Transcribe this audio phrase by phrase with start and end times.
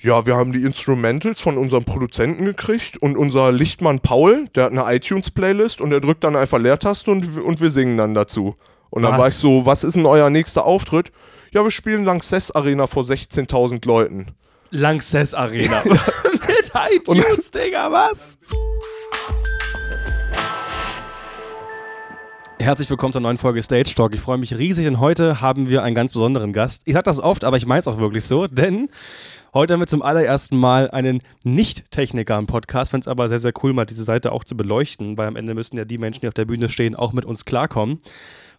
[0.00, 4.70] Ja, wir haben die Instrumentals von unserem Produzenten gekriegt und unser Lichtmann Paul, der hat
[4.70, 8.54] eine iTunes-Playlist und der drückt dann einfach Leertaste und, und wir singen dann dazu.
[8.90, 9.18] Und dann Was?
[9.18, 11.10] war ich so, was ist denn euer nächster Auftritt?
[11.50, 14.26] Ja, wir spielen Lanxess Arena vor 16.000 Leuten.
[14.70, 15.82] Lanxess Arena.
[15.84, 18.38] Mit iTunes, Digga, was?
[22.60, 24.14] Herzlich willkommen zur neuen Folge Stage Talk.
[24.14, 26.82] Ich freue mich riesig und heute haben wir einen ganz besonderen Gast.
[26.84, 28.88] Ich sage das oft, aber ich meine es auch wirklich so, denn
[29.54, 32.90] heute haben wir zum allerersten Mal einen Nicht-Techniker im Podcast.
[32.90, 35.54] Finde es aber sehr, sehr cool, mal diese Seite auch zu beleuchten, weil am Ende
[35.54, 38.00] müssen ja die Menschen, die auf der Bühne stehen, auch mit uns klarkommen.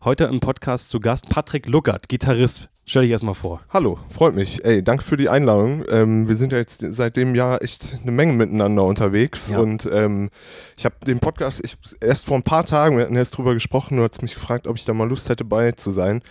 [0.04, 2.70] Heute im Podcast zu Gast Patrick Luckert, Gitarrist.
[2.86, 3.62] Stell dich erstmal vor.
[3.70, 4.66] Hallo, freut mich.
[4.66, 5.84] Ey, danke für die Einladung.
[5.90, 9.60] Ähm, wir sind ja jetzt seit dem Jahr echt eine Menge miteinander unterwegs Ja.
[9.60, 10.32] und ähm,
[10.76, 13.98] ich habe den Podcast ich, erst vor ein paar Tagen, wir hatten erst drüber gesprochen,
[13.98, 16.24] du hast mich gefragt, ob ich da mal Lust hätte bei zu sein.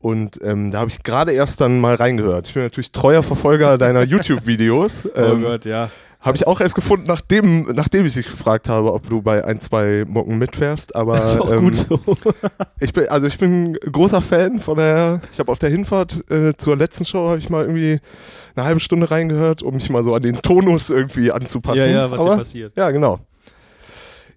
[0.00, 2.48] Und ähm, da habe ich gerade erst dann mal reingehört.
[2.48, 5.08] Ich bin natürlich treuer Verfolger deiner YouTube-Videos.
[5.14, 5.90] Ähm, Gott, ja.
[6.20, 9.60] habe ich auch erst gefunden, nachdem, nachdem ich dich gefragt habe, ob du bei ein,
[9.60, 10.96] zwei Mocken mitfährst.
[10.96, 12.00] Aber Das ist auch ähm, gut so.
[12.80, 15.20] ich bin, also ich bin großer Fan von der.
[15.30, 18.00] Ich habe auf der Hinfahrt äh, zur letzten Show habe ich mal irgendwie
[18.56, 21.78] eine halbe Stunde reingehört, um mich mal so an den Tonus irgendwie anzupassen.
[21.78, 22.72] Ja, ja, was hier Aber, passiert.
[22.74, 23.20] Ja, genau.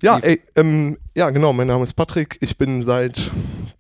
[0.03, 1.53] Ja, ey, ähm, ja, genau.
[1.53, 2.37] Mein Name ist Patrick.
[2.41, 3.31] Ich bin seit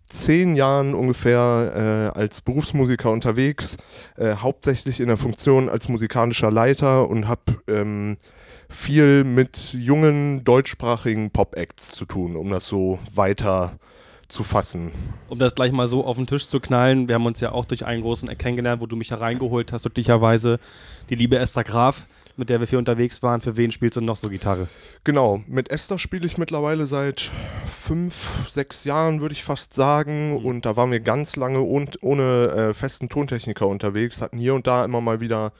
[0.05, 3.75] zehn Jahren ungefähr äh, als Berufsmusiker unterwegs,
[4.15, 8.15] äh, hauptsächlich in der Funktion als musikalischer Leiter und habe ähm,
[8.69, 13.77] viel mit jungen deutschsprachigen Pop-Acts zu tun, um das so weiter
[14.29, 14.93] zu fassen.
[15.27, 17.65] Um das gleich mal so auf den Tisch zu knallen, wir haben uns ja auch
[17.65, 20.61] durch einen großen Eck kennengelernt, wo du mich hereingeholt hast, glücklicherweise.
[21.09, 23.41] Die liebe Esther Graf, mit der wir viel unterwegs waren.
[23.41, 24.67] Für wen spielst du noch so Gitarre?
[25.03, 27.31] Genau, mit Esther spiele ich mittlerweile seit
[27.67, 30.37] fünf, sechs Jahren, würde ich fast sagen.
[30.43, 34.65] Und da waren wir ganz lange ohn, ohne äh, festen Tontechniker unterwegs, hatten hier und
[34.67, 35.51] da immer mal wieder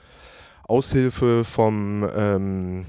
[0.67, 2.85] Aushilfe vom ähm,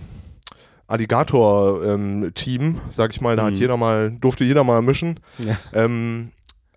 [0.86, 3.36] Alligator-Team, sag ich mal.
[3.36, 3.58] Da hat Mhm.
[3.58, 5.20] jeder mal, durfte jeder mal mischen.
[5.38, 5.56] Ja.
[5.72, 6.30] Ähm,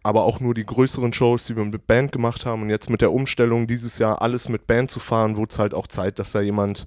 [0.03, 2.61] aber auch nur die größeren Shows, die wir mit Band gemacht haben.
[2.61, 5.73] Und jetzt mit der Umstellung dieses Jahr alles mit Band zu fahren, wurde es halt
[5.73, 6.85] auch Zeit, dass da jemand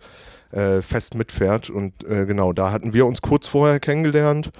[0.52, 1.70] äh, fest mitfährt.
[1.70, 4.50] Und äh, genau, da hatten wir uns kurz vorher kennengelernt.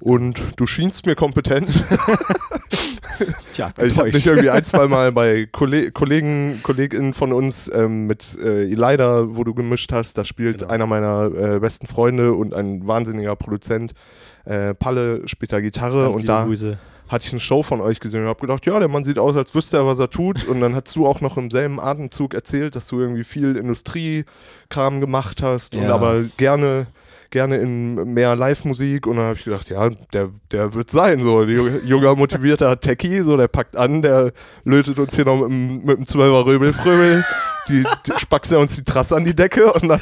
[0.00, 1.68] Und du schienst mir kompetent.
[3.52, 7.68] Tja, Also ich habe mich irgendwie ein, zwei Mal bei Kolle Kollegen, KollegInnen von uns
[7.74, 10.70] ähm, mit äh, Elida, wo du gemischt hast, da spielt Genau.
[10.72, 13.92] einer meiner äh, besten Freunde und ein wahnsinniger Produzent.
[14.44, 16.78] Äh, Palle spielt da Gitarre Ganz und da Grüße.
[17.08, 19.36] Hatte ich eine Show von euch gesehen und habe gedacht, ja, der Mann sieht aus,
[19.36, 20.46] als wüsste er, was er tut.
[20.46, 25.00] Und dann hast du auch noch im selben Atemzug erzählt, dass du irgendwie viel Industriekram
[25.00, 25.94] gemacht hast und Ja.
[25.94, 26.86] aber gerne
[27.30, 31.42] gerne in mehr Live-Musik und dann habe ich gedacht, ja, der, der wird sein, so
[31.44, 34.32] junger, motivierter Techie, so der packt an, der
[34.64, 37.22] lötet uns hier noch mit dem, mit dem 12er Röbel-Fröbel,
[37.68, 40.00] die, die spackst er uns die Trasse an die Decke und dann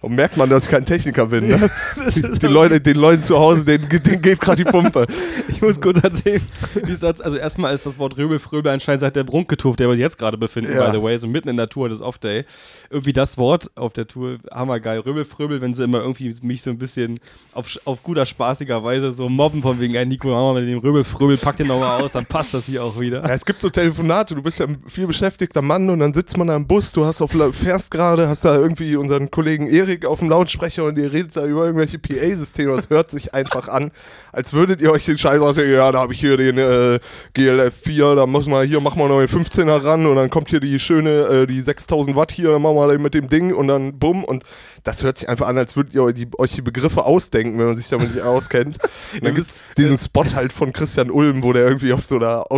[0.00, 1.48] und merkt man, dass ich kein Techniker bin.
[1.48, 1.70] Ne?
[2.14, 5.06] Die, die Leute, den Leuten zu Hause, denen, denen geht gerade die Pumpe.
[5.48, 6.40] Ich muss kurz erzählen,
[6.84, 10.00] wie es also erstmal ist das Wort Röbel-Fröbel anscheinend seit der Brunketour, der wir uns
[10.00, 10.86] jetzt gerade befinden, Ja.
[10.86, 12.44] by the way, so mitten in der Tour des Off-Day.
[12.88, 15.00] Irgendwie das Wort auf der Tour, hammergeil.
[15.00, 17.18] Röbel-Fröbel, wenn sie immer irgendwie mich so ein bisschen
[17.52, 21.36] auf, auf guter, spaßiger Weise so mobben von wegen, ey Nico, mal mit dem Röbel-Fröbel,
[21.36, 23.22] pack den nochmal aus, dann passt das hier auch wieder.
[23.22, 26.36] Ja, es gibt so Telefonate, du bist ja ein viel beschäftigter Mann und dann sitzt
[26.38, 30.04] man da im Bus, du hast auf, fährst gerade, hast da irgendwie unseren Kollegen Erik
[30.04, 32.74] auf dem Lautsprecher und ihr redet da über irgendwelche PA-Systeme.
[32.74, 33.90] Das hört sich einfach an,
[34.32, 36.98] als würdet ihr euch den Scheiß ausdenken, ja, da habe ich hier den äh,
[37.36, 40.60] GLF4, da muss man hier, machen wir noch den 15er ran und dann kommt hier
[40.60, 43.98] die schöne, äh, die 6000 Watt hier, dann machen wir mit dem Ding und dann
[43.98, 44.44] bumm und
[44.84, 47.66] das hört sich einfach an, als würdet ihr euch die, euch die Begriffe ausdenken, wenn
[47.66, 48.78] man sich damit nicht auskennt.
[49.12, 52.16] Und dann gibt es diesen Spot halt von Christian Ulm, wo der irgendwie auf so
[52.16, 52.50] einer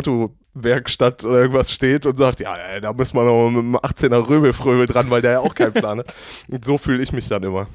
[0.54, 4.28] Autowerkstatt oder irgendwas steht und sagt, ja, ey, da muss man noch mit einem 18er
[4.28, 6.14] Röbelfröbel dran, weil der ja auch keinen Plan hat.
[6.48, 7.66] Und so fühle ich mich dann immer.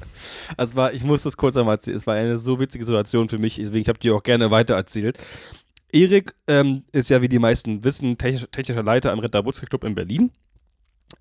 [0.56, 1.96] Also war, ich muss das kurz einmal erzählen.
[1.96, 5.18] Es war eine so witzige Situation für mich, deswegen habe ich dir auch gerne weitererzählt.
[5.90, 9.84] Erik ähm, ist ja, wie die meisten wissen, technisch, technischer Leiter am Ritter Butzke Club
[9.84, 10.30] in Berlin.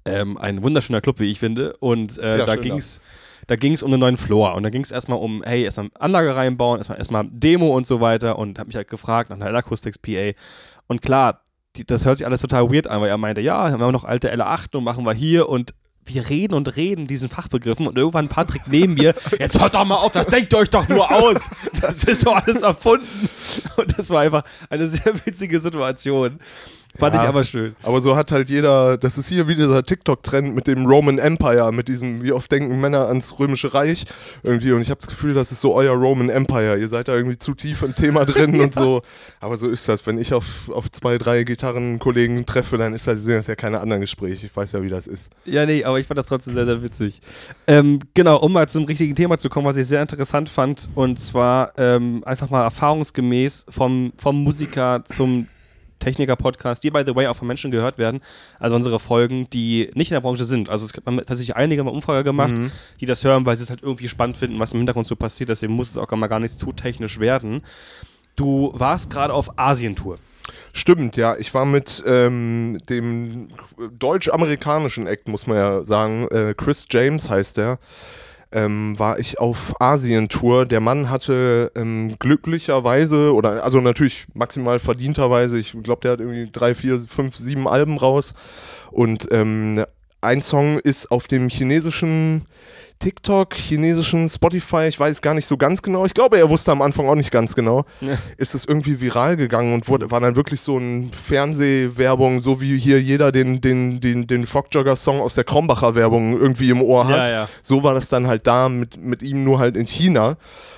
[0.03, 1.73] Ähm, ein wunderschöner Club, wie ich finde.
[1.79, 3.01] Und äh, Ja, da ging es
[3.47, 4.55] da ging's um den neuen Floor.
[4.55, 8.01] Und da ging es erstmal um, hey, erstmal Anlage reinbauen, erstmal, erstmal Demo und so
[8.01, 8.37] weiter.
[8.37, 10.31] Und habe mich halt gefragt nach einer Acoustics PA.
[10.87, 11.41] Und klar,
[11.77, 14.03] die, das hört sich alles total weird an, weil er meinte, ja, haben wir noch
[14.03, 15.73] alte L8 und machen wir hier und
[16.05, 19.95] wir reden und reden diesen Fachbegriffen und irgendwann Patrick neben mir, jetzt hört doch mal
[19.95, 21.49] auf, das denkt ihr euch doch nur aus.
[21.81, 23.29] Das ist doch alles erfunden.
[23.75, 26.39] Und das war einfach eine sehr witzige Situation.
[26.97, 27.23] Fand Ja.
[27.23, 27.75] ich aber schön.
[27.83, 31.71] Aber so hat halt jeder, das ist hier wie dieser TikTok-Trend mit dem Roman Empire,
[31.71, 34.05] mit diesem, wie oft denken Männer ans Römische Reich
[34.43, 34.71] irgendwie.
[34.71, 36.77] Und ich habe das Gefühl, das ist so euer Roman Empire.
[36.79, 39.01] Ihr seid da irgendwie zu tief im Thema drin und so.
[39.39, 40.05] Aber so ist das.
[40.07, 43.79] Wenn ich auf, auf zwei, drei Gitarrenkollegen treffe, dann ist das, sind das ja keine
[43.79, 44.45] anderen Gespräche.
[44.47, 45.31] Ich weiß ja, wie das ist.
[45.45, 47.21] Ja, nee, aber ich fand das trotzdem sehr, sehr witzig.
[47.67, 51.19] Ähm, genau, um mal zum richtigen Thema zu kommen, was ich sehr interessant fand, und
[51.19, 55.47] zwar ähm, einfach mal erfahrungsgemäß vom, vom Musiker zum
[55.99, 58.21] Techniker-Podcast, die by the way auch von Menschen gehört werden,
[58.59, 60.69] also unsere Folgen, die nicht in der Branche sind.
[60.69, 62.53] Also es gibt tatsächlich einige mal Umfrage gemacht,
[62.99, 65.49] die das hören, weil sie es halt irgendwie spannend finden, was im Hintergrund so passiert,
[65.49, 67.61] deswegen muss es auch mal gar nicht zu technisch werden.
[68.35, 70.19] Du warst gerade auf Asientour.
[70.73, 71.35] Stimmt, ja.
[71.37, 73.49] Ich war mit ähm, dem
[73.97, 77.79] deutsch-amerikanischen Act, muss man ja sagen, äh, Chris James heißt der,
[78.51, 80.65] ähm, war ich auf Asientour.
[80.65, 86.49] Der Mann hatte ähm, glücklicherweise, oder also natürlich maximal verdienterweise, ich glaube, der hat irgendwie
[86.51, 88.33] drei, vier, fünf, sieben Alben raus.
[88.91, 89.83] Und ähm,
[90.21, 92.45] ein Song ist auf dem chinesischen
[92.99, 96.05] TikTok, chinesischen Spotify, ich weiß gar nicht so ganz genau.
[96.05, 97.85] Ich glaube, er wusste am Anfang auch nicht ganz genau.
[98.37, 102.77] Ist es irgendwie viral gegangen und wurde, war dann wirklich so ein Fernsehwerbung, so wie
[102.77, 107.29] hier jeder den, den, den, den Fockjogger-Song aus der Krombacher Werbung irgendwie im Ohr hat.
[107.29, 107.49] Ja, ja.
[107.61, 110.37] So war das dann halt da mit, mit ihm nur halt in China.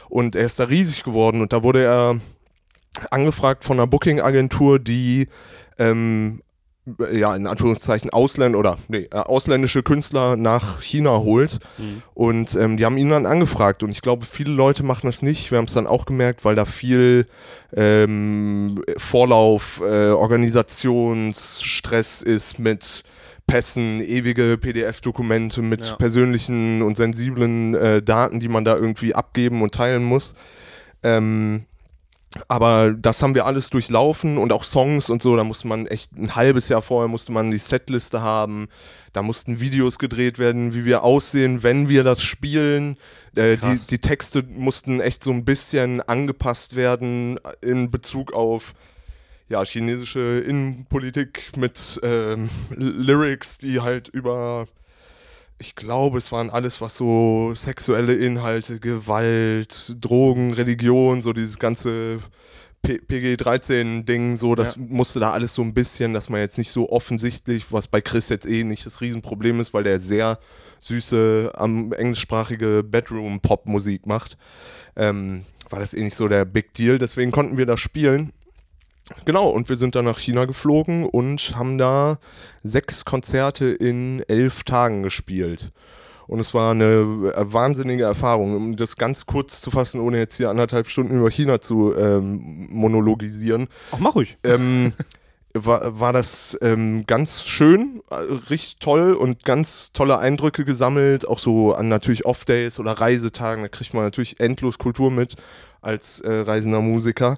[0.10, 2.20] Und er ist da riesig geworden und da wurde er
[3.12, 5.28] angefragt von einer Booking-Agentur, die
[5.78, 6.42] ähm,
[7.12, 11.60] ja, in Anführungszeichen Ausländer oder nee, äh, ausländische Künstler nach China holt.
[12.14, 13.84] Und ähm, die haben ihn dann angefragt.
[13.84, 15.52] Und ich glaube, viele Leute machen das nicht.
[15.52, 17.26] Wir haben es dann auch gemerkt, weil da viel
[17.76, 23.04] ähm, Vorlauf, äh, Organisationsstress ist mit
[23.48, 25.96] Pässen, ewige PDF-Dokumente mit Ja.
[25.96, 30.36] persönlichen und sensiblen äh, Daten, die man da irgendwie abgeben und teilen muss.
[31.02, 31.64] Ähm,
[32.48, 36.16] aber das haben wir alles durchlaufen und auch Songs und so, da musste man echt
[36.16, 38.70] ein halbes Jahr vorher musste man die Setliste haben,
[39.14, 42.98] da mussten Videos gedreht werden, wie wir aussehen, wenn wir das spielen.
[43.36, 48.74] Äh, die, die Texte mussten echt so ein bisschen angepasst werden in Bezug auf
[49.48, 54.68] ja, chinesische Innenpolitik mit ähm, Lyrics, die halt über
[55.60, 62.20] ich glaube, es waren alles, was so sexuelle Inhalte, Gewalt, Drogen, Religion, so dieses ganze
[62.82, 64.82] PG-13-Ding, so, das Ja.
[64.88, 68.30] musste da alles so ein bisschen, dass man jetzt nicht so offensichtlich, was bei Chris
[68.30, 70.40] jetzt eh nicht das Riesenproblem ist, weil der sehr
[70.80, 74.38] süße, am englischsprachige Bedroom-Pop-Musik macht,
[74.96, 76.98] ähm, war das eh nicht so der Big Deal.
[76.98, 78.32] Deswegen konnten wir das spielen.
[79.26, 82.18] Genau, und wir sind dann nach China geflogen und haben da
[82.64, 85.72] sechs Konzerte in elf Tagen gespielt.
[86.28, 88.56] Und es war eine wahnsinnige Erfahrung.
[88.56, 92.68] Um das ganz kurz zu fassen, ohne jetzt hier anderthalb Stunden über China zu ähm,
[92.70, 94.38] monologisieren, Ach, mach ruhig.
[94.44, 94.94] ähm,
[95.56, 98.16] war, war das ähm, ganz schön, äh,
[98.52, 103.70] richtig toll und ganz tolle Eindrücke gesammelt, auch so an natürlich Off-Days oder Reisetagen, da
[103.70, 105.36] kriegt man natürlich endlos Kultur mit
[105.82, 107.38] als äh, reisender Musiker.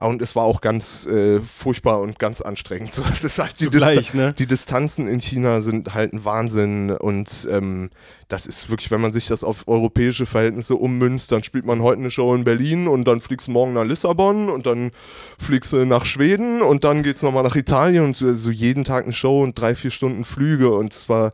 [0.00, 2.94] Und es war auch ganz äh, furchtbar und ganz anstrengend.
[2.98, 4.34] So, es ist halt die, Zugleich, ne?
[4.36, 7.90] die Distanzen in China sind halt ein Wahnsinn und ähm,
[8.26, 12.00] das ist wirklich, wenn man sich das auf europäische Verhältnisse ummünzt, dann spielt man heute
[12.00, 14.90] eine Show in Berlin und dann fliegst du morgen nach Lissabon und dann
[15.38, 19.04] fliegst du nach Schweden und dann geht's nochmal nach Italien und so, so jeden Tag
[19.04, 21.30] eine Show und drei, vier Stunden Flüge und es war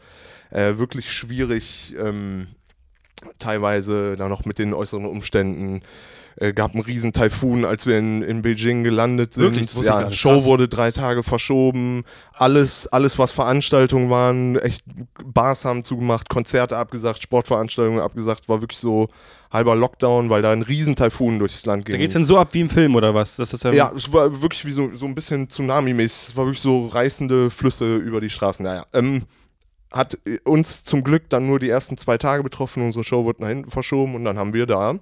[0.51, 2.49] äh, wirklich schwierig, ähm,
[3.39, 5.83] teilweise da noch mit den äußeren Umständen.
[6.37, 9.45] Äh, gab einen riesen Taifun, als wir in, in Beijing gelandet sind.
[9.45, 9.67] Wirklich?
[9.67, 10.11] Das wusste ich gar ja.
[10.11, 10.45] Show Krass.
[10.45, 12.05] wurde drei Tage verschoben.
[12.33, 14.85] Alles, alles, was Veranstaltungen waren, echt
[15.25, 19.09] Bars haben zugemacht, Konzerte abgesagt, Sportveranstaltungen abgesagt, war wirklich so
[19.53, 21.95] halber Lockdown, weil da ein riesen Taifun durchs Land ging.
[21.95, 23.37] Da geht's denn so ab wie im Film oder was?
[23.37, 26.31] Das ist ja, Ja, es war wirklich wie so, so ein bisschen Tsunami-mäßig.
[26.31, 28.65] Es war wirklich so reißende Flüsse über die Straßen.
[28.65, 29.23] Naja, ähm,
[29.95, 32.83] hat äh, uns zum Glück dann nur die ersten zwei Tage betroffen.
[32.83, 34.99] Unsere Show wurde nach hinten verschoben und dann haben wir da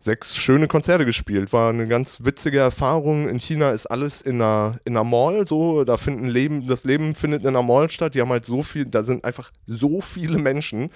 [0.00, 1.52] sechs schöne Konzerte gespielt.
[1.52, 3.28] War eine ganz witzige Erfahrung.
[3.28, 5.84] In China ist alles in einer, in einer Mall so.
[5.84, 8.14] Da finden Leben, das Leben findet in einer Mall statt.
[8.14, 10.90] Die haben halt so viel, da sind einfach so viele Menschen.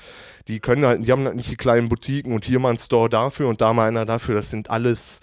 [0.48, 3.08] Die können halt, die haben halt nicht die kleinen Boutiquen und hier mal ein Store
[3.08, 4.34] dafür und da mal einer dafür.
[4.34, 5.20] Das sind alles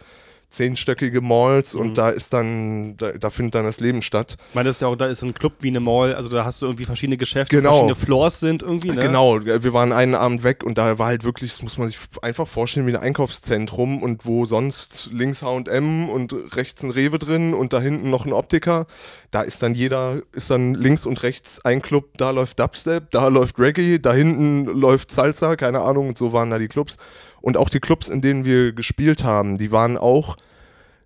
[0.49, 1.81] zehnstöckige Malls Mhm.
[1.81, 4.37] und da ist dann, da, da findet dann das Leben statt.
[4.49, 6.45] Ich meine, das ist ja auch, da ist ein Club wie eine Mall, also da
[6.45, 7.69] hast du irgendwie verschiedene Geschäfte, Genau.
[7.71, 8.95] verschiedene Floors sind irgendwie, ne?
[9.01, 11.97] Genau, wir waren einen Abend weg und da war halt wirklich, das muss man sich
[12.21, 17.53] einfach vorstellen, wie ein Einkaufszentrum und wo sonst links H&M und rechts ein Rewe drin
[17.53, 18.87] und da hinten noch ein Optiker.
[19.31, 23.27] Da ist dann jeder, ist dann links und rechts ein Club, da läuft Dubstep, da
[23.27, 26.95] läuft Reggae, da hinten läuft Salsa, keine Ahnung, und so waren da die Clubs.
[27.41, 30.37] Und auch die Clubs, in denen wir gespielt haben, die waren auch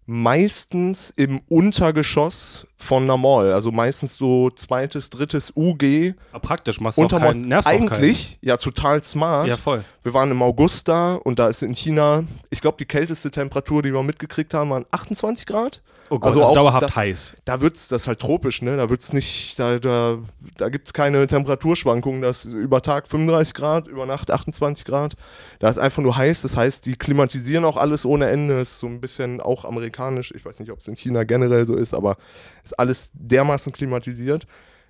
[0.06, 3.54] meistens im Untergeschoss von einer Mall.
[3.54, 6.16] Also meistens so zweites, drittes UG.
[6.32, 9.04] Aber praktisch, machst du auch Unterm keinen, nervst Eigentlich, ja, total keinen.
[9.04, 9.48] smart.
[9.48, 9.86] Ja, voll.
[10.04, 13.84] Wir waren im August da und da ist in China, ich glaube, die kälteste Temperatur,
[13.84, 15.82] die wir mitgekriegt haben, waren 28 Grad.
[16.14, 17.38] Oh Gott, Also auch dauerhaft da- heiß.
[17.46, 18.76] Da wird's, das ist halt tropisch, ne?
[18.76, 20.18] Da wird's nicht, da, da,
[20.58, 22.22] da gibt's keine Temperaturschwankungen.
[22.22, 25.16] Das ist über Tag 35 Grad, über Nacht 28 Grad.
[25.60, 26.42] Da ist einfach nur heiß.
[26.42, 28.60] Das heißt, die klimatisieren auch alles ohne Ende.
[28.60, 30.34] Ist so ein bisschen auch amerikanisch.
[30.36, 32.18] Ich weiß nicht, ob es in China generell so ist, aber
[32.64, 34.46] ist alles dermaßen klimatisiert.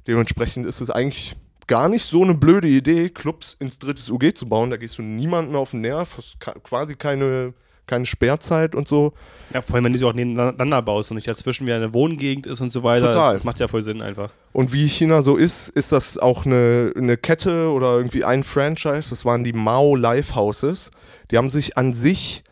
[0.07, 1.35] Dementsprechend ist es eigentlich
[1.67, 4.71] gar nicht so eine blöde Idee, Clubs ins drittes UG zu bauen.
[4.71, 7.53] Da gehst du niemandem mehr auf den Nerv, hast quasi keine,
[7.87, 9.13] keine Sperrzeit und so.
[9.53, 12.47] Ja, vor allem, wenn du sie auch nebeneinander baust und nicht dazwischen wie eine Wohngegend
[12.47, 13.07] ist und so weiter.
[13.07, 13.33] Total.
[13.33, 14.31] Das, das macht ja voll Sinn einfach.
[14.53, 19.09] Und wie China so ist, ist das auch eine, eine Kette oder irgendwie ein Franchise.
[19.09, 20.91] Das waren die Mao Lifehouses.
[21.31, 22.43] Die haben sich an sich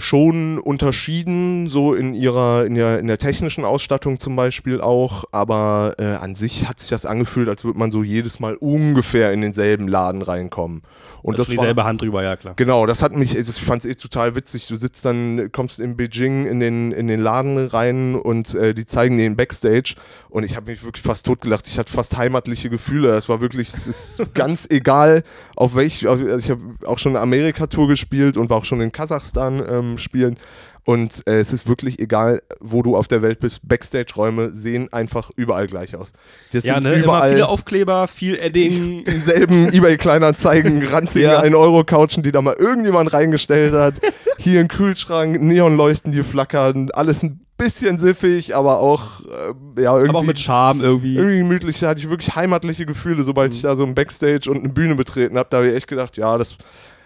[0.00, 5.94] schon unterschieden, so in ihrer, in der, in der technischen Ausstattung zum Beispiel auch, aber
[5.98, 9.42] äh, an sich hat sich das angefühlt, als würde man so jedes Mal ungefähr in
[9.42, 10.82] denselben Laden reinkommen.
[11.22, 12.54] Und das ist war- dieselbe Hand drüber, ja klar.
[12.56, 14.66] Genau, das hat mich, ich fand es eh total witzig.
[14.68, 18.86] Du sitzt dann, kommst in Beijing in den, in den Laden rein und äh, die
[18.86, 19.94] zeigen den Backstage
[20.30, 21.66] und ich habe mich wirklich fast totgelacht.
[21.66, 23.14] Ich hatte fast heimatliche Gefühle.
[23.16, 25.24] Es war wirklich, es ist ganz egal,
[25.56, 28.90] auf welch, also ich habe auch schon eine Amerika-Tour gespielt und war auch schon in
[28.92, 30.36] Kasachstan ähm, spielen.
[30.84, 33.60] Und äh, es ist wirklich egal, wo du auf der Welt bist.
[33.68, 36.12] Backstage-Räume sehen einfach überall gleich aus.
[36.52, 36.94] Das Ja, sind ne?
[36.94, 39.04] Immer überall viele Aufkleber, viel Edding.
[39.06, 41.42] dieselben eBay-Kleinanzeigen, ranzige Ja.
[41.42, 43.94] 1-Euro-Couchen, die da mal irgendjemand reingestellt hat.
[44.38, 50.08] Hier ein Kühlschrank, Neonleuchten, die flackern, alles ein bisschen siffig, aber auch, äh, ja, irgendwie,
[50.08, 51.16] aber auch mit Charme irgendwie.
[51.16, 51.78] irgendwie gemütlich.
[51.78, 54.94] Da hatte ich wirklich heimatliche Gefühle, sobald ich da so ein Backstage und eine Bühne
[54.94, 55.48] betreten habe.
[55.50, 56.56] Da habe ich echt gedacht, ja, das.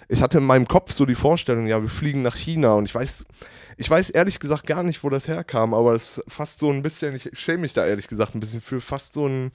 [0.08, 2.94] Ich hatte in meinem Kopf so die Vorstellung, ja, wir fliegen nach China und ich
[2.94, 3.25] weiß,
[3.76, 6.82] ich weiß ehrlich gesagt gar nicht, wo das herkam, aber es ist fast so ein
[6.82, 9.52] bisschen, ich schäme mich da ehrlich gesagt ein bisschen für fast so ein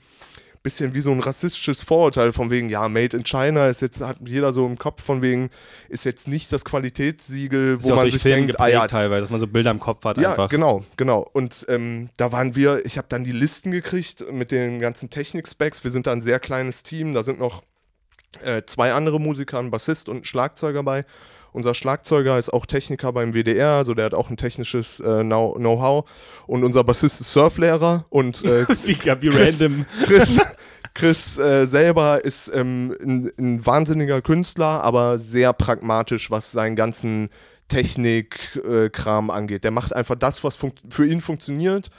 [0.62, 4.18] bisschen wie so ein rassistisches Vorurteil von wegen, ja, Made in China ist jetzt, hat
[4.24, 5.50] jeder so im Kopf von wegen,
[5.88, 9.30] ist jetzt nicht das Qualitätssiegel, Ist wo man sich Film denkt, ah ja, teilweise, dass
[9.30, 10.50] man so Bilder im Kopf hat ja, einfach.
[10.50, 11.26] genau, genau.
[11.32, 15.82] Und ähm, da waren wir, ich habe dann die Listen gekriegt mit den ganzen Technik-Specs.
[15.82, 17.62] Wir sind da ein sehr kleines Team, da sind noch
[18.44, 21.04] äh, zwei andere Musiker, ein Bassist und ein Schlagzeuger bei.
[21.52, 25.54] Unser Schlagzeuger ist auch Techniker beim WDR, also der hat auch ein technisches äh, Know-
[25.54, 26.08] Know-how.
[26.46, 29.84] Und unser Bassist ist Surflehrer und äh, Wie, wie random.
[30.04, 30.38] Chris,
[30.94, 37.30] Chris äh, selber ist ähm, ein, ein wahnsinniger Künstler, aber sehr pragmatisch, was seinen ganzen
[37.68, 39.64] Technik-Kram angeht.
[39.64, 41.90] Der macht einfach das, was für ihn funktioniert.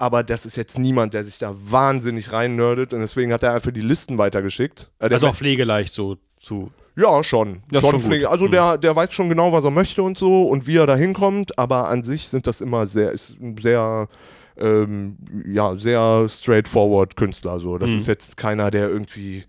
[0.00, 3.54] Aber das ist jetzt niemand, der sich da wahnsinnig rein nerdet und deswegen hat er
[3.54, 4.90] einfach die Listen weitergeschickt.
[4.98, 6.70] Äh, Also auch pflegeleicht so zu.
[6.96, 7.62] ja, schon.
[7.70, 8.24] Das schon schon.
[8.24, 8.50] Also Mhm.
[8.50, 11.58] der, der weiß schon genau, was er möchte und so und wie er da hinkommt,
[11.58, 14.08] aber an sich sind das immer sehr, ist sehr,
[14.56, 15.16] ähm,
[15.46, 17.60] ja, sehr straightforward Künstler.
[17.60, 17.76] So.
[17.78, 17.96] Das Mhm.
[17.98, 19.44] ist jetzt keiner, der irgendwie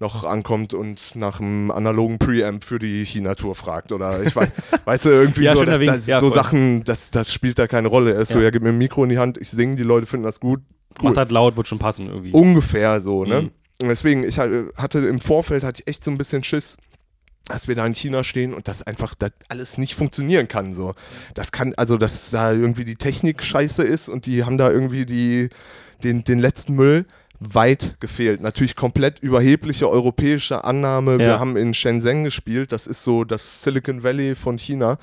[0.00, 4.48] noch ankommt und nach einem analogen Preamp für die China-Tour fragt oder ich weiß,
[4.86, 5.92] weißt du, irgendwie Ja, so, schöner das, Wink.
[5.92, 6.30] das, Ja, so.
[6.30, 8.14] Sachen, das, das spielt da keine Rolle.
[8.14, 8.44] Er ist so, Ja.
[8.44, 10.62] ja, gib mir ein Mikro in die Hand, ich singe, die Leute finden das gut.
[11.02, 12.32] Macht halt laut, wird schon passen irgendwie.
[12.32, 13.42] Ungefähr so, ne?
[13.42, 13.50] Mhm.
[13.82, 16.76] Und deswegen, ich hatte im Vorfeld hatte ich echt so ein bisschen Schiss,
[17.46, 20.72] dass wir da in China stehen und das einfach das alles nicht funktionieren kann.
[20.74, 20.94] So.
[21.34, 25.06] Das kann, also dass da irgendwie die Technik scheiße ist und die haben da irgendwie
[25.06, 25.48] die,
[26.04, 27.06] den, den letzten Müll
[27.40, 28.42] weit gefehlt.
[28.42, 31.12] Natürlich komplett überhebliche europäische Annahme.
[31.12, 31.18] Ja.
[31.18, 34.98] Wir haben in Shenzhen gespielt, das ist so das Silicon Valley von China.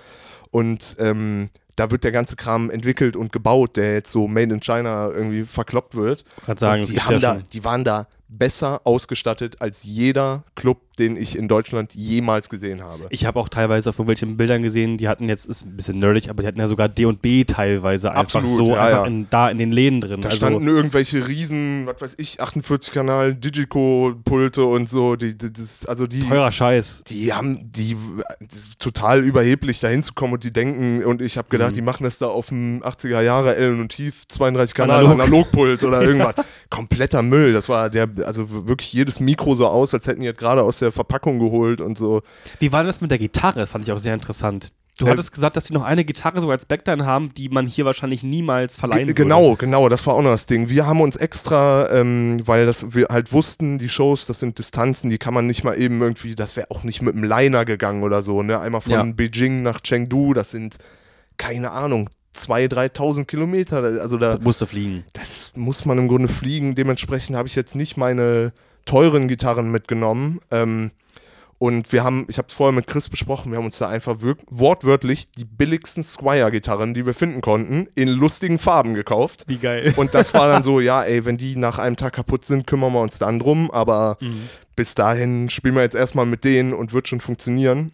[0.52, 4.62] Und ähm, da wird der ganze Kram entwickelt und gebaut, der jetzt so Made in
[4.62, 6.26] China irgendwie verkloppt wird.
[6.38, 10.82] Ich kann sagen, die, haben ja da, die waren da besser ausgestattet als jeder Club,
[10.98, 13.06] den ich in Deutschland jemals gesehen habe.
[13.10, 16.30] Ich habe auch teilweise auf irgendwelchen Bildern gesehen, die hatten jetzt, ist ein bisschen nerdig,
[16.30, 19.06] aber die hatten ja sogar D&B teilweise einfach Absolut, so ja, einfach ja.
[19.06, 20.22] In, da in den Läden drin.
[20.22, 25.16] Da also, standen irgendwelche riesen, was weiß ich, 48-Kanal Digico-Pulte und so.
[25.16, 27.04] Die, die, das, also die, teurer Scheiß.
[27.08, 27.96] die haben die
[28.80, 31.76] total überheblich da hinzukommen und die denken und ich habe gedacht, Mhm.
[31.76, 35.22] die machen das da auf dem 80er Jahre Ellen und Tief 32 Kanal Analog.
[35.22, 36.36] Analogpult oder irgendwas.
[36.70, 37.54] Kompletter Müll.
[37.54, 40.80] Das war der, also wirklich jedes Mikro so aus, als hätten die das gerade aus
[40.80, 42.22] der Verpackung geholt und so.
[42.60, 43.60] Wie war das mit der Gitarre?
[43.60, 44.70] Das fand ich auch sehr interessant.
[45.00, 47.68] Du Ähm, hattest gesagt, dass die noch eine Gitarre so als Backline haben, die man
[47.68, 49.24] hier wahrscheinlich niemals verleihen Ge- würde.
[49.24, 50.70] Genau, genau, das war auch noch das Ding.
[50.70, 55.12] Wir haben uns extra, ähm, weil das wir halt wussten, die Shows, das sind Distanzen,
[55.12, 58.02] die kann man nicht mal eben irgendwie, das wäre auch nicht mit dem Liner gegangen
[58.02, 58.60] oder so, ne?
[58.60, 59.04] Einmal von Ja.
[59.04, 60.78] Beijing nach Chengdu, das sind,
[61.38, 63.78] keine Ahnung, 2.000, 3.000 Kilometer.
[63.84, 65.04] Also da, Das musste fliegen.
[65.14, 66.76] das muss man im Grunde fliegen.
[66.76, 68.54] Dementsprechend habe ich jetzt nicht meine
[68.86, 70.40] teuren Gitarren mitgenommen.
[70.52, 70.92] Ähm,
[71.60, 74.18] Und wir haben, ich habe es vorher mit Chris besprochen, wir haben uns da einfach
[74.52, 79.46] wortwörtlich die billigsten Squire-Gitarren, die wir finden konnten, in lustigen Farben gekauft.
[79.48, 79.92] Wie geil.
[79.98, 82.94] Und das war dann so, ja, ey, wenn die nach einem Tag kaputt sind, kümmern
[82.94, 83.72] wir uns dann drum.
[83.72, 84.50] Aber mhm.
[84.76, 87.92] bis dahin spielen wir jetzt erstmal mit denen und wird schon funktionieren.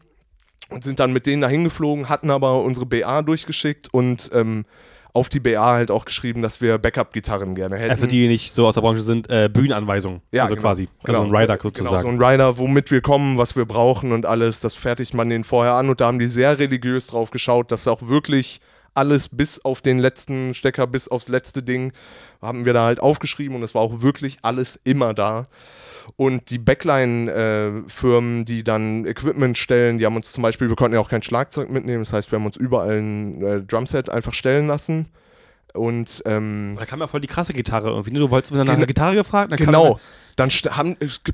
[0.70, 4.66] Und sind dann mit denen dahin geflogen, hatten aber unsere BA durchgeschickt und ähm,
[5.14, 7.98] auf die BA halt auch geschrieben, dass wir Backup-Gitarren gerne hätten.
[7.98, 10.22] für die, die nicht so aus der Branche sind, äh, Bühnenanweisungen.
[10.32, 10.90] Ja, also genau, quasi.
[11.04, 11.90] Also genau, ein Rider sozusagen.
[12.02, 14.60] Genau, so ein Rider, womit wir kommen, was wir brauchen und alles.
[14.60, 17.88] Das fertigt man denen vorher an und da haben die sehr religiös drauf geschaut, dass
[17.88, 18.60] auch wirklich
[18.96, 21.94] alles bis auf den letzten Stecker, bis aufs letzte Ding,
[22.42, 25.46] haben wir da halt aufgeschrieben und es war auch wirklich alles immer da.
[26.16, 30.96] Und die Backline-Firmen, äh, die dann Equipment stellen, die haben uns zum Beispiel, wir konnten
[30.96, 34.34] ja auch kein Schlagzeug mitnehmen, das heißt, wir haben uns überall ein äh, Drumset einfach
[34.34, 35.08] stellen lassen.
[35.74, 38.12] Und ähm, da kam ja voll die krasse Gitarre irgendwie.
[38.12, 38.20] Ne?
[38.20, 39.56] Du wolltest nach einer Gitarre gefragt?
[39.58, 40.00] genau
[40.36, 40.50] dann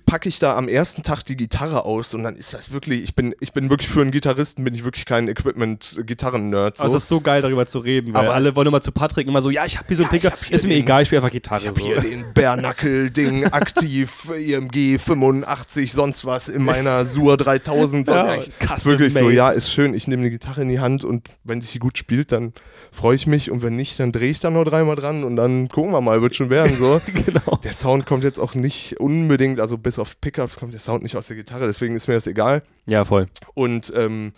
[0.05, 3.15] packe ich da am ersten Tag die Gitarre aus und dann ist das wirklich, ich
[3.15, 6.77] bin, ich bin wirklich für einen Gitarristen, bin ich wirklich kein Equipment-Gitarren-Nerd.
[6.77, 6.83] So.
[6.83, 9.27] Also es ist so geil, darüber zu reden, weil Aber alle wollen immer zu Patrick
[9.27, 11.07] immer so, ja, ich habe hier so einen ja, Picker, ist mir den, egal, ich
[11.07, 11.61] spiele einfach Gitarre.
[11.61, 11.85] Ich habe so.
[11.85, 18.07] hier den Bärnackel-Ding aktiv, EMG 85, sonst was in meiner Sur 3000.
[18.09, 18.43] Ja, ja,
[18.83, 21.71] wirklich so, ja, ist schön, ich nehme eine Gitarre in die Hand und wenn sich
[21.71, 22.53] die gut spielt, dann
[22.91, 25.69] freue ich mich und wenn nicht, dann drehe ich da nur dreimal dran und dann
[25.69, 27.01] gucken wir mal, wird schon werden so.
[27.25, 27.57] genau.
[27.63, 31.15] Der Sound kommt jetzt auch nicht unbedingt, also bis auf Pickups kommt der Sound nicht
[31.15, 32.63] aus der Gitarre, deswegen ist mir das egal.
[32.85, 33.27] Ja, voll.
[33.53, 34.33] Und ähm,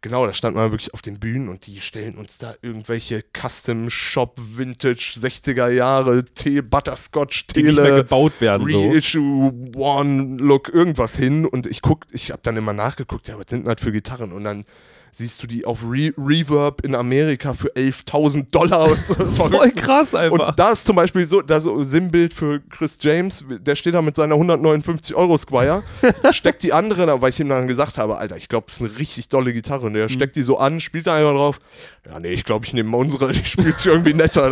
[0.00, 3.90] genau, da stand man wirklich auf den Bühnen und die stellen uns da irgendwelche Custom
[3.90, 9.80] Shop Vintage 60er Jahre Tee, Butterscotch Tele, die nicht mehr gebaut werden Reissue so.
[9.80, 13.66] One Look irgendwas hin und ich guck, ich habe dann immer nachgeguckt, ja, was sind
[13.66, 14.64] denn das für Gitarren und dann
[15.14, 19.14] siehst du die auf Re Reverb in Amerika für 11.000 Dollar und so.
[19.36, 20.48] Voll krass einfach.
[20.48, 24.00] Und da ist zum Beispiel so, da so Sinnbild für Chris James, der steht da
[24.00, 25.82] mit seiner 159 Euro Squire,
[26.30, 28.98] steckt die andere, weil ich ihm dann gesagt habe, Alter, ich glaube, das ist eine
[28.98, 29.86] richtig dolle Gitarre.
[29.86, 30.08] Und der mhm.
[30.08, 31.58] steckt die so an, spielt da einfach drauf.
[32.06, 34.44] Ja, nee, ich glaube, ich nehme mal unsere, die spielt sich irgendwie netter.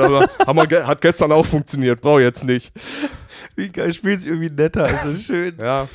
[0.46, 2.70] Aber wir, hat gestern auch funktioniert, brauche jetzt nicht.
[3.56, 5.54] Wie geil, spielt sich irgendwie netter, ist das schön.
[5.58, 5.88] ja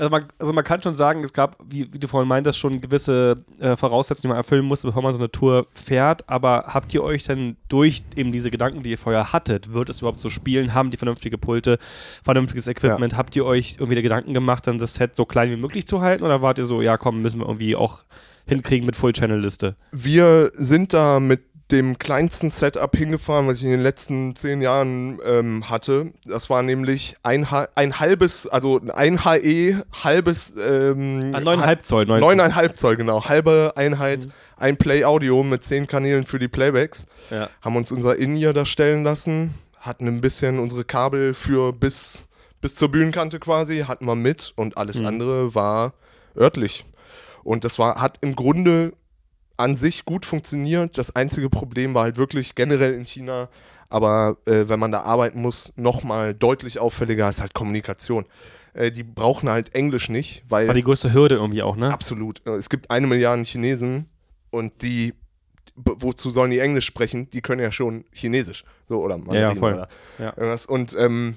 [0.00, 2.80] also man, also man kann schon sagen, es gab, wie, wie du vorhin meintest, schon
[2.80, 6.26] gewisse äh, Voraussetzungen, die man erfüllen musste, bevor man so eine Tour fährt.
[6.26, 10.00] Aber habt ihr euch denn durch eben diese Gedanken, die ihr vorher hattet, wird es
[10.00, 10.72] überhaupt so spielen?
[10.72, 11.78] Haben die vernünftige Pulte,
[12.24, 13.12] vernünftiges Equipment?
[13.12, 13.18] Ja.
[13.18, 16.00] Habt ihr euch irgendwie die Gedanken gemacht, dann das Set so klein wie möglich zu
[16.00, 16.24] halten?
[16.24, 18.04] Oder wart ihr so, ja komm, müssen wir irgendwie auch
[18.46, 19.76] hinkriegen mit Full-Channel-Liste?
[19.92, 25.18] Wir sind da mit dem kleinsten Setup hingefahren, was ich in den letzten zehn Jahren
[25.24, 26.12] ähm, hatte.
[26.24, 30.54] Das war nämlich ein, ein halbes, also ein HE, halbes.
[30.56, 33.24] Ähm, ah, neuneinhalb Zoll, neuneinhalb Zoll, genau.
[33.24, 34.32] Halbe Einheit, mhm.
[34.56, 37.06] ein Play-Audio mit zehn Kanälen für die Playbacks.
[37.30, 37.48] Ja.
[37.62, 42.26] Haben uns unser In-Ear da stellen lassen, hatten ein bisschen unsere Kabel für bis,
[42.60, 45.06] bis zur Bühnenkante quasi, hatten wir mit und alles mhm.
[45.06, 45.94] andere war
[46.36, 46.84] örtlich.
[47.42, 48.92] Und das war, hat im Grunde
[49.60, 50.98] an sich gut funktioniert.
[50.98, 53.48] Das einzige Problem war halt wirklich generell in China,
[53.88, 58.26] aber äh, wenn man da arbeiten muss, nochmal deutlich auffälliger ist halt Kommunikation.
[58.72, 60.62] Äh, die brauchen halt Englisch nicht, weil.
[60.62, 61.92] Das war die größte Hürde irgendwie auch, ne?
[61.92, 62.44] Absolut.
[62.46, 64.08] Äh, es gibt eine Milliarde Chinesen
[64.50, 65.14] und die,
[65.76, 67.28] wozu sollen die Englisch sprechen?
[67.30, 68.64] Die können ja schon Chinesisch.
[68.88, 69.86] So, oder Mandarin ja, ja, voll.
[70.18, 70.56] Ja.
[70.68, 71.36] Und ähm,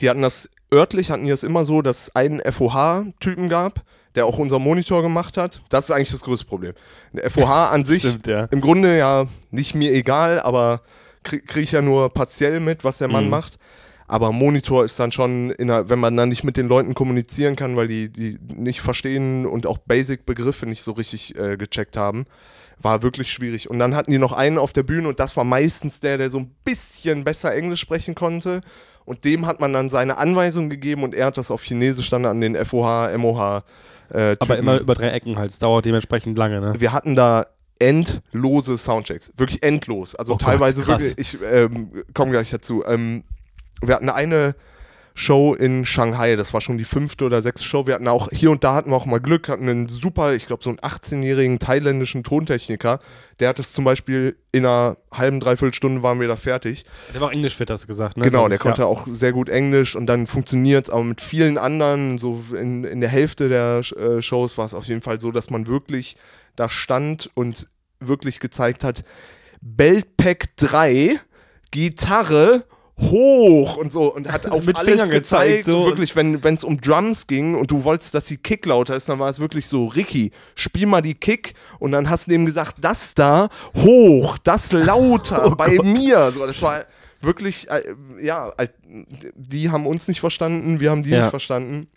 [0.00, 3.84] die hatten das örtlich, hatten die es immer so, dass es einen FOH-Typen gab,
[4.16, 5.60] der auch unser Monitor gemacht hat.
[5.68, 6.72] Das ist eigentlich das größte Problem.
[7.12, 8.44] Der FOH an sich, Stimmt, ja.
[8.50, 10.80] im Grunde ja nicht mir egal, aber
[11.22, 13.30] kriege krieg ich ja nur partiell mit, was der Mann mhm.
[13.30, 13.58] macht.
[14.08, 17.76] Aber Monitor ist dann schon, der, wenn man dann nicht mit den Leuten kommunizieren kann,
[17.76, 22.26] weil die, die nicht verstehen und auch Basic-Begriffe nicht so richtig äh, gecheckt haben,
[22.78, 23.68] war wirklich schwierig.
[23.68, 26.30] Und dann hatten die noch einen auf der Bühne und das war meistens der, der
[26.30, 28.60] so ein bisschen besser Englisch sprechen konnte.
[29.04, 32.26] Und dem hat man dann seine Anweisung gegeben und er hat das auf Chinesisch dann
[32.26, 33.62] an den FOH, MOH
[34.10, 35.50] äh, Aber immer über drei Ecken halt.
[35.50, 36.74] Es dauert dementsprechend lange, ne?
[36.78, 37.46] Wir hatten da
[37.78, 39.32] endlose Soundchecks.
[39.36, 40.14] Wirklich endlos.
[40.14, 42.84] Also oh teilweise Gott, wirklich, ich ähm, komme gleich dazu.
[42.86, 43.24] Ähm,
[43.82, 44.54] wir hatten eine
[45.18, 46.36] Show in Shanghai.
[46.36, 47.86] Das war schon die fünfte oder sechste Show.
[47.86, 50.46] Wir hatten auch, hier und da hatten wir auch mal Glück, hatten einen super, ich
[50.46, 52.98] glaube, so einen 18-jährigen thailändischen Tontechniker.
[53.40, 56.84] Der hat es zum Beispiel in einer halben, dreiviertel Stunde waren wir da fertig.
[57.14, 58.24] Der war auch Englisch fit, hast du gesagt, ne?
[58.24, 58.88] Genau, der konnte ja.
[58.88, 63.00] auch sehr gut Englisch und dann funktioniert es, aber mit vielen anderen, so in, in
[63.00, 66.18] der Hälfte der äh, Shows war es auf jeden Fall so, dass man wirklich
[66.56, 67.68] da stand und
[68.00, 69.02] wirklich gezeigt hat,
[69.62, 71.18] Beltpack 3,
[71.70, 72.64] Gitarre
[73.00, 75.64] hoch und so und hat auf Mit alles Fingern gezeigt.
[75.64, 75.84] So.
[75.84, 79.18] Wirklich, wenn es um Drums ging und du wolltest, dass die Kick lauter ist, dann
[79.18, 82.76] war es wirklich so, Ricky, spiel mal die Kick und dann hast du dem gesagt,
[82.80, 85.86] das da hoch, das lauter oh bei Gott.
[85.86, 86.30] mir.
[86.30, 86.84] So, das war
[87.20, 87.82] wirklich, äh,
[88.20, 88.52] ja,
[89.34, 91.20] die haben uns nicht verstanden, wir haben die ja.
[91.20, 91.88] nicht verstanden.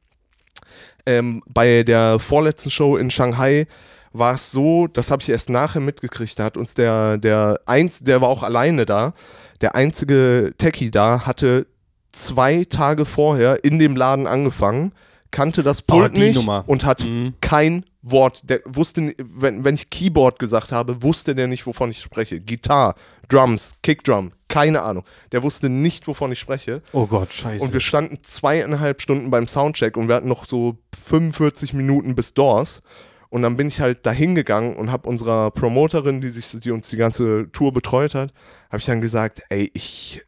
[1.06, 3.68] ähm, bei der vorletzten Show in Shanghai
[4.12, 8.00] war es so, das habe ich erst nachher mitgekriegt, da hat uns der, der eins,
[8.00, 9.14] der war auch alleine da,
[9.62, 11.68] der einzige Techie da, hatte
[12.12, 14.94] zwei Tage vorher in dem Laden angefangen,
[15.32, 16.64] kannte das Pult nicht Nummer.
[16.68, 17.34] und hat Mhm.
[17.42, 22.00] kein Wort, der wusste, wenn, wenn ich Keyboard gesagt habe, wusste der nicht, wovon ich
[22.02, 22.40] spreche.
[22.40, 22.96] Gitarre,
[23.28, 25.04] Drums, Kickdrum, keine Ahnung.
[25.34, 26.82] Der wusste nicht, wovon ich spreche.
[26.94, 27.64] Oh Gott, scheiße.
[27.64, 32.34] Und wir standen zweieinhalb Stunden beim Soundcheck und wir hatten noch so 45 Minuten bis
[32.34, 32.82] Doors.
[33.30, 36.90] Und dann bin ich halt dahin gegangen und habe unserer Promoterin, die, sich, die uns
[36.90, 38.34] die ganze Tour betreut hat,
[38.70, 40.22] habe ich dann gesagt, ey, ich,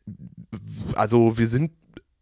[0.93, 1.71] also wir sind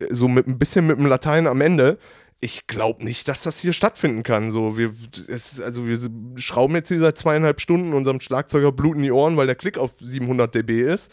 [0.10, 1.98] so mit ein bisschen mit dem Latein am Ende.
[2.40, 4.52] Ich glaube nicht, dass das hier stattfinden kann.
[4.52, 4.94] So, wir,
[5.28, 6.00] es, also wir
[6.38, 9.92] schrauben jetzt hier seit zweieinhalb Stunden unserem Schlagzeuger bluten die Ohren, weil der Klick auf
[10.00, 11.12] 700 dB ist.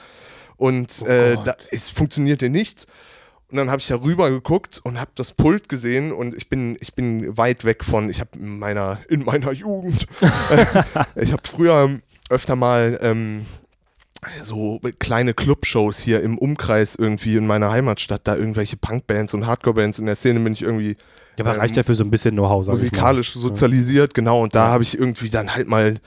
[0.57, 1.47] Und äh, Gott.
[1.49, 2.87] da, es funktioniert hier nichts.
[3.51, 6.77] Und dann habe ich da rüber geguckt und habe das Pult gesehen und ich bin,
[6.81, 10.07] ich bin weit weg von, ich habe in meiner, in meiner Jugend,
[11.15, 13.47] ich habe früher öfter mal ähm,
[14.43, 20.01] so kleine Clubshows hier im Umkreis irgendwie in meiner Heimatstadt, da irgendwelche Punkbands und Hardcore-Bands
[20.01, 20.97] in der Szene bin ich irgendwie
[21.39, 24.43] ja, aber ähm, reicht ja für so ein bisschen Know-how, musikalisch sozialisiert, genau.
[24.43, 26.01] Und da habe ich irgendwie dann halt mal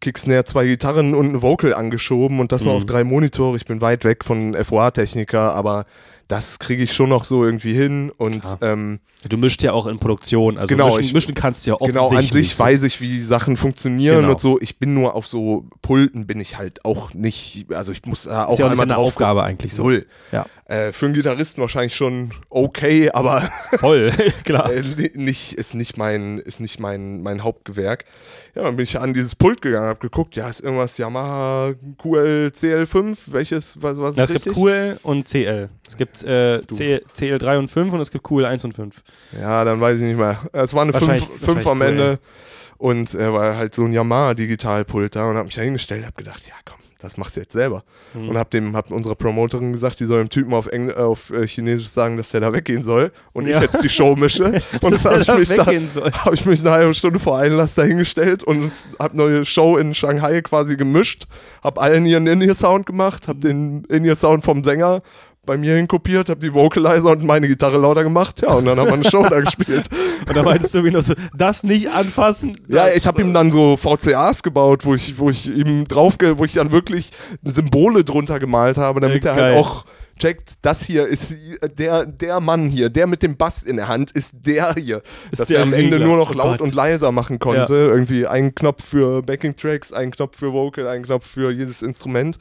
[0.00, 2.76] Kicksnare, zwei Gitarren und ein Vocal angeschoben und das noch Mhm.
[2.78, 3.56] auf drei Monitore.
[3.56, 5.86] Ich bin weit weg von FOA-Techniker, aber
[6.28, 8.10] das kriege ich schon noch so irgendwie hin.
[8.16, 11.70] Und ähm, Du mischst ja auch in Produktion, also Genau, mischen, ich- mischen kannst du
[11.70, 12.42] ja genau, offensichtlich.
[12.42, 14.32] an sich weiß ich, wie Sachen funktionieren Genau.
[14.32, 14.60] und so.
[14.60, 18.44] Ich bin nur auf so Pulten bin ich halt auch nicht, also ich muss da
[18.46, 19.84] auch Ist ja auch nicht einmal drauf Aufgabe eigentlich so.
[19.84, 20.06] Null.
[20.32, 20.44] Ja.
[20.66, 24.10] Äh, für einen Gitarristen wahrscheinlich schon okay, aber Voll,
[24.44, 24.72] klar.
[24.72, 28.06] äh, ni- nicht, ist nicht mein, ist nicht mein, mein Hauptgewerk.
[28.54, 32.50] Ja, dann bin ich an dieses Pult gegangen, hab geguckt, ja, ist irgendwas Yamaha QL
[32.54, 34.54] CL5, welches, was, was ist Ja, es richtig?
[34.54, 35.68] gibt QL und CL.
[35.86, 39.02] Es gibt äh, C, CL3 und 5 und es gibt QL 1 und 5.
[39.38, 40.38] Ja, dann weiß ich nicht mehr.
[40.52, 42.18] Es war eine 5 Wahrscheinlich- fünf am wahrscheinlich Ende
[42.78, 46.16] und er war halt so ein Yamaha Digitalpult da und hab mich da hingestellt, hab
[46.16, 47.84] gedacht, ja komm, das machst du jetzt selber.
[48.14, 48.30] Mhm.
[48.30, 51.46] Und hab dem, hab unserer Promoterin gesagt, die soll dem Typen auf, Engl auf äh,
[51.46, 53.56] Chinesisch sagen, dass der da weggehen soll und Ja.
[53.56, 54.44] ich jetzt die Show mische.
[54.80, 58.42] Und das habe ich mich da, habe ich mich eine halbe Stunde vor Einlass dahingestellt
[58.44, 61.26] und habe neue Show in Shanghai quasi gemischt,
[61.62, 65.02] habe allen ihren In-Ear-Sound gemacht, habe den In-Ear-Sound vom Sänger
[65.46, 68.86] bei mir hinkopiert, habe die Vocalizer und meine Gitarre lauter gemacht, ja, und dann haben
[68.88, 69.88] wir eine Show da gespielt.
[70.28, 72.52] Und da meintest du wie noch so, das nicht anfassen.
[72.68, 76.44] Ja, ich habe ihm dann so VCAs gebaut, wo ich, wo ich ihm drauf, wo
[76.44, 77.10] ich dann wirklich
[77.42, 79.84] Symbole drunter gemalt habe, damit Ja, er halt auch
[80.18, 81.34] checkt, das hier ist
[81.76, 85.02] der, der Mann hier, der mit dem Bass in der Hand ist der hier.
[85.30, 86.06] Ist dass der er am Ende Regler.
[86.06, 87.74] nur noch Oh laut und leiser machen konnte.
[87.74, 92.38] Irgendwie ein Knopf für Backing Tracks, ein Knopf für Vocal, ein Knopf für jedes Instrument.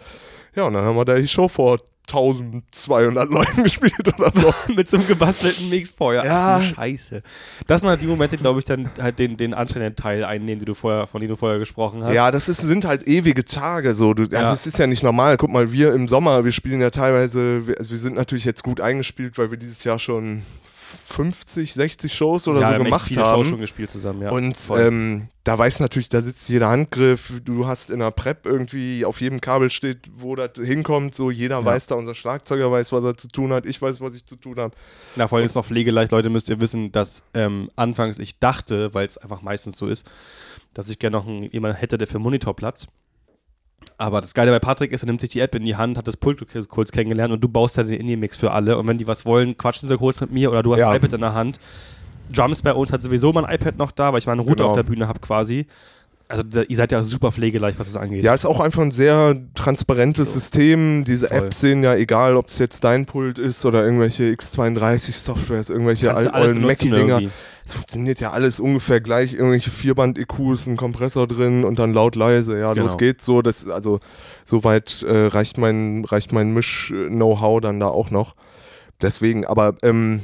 [0.56, 4.54] Ja, und dann haben wir da die Show vor 1200 Leuten gespielt oder so.
[4.74, 6.24] mit so einem gebastelten Mixpower.
[6.26, 6.62] Ja.
[6.62, 7.24] Ach, Scheiße.
[7.68, 10.66] Das sind halt die Momente, glaube ich, dann halt den, den anstrengenden Teil einnehmen, die
[10.66, 12.14] du vorher, von denen du vorher gesprochen hast.
[12.14, 14.14] Ja, das ist, sind halt ewige Tage so.
[14.14, 14.52] Du, also Ja.
[14.54, 15.38] es ist ja nicht normal.
[15.38, 18.64] Guck mal, wir im Sommer, wir spielen ja teilweise, wir, also wir sind natürlich jetzt
[18.64, 20.44] gut eingespielt, weil wir dieses Jahr schon
[21.14, 23.36] 50, 60 Shows oder ja, so haben gemacht viele haben.
[23.36, 24.32] Shows schon gespielt zusammen, ja.
[24.32, 27.34] Und ähm, da weiß natürlich, da sitzt jeder Handgriff.
[27.44, 31.14] Du hast in der Prep irgendwie auf jedem Kabel steht, wo das hinkommt.
[31.14, 33.68] So jeder weiß da, unser Schlagzeuger weiß, was er zu tun hat.
[33.68, 34.76] Ich weiß, was ich zu tun habe.
[35.16, 36.12] Na, vor allem ist noch pflegeleicht.
[36.12, 40.10] Leute, müsst ihr wissen, dass ähm, anfangs ich dachte, weil es einfach meistens so ist,
[40.74, 42.88] dass ich gerne noch einen, jemanden hätte, der für Monitorplatz.
[44.04, 46.08] Aber das Geile bei Patrick ist, er nimmt sich die App in die Hand, hat
[46.10, 48.78] das Pult kurz kennengelernt und du baust dann den Indie-Mix für alle.
[48.78, 50.88] Und wenn die was wollen, quatschen sie kurz mit mir oder du hast Ja.
[50.90, 51.60] das iPad in der Hand.
[52.36, 54.70] Drums bei uns hat sowieso mein iPad noch da, weil ich meine Route Genau.
[54.70, 55.68] auf der Bühne habe quasi.
[56.30, 58.24] Also ihr seid ja super pflegeleicht, was das angeht.
[58.24, 61.04] Ja, ist auch einfach ein sehr transparentes System.
[61.06, 61.38] Diese Voll.
[61.38, 66.26] Apps sehen ja, egal ob es jetzt dein Pult ist oder irgendwelche X32-Softwares, irgendwelche Kannst
[66.26, 67.22] du al- alles ollen benutzen Mackie-Dinger.
[67.66, 69.34] Es funktioniert ja alles ungefähr gleich.
[69.34, 72.58] Irgendwelche Vierband-EQs, ein Kompressor drin und dann laut leise.
[72.60, 72.86] Ja, Genau.
[72.88, 73.42] los geht's so.
[73.42, 74.00] Das, also,
[74.44, 78.36] soweit äh, reicht mein, reicht mein Misch-Know-how dann da auch noch.
[79.02, 80.24] Deswegen, aber ähm,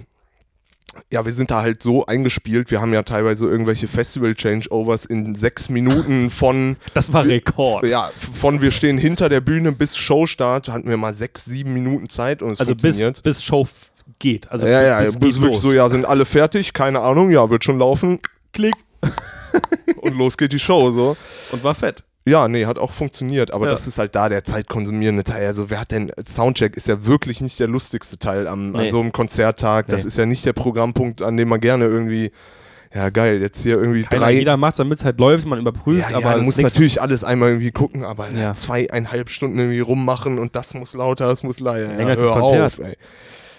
[1.12, 2.72] ja, wir sind da halt so eingespielt.
[2.72, 7.90] Wir haben ja teilweise irgendwelche Festival-Changeovers in sechs Minuten von Das war Rekord.
[7.90, 12.10] ja, von wir stehen hinter der Bühne bis Showstart hatten wir mal sechs, sieben Minuten
[12.10, 13.24] Zeit und es Also bis, funktioniert.
[13.24, 14.52] bis Show f- geht.
[14.52, 15.72] Also ja, ja, bis, bis, bis geht wirklich los.
[15.72, 18.20] so, ja, sind alle fertig, keine Ahnung, ja, wird schon laufen.
[18.54, 18.74] Klick.
[20.02, 21.16] und los geht die Show so.
[21.52, 22.04] Und war fett.
[22.26, 23.72] Ja, nee, hat auch funktioniert, aber Ja.
[23.72, 25.48] das ist halt da der zeitkonsumierende Teil.
[25.48, 28.90] Also wer hat denn, Soundcheck ist ja wirklich nicht der lustigste Teil am, an Nee.
[28.90, 29.88] so einem Konzerttag.
[29.88, 30.10] Das Nee.
[30.10, 32.32] ist ja nicht der Programmpunkt, an dem man gerne irgendwie,
[32.94, 36.12] ja geil, jetzt hier irgendwie Keiner, drei, jeder macht damit es halt läuft, man überprüft,
[36.12, 38.54] ja, aber ja, ist nix- natürlich alles einmal irgendwie gucken, aber Ja.
[38.54, 41.94] zweieinhalb Stunden irgendwie rummachen und das muss lauter, das muss leiser.
[41.94, 42.80] länger als das hör Konzert.
[42.80, 42.96] Auf, ey.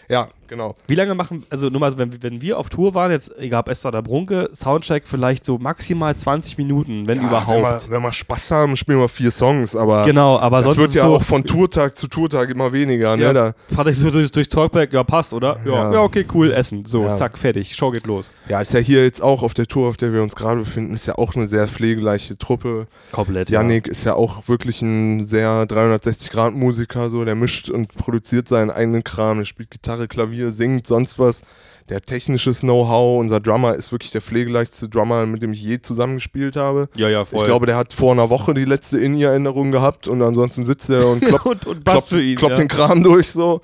[0.09, 0.75] Ja, genau.
[0.87, 3.69] Wie lange machen, also nur mal, wenn, wenn wir auf Tour waren, jetzt egal ob
[3.69, 7.85] Esther oder Brunke, Soundcheck vielleicht so maximal 20 Minuten, wenn Ja, überhaupt.
[7.85, 10.79] Wenn wir, wenn wir Spaß haben, spielen wir vier Songs, aber genau, aber das sonst
[10.79, 13.17] wird ja so, auch von Tourtag zu Tourtag immer weniger.
[13.17, 13.33] Ja.
[13.33, 13.35] Ne?
[13.35, 15.59] Da, Fahrt ich so durch, durchs Talkback, ja, passt, oder?
[15.65, 16.03] Ja, ja, Ja.
[16.03, 16.85] okay, cool, essen.
[16.85, 18.33] So, zack, fertig, Show geht los.
[18.49, 20.95] ja, ist ja hier jetzt auch auf der Tour, auf der wir uns gerade befinden,
[20.95, 22.89] ist ja auch eine sehr pflegeleichte Truppe.
[23.13, 23.51] Komplett.
[23.51, 29.05] Yannick ist ja auch wirklich ein sehr 360-Grad-Musiker, so, der mischt und produziert seinen eigenen
[29.05, 31.43] Kram, der spielt Gitarre, Klavier, singt, sonst was.
[31.89, 35.81] Der hat technisches Know-how, unser Drummer ist wirklich der pflegeleichteste Drummer, mit dem ich je
[35.81, 36.89] zusammengespielt habe.
[36.97, 37.41] Ja, ja, voll.
[37.41, 41.07] Ich glaube, der hat vor einer Woche die letzte In-Ear-Änderung gehabt und ansonsten sitzt er
[41.09, 42.37] und kloppt, und, und kloppt, ihn.
[42.37, 42.57] kloppt ja.
[42.59, 43.61] den Kram durch so.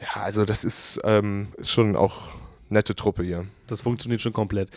[0.00, 2.34] Ja, also das ist, ähm, ist schon auch
[2.68, 3.44] nette Truppe hier.
[3.66, 4.70] Das funktioniert schon komplett.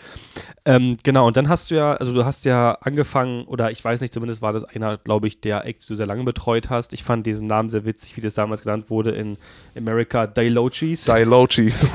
[0.65, 4.01] Ähm, genau, und dann hast du ja, also du hast ja angefangen, oder ich weiß
[4.01, 6.93] nicht, zumindest war das einer, glaube ich, der Acts, die du sehr lange betreut hast.
[6.93, 9.37] Ich fand diesen Namen sehr witzig, wie das damals genannt wurde in
[9.75, 11.05] America, Dilochis.
[11.05, 11.87] Dilochis.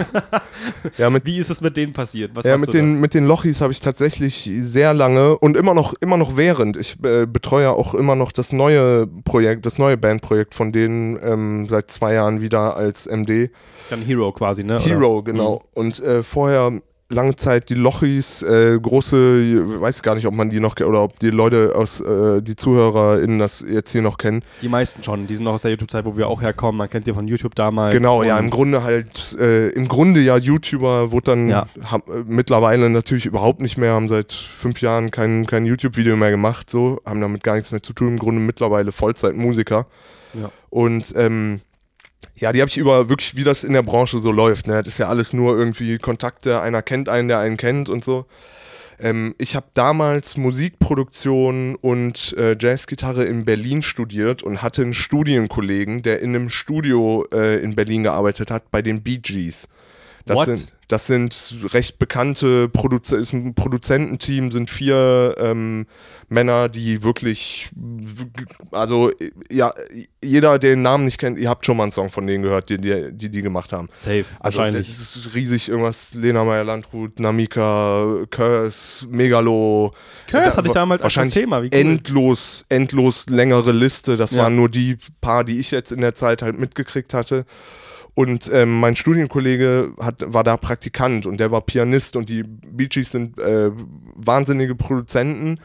[0.99, 2.33] ja, mit Wie ist es mit denen passiert?
[2.35, 5.95] Was Ja, mit den, mit den Lochis habe ich tatsächlich sehr lange und immer noch,
[6.01, 6.77] immer noch während.
[6.77, 11.67] Ich äh, betreue auch immer noch das neue Projekt, das neue Bandprojekt von denen ähm,
[11.69, 13.49] seit zwei Jahren wieder als MD.
[13.49, 13.97] da?
[13.97, 14.79] Dann Hero quasi, ne?
[14.79, 15.33] Hero, Oder?
[15.33, 15.63] genau.
[15.75, 16.82] Und äh, vorher
[17.13, 21.19] lange Zeit die Lochis, äh, große, weiß gar nicht, ob man die noch oder ob
[21.19, 24.43] die Leute aus, äh, die ZuhörerInnen das jetzt hier noch kennen.
[24.63, 25.27] Die meisten schon.
[25.27, 26.79] Die sind noch aus der YouTube-Zeit, wo wir auch herkommen.
[26.79, 27.95] Man kennt die von YouTube damals.
[27.95, 31.67] Genau, ja, im Grunde halt, äh, im Grunde ja YouTuber, wurde dann Ja.
[31.91, 36.31] ham- äh, mittlerweile natürlich überhaupt nicht mehr, haben seit fünf Jahren kein, kein YouTube-Video mehr
[36.31, 39.87] gemacht, so, haben damit gar nichts mehr zu tun, im Grunde mittlerweile Vollzeitmusiker.
[40.35, 40.51] Ja.
[40.71, 41.61] Und ähm,
[42.37, 44.79] ja, die habe ich über wirklich, wie das in der Branche so läuft, ne?
[44.79, 48.27] Das ist ja alles nur irgendwie Kontakte, einer kennt einen, der einen kennt und so.
[48.99, 56.03] Ähm, ich habe damals Musikproduktion und äh, Jazzgitarre in Berlin studiert und hatte einen Studienkollegen,
[56.03, 59.69] der in einem Studio äh, in Berlin gearbeitet hat, bei den Bee Gees.
[60.25, 60.45] Das What?
[60.47, 65.87] sind, das sind recht bekannte Produzer ist ein Produzententeam, sind vier ähm,
[66.29, 67.71] Männer, die wirklich,
[68.71, 69.11] also
[69.51, 69.73] ja,
[70.23, 72.69] jeder, der den Namen nicht kennt, ihr habt schon mal einen Song von denen gehört,
[72.69, 73.89] die die, die, gemacht haben.
[73.99, 74.87] Safe, Also wahrscheinlich.
[74.89, 79.93] das ist riesig, irgendwas, Lena Meyer-Landrut, Namika, Curse, Megalo.
[80.29, 81.73] Curse Da- hatte ich damals als Thema, wie cool.
[81.81, 84.17] endlos, endlos längere Liste.
[84.17, 84.43] Das Ja.
[84.45, 87.45] waren nur die paar, die ich jetzt in der Zeit halt mitgekriegt hatte.
[88.15, 92.89] Und ähm, mein Studienkollege hat, war da Praktikant und der war Pianist und die Bee
[92.89, 93.71] Gees sind äh,
[94.15, 95.59] wahnsinnige Produzenten.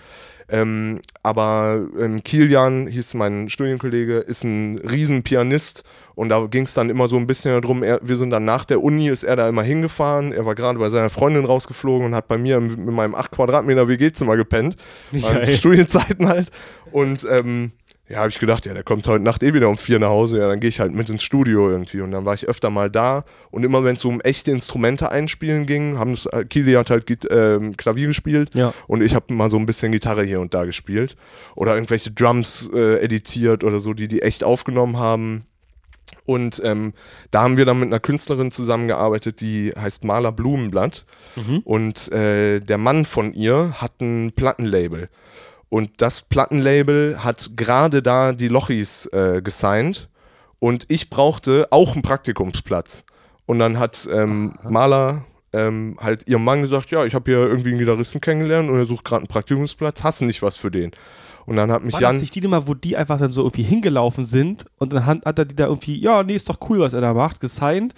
[0.49, 5.83] Ähm, aber ähm, Kilian hieß mein Studienkollege, ist ein Riesenpianist
[6.15, 8.63] und da ging es dann immer so ein bisschen darum, er, wir sind dann nach
[8.63, 12.15] der Uni, ist er da immer hingefahren, er war gerade bei seiner Freundin rausgeflogen und
[12.15, 14.77] hat bei mir in, in meinem 8 Quadratmeter WG-Zimmer gepennt.
[15.11, 16.49] An Studienzeiten halt
[16.93, 17.73] und ähm,
[18.09, 20.39] ja, habe ich gedacht, ja, der kommt heute Nacht eh wieder um vier nach Hause,
[20.39, 21.99] ja, dann gehe ich halt mit ins Studio irgendwie.
[22.01, 23.25] Und dann war ich öfter mal da.
[23.51, 26.89] Und immer wenn es so um echte Instrumente einspielen ging, haben das, äh, Kili hat
[26.89, 28.73] halt ähm, Klavier gespielt Ja.
[28.87, 31.15] und ich habe mal so ein bisschen Gitarre hier und da gespielt.
[31.55, 35.43] Oder irgendwelche Drums äh, editiert oder so, die die echt aufgenommen haben.
[36.25, 36.93] Und ähm,
[37.31, 41.05] da haben wir dann mit einer Künstlerin zusammengearbeitet, die heißt Maler Blumenblatt.
[41.35, 41.59] Mhm.
[41.63, 45.09] Und äh, der Mann von ihr hat ein Plattenlabel.
[45.69, 50.09] Und das Plattenlabel hat gerade da die Lochis äh, gesigned.
[50.59, 53.03] Und ich brauchte auch einen Praktikumsplatz.
[53.45, 57.69] Und dann hat ähm, Maler ähm, halt ihrem Mann gesagt, ja, ich habe hier irgendwie
[57.69, 60.91] einen Gitarristen kennengelernt und er sucht gerade einen Praktikumsplatz, hast du nicht was für den?
[61.45, 62.13] Und dann hat mich War Jan...
[62.13, 65.25] das nicht die Nummer, wo die einfach dann so irgendwie hingelaufen sind und dann hat,
[65.25, 67.93] hat er die da irgendwie, ja, nee, ist doch cool, was er da macht, gesigned.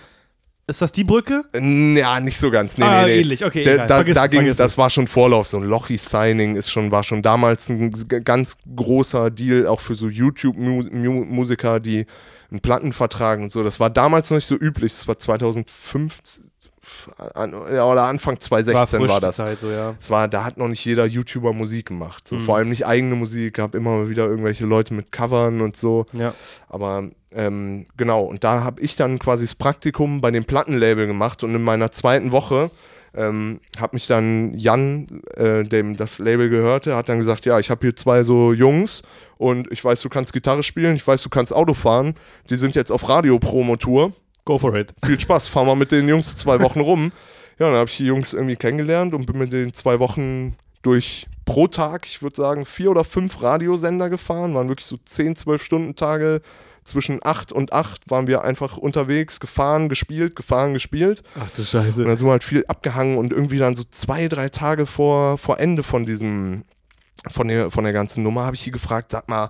[0.69, 1.41] Ist das die Brücke?
[1.53, 2.77] Ja, nicht so ganz.
[2.77, 3.19] Nee, Ah, nee, nee.
[3.21, 3.87] ähnlich, okay, egal.
[3.87, 5.47] da, Vergiss da es, ging, vergiss das war schon Vorlauf.
[5.47, 7.91] So ein Lochi-Signing ist schon, war schon damals ein
[8.23, 12.05] ganz großer Deal, auch für so YouTube-Musiker, die
[12.51, 13.63] einen Plattenvertrag und so.
[13.63, 14.91] Das war damals noch nicht so üblich.
[14.91, 16.19] Das war 2005
[17.35, 19.35] an, ja, oder Anfang 2016 war, die das.
[19.37, 19.95] Zeit, so, ja.
[19.99, 22.27] Es war, da hat noch nicht jeder YouTuber Musik gemacht.
[22.27, 22.41] So, Mhm.
[22.41, 26.05] Vor allem nicht eigene Musik, gab immer wieder irgendwelche Leute mit Covern und so.
[26.13, 26.33] Ja.
[26.67, 31.43] Aber ähm, genau, und da habe ich dann quasi das Praktikum bei dem Plattenlabel gemacht
[31.43, 32.71] und in meiner zweiten Woche
[33.13, 37.69] ähm, hat mich dann Jan, äh, dem das Label gehörte, hat dann gesagt, ja, ich
[37.69, 39.01] habe hier zwei so Jungs
[39.37, 42.15] und ich weiß, du kannst Gitarre spielen, ich weiß, du kannst Auto fahren,
[42.49, 44.13] die sind jetzt auf Radio-Promotour.
[44.45, 44.93] Go for it.
[45.03, 47.11] Viel Spaß, fahr mal mit den Jungs zwei Wochen rum.
[47.59, 51.27] Ja, dann habe ich die Jungs irgendwie kennengelernt und bin mit den zwei Wochen durch
[51.45, 55.63] pro Tag, ich würde sagen, vier oder fünf Radiosender gefahren, waren wirklich so 10, 12
[55.63, 56.41] Stunden Tage.
[56.89, 61.23] Zwischen 8 und 8 waren wir einfach unterwegs, gefahren, gespielt, gefahren, gespielt.
[61.39, 62.03] Ach du Und Scheiße.
[62.03, 65.59] dann sind wir halt viel abgehangen und irgendwie dann so zwei, drei Tage vor, vor
[65.59, 66.63] Ende von diesem,
[67.29, 69.49] von der, von der ganzen Nummer, habe ich sie gefragt, sag mal,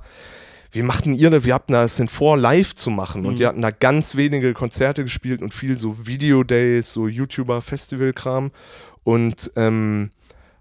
[0.71, 1.45] wie machten ihr das?
[1.45, 3.25] Wir hatten das denn vor, live zu machen.
[3.25, 3.37] Und Mhm.
[3.37, 8.51] die hatten da ganz wenige Konzerte gespielt und viel so Video-Days, so YouTuber-Festival-Kram.
[9.03, 10.11] Und ähm,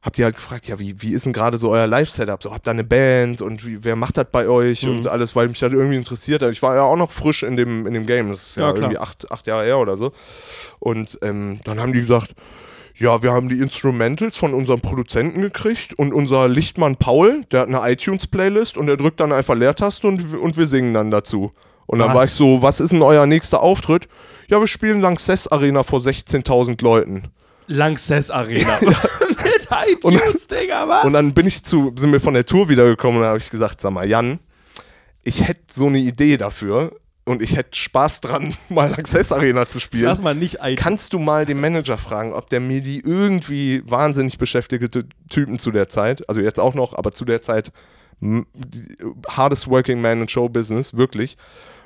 [0.09, 2.43] habt ihr halt gefragt, ja, wie, wie ist denn gerade so euer Live-Setup?
[2.43, 4.91] So, habt ihr eine Band und wie, wer macht das bei euch Mhm.
[4.99, 6.51] und alles, weil mich das irgendwie interessiert hat.
[6.51, 8.31] Ich war ja auch noch frisch in dem, in dem Game.
[8.31, 10.13] Das ist ja, Ja, irgendwie acht, acht Jahre her oder so.
[10.79, 12.33] Und ähm, dann haben die gesagt,
[12.97, 17.69] ja, wir haben die Instrumentals von unserem Produzenten gekriegt und unser Lichtmann Paul, der hat
[17.69, 21.53] eine iTunes-Playlist und der drückt dann einfach Leertaste und, und wir singen dann dazu.
[21.87, 22.17] Und dann Was?
[22.17, 24.09] war ich so, was ist denn euer nächster Auftritt?
[24.49, 27.25] Ja, wir spielen Lanxess Arena vor 16.000 Leuten.
[27.67, 28.79] Lanxess Arena.
[29.59, 31.05] Mit iTunes, Digga, was?
[31.05, 33.51] Und dann bin ich zu, sind wir von der Tour wiedergekommen und da habe ich
[33.51, 34.39] gesagt, sag mal, Jan,
[35.25, 36.93] ich hätte so eine Idee dafür
[37.25, 40.05] und ich hätte Spaß dran, mal Lanxess Arena zu spielen.
[40.05, 40.77] Lass mal nicht iTunes.
[40.77, 45.71] Kannst du mal den Manager fragen, ob der mir die irgendwie wahnsinnig beschäftigte Typen zu
[45.71, 47.73] der Zeit, also jetzt auch noch, aber zu der Zeit
[49.29, 51.37] hardest working man in Show Business, wirklich.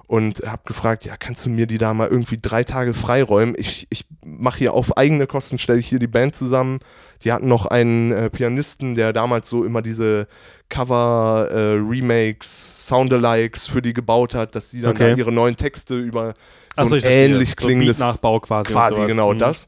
[0.07, 3.55] Und habe gefragt, ja, kannst du mir die da mal irgendwie drei Tage freiräumen?
[3.57, 6.81] Ich, ich mache hier auf eigene Kosten, stelle ich hier die Band zusammen.
[7.25, 10.27] Die hatten noch einen äh, Pianisten, der damals so immer diese
[10.69, 15.11] Cover, äh, Remakes, Soundalikes für die gebaut hat, dass die dann Okay.
[15.13, 16.35] da ihre neuen Texte über
[16.77, 17.25] so verstehe.
[17.27, 18.69] ähnlich so klingendes quasi.
[18.69, 19.09] und Quasi sowas.
[19.09, 19.39] genau Mhm.
[19.39, 19.67] das.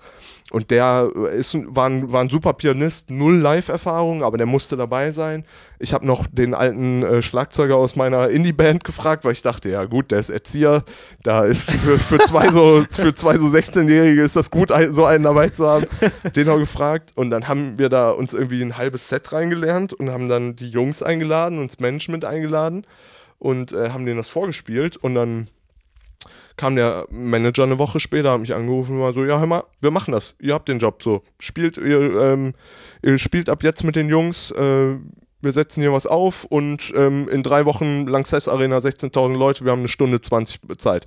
[0.51, 5.11] Und der ist, war, ein, war ein super Pianist, null Live-Erfahrung, aber der musste dabei
[5.11, 5.45] sein.
[5.81, 9.85] Ich habe noch den alten äh, Schlagzeuger aus meiner Indie-Band gefragt, weil ich dachte, ja
[9.87, 10.85] gut, der ist Erzieher,
[11.25, 15.25] da ist für, für zwei so für zwei so 16-Jährige ist das gut, so einen
[15.25, 15.87] dabei zu haben.
[16.37, 20.11] Den auch gefragt und dann haben wir da uns irgendwie ein halbes Set reingelernt und
[20.11, 22.87] haben dann die Jungs eingeladen und das Management eingeladen
[23.38, 25.49] und äh, haben denen das vorgespielt und dann
[26.57, 29.64] kam der Manager eine Woche später, hat mich angerufen und war so, ja, hör mal,
[29.81, 31.23] wir machen das, ihr habt den Job so.
[31.38, 32.55] Spielt, ihr, ähm,
[33.03, 34.97] ihr spielt ab jetzt mit den Jungs, äh,
[35.40, 39.73] wir setzen hier was auf und ähm, in drei Wochen Lanxess Arena 16.000 Leute, wir
[39.73, 41.07] haben eine Stunde 20 Zeit.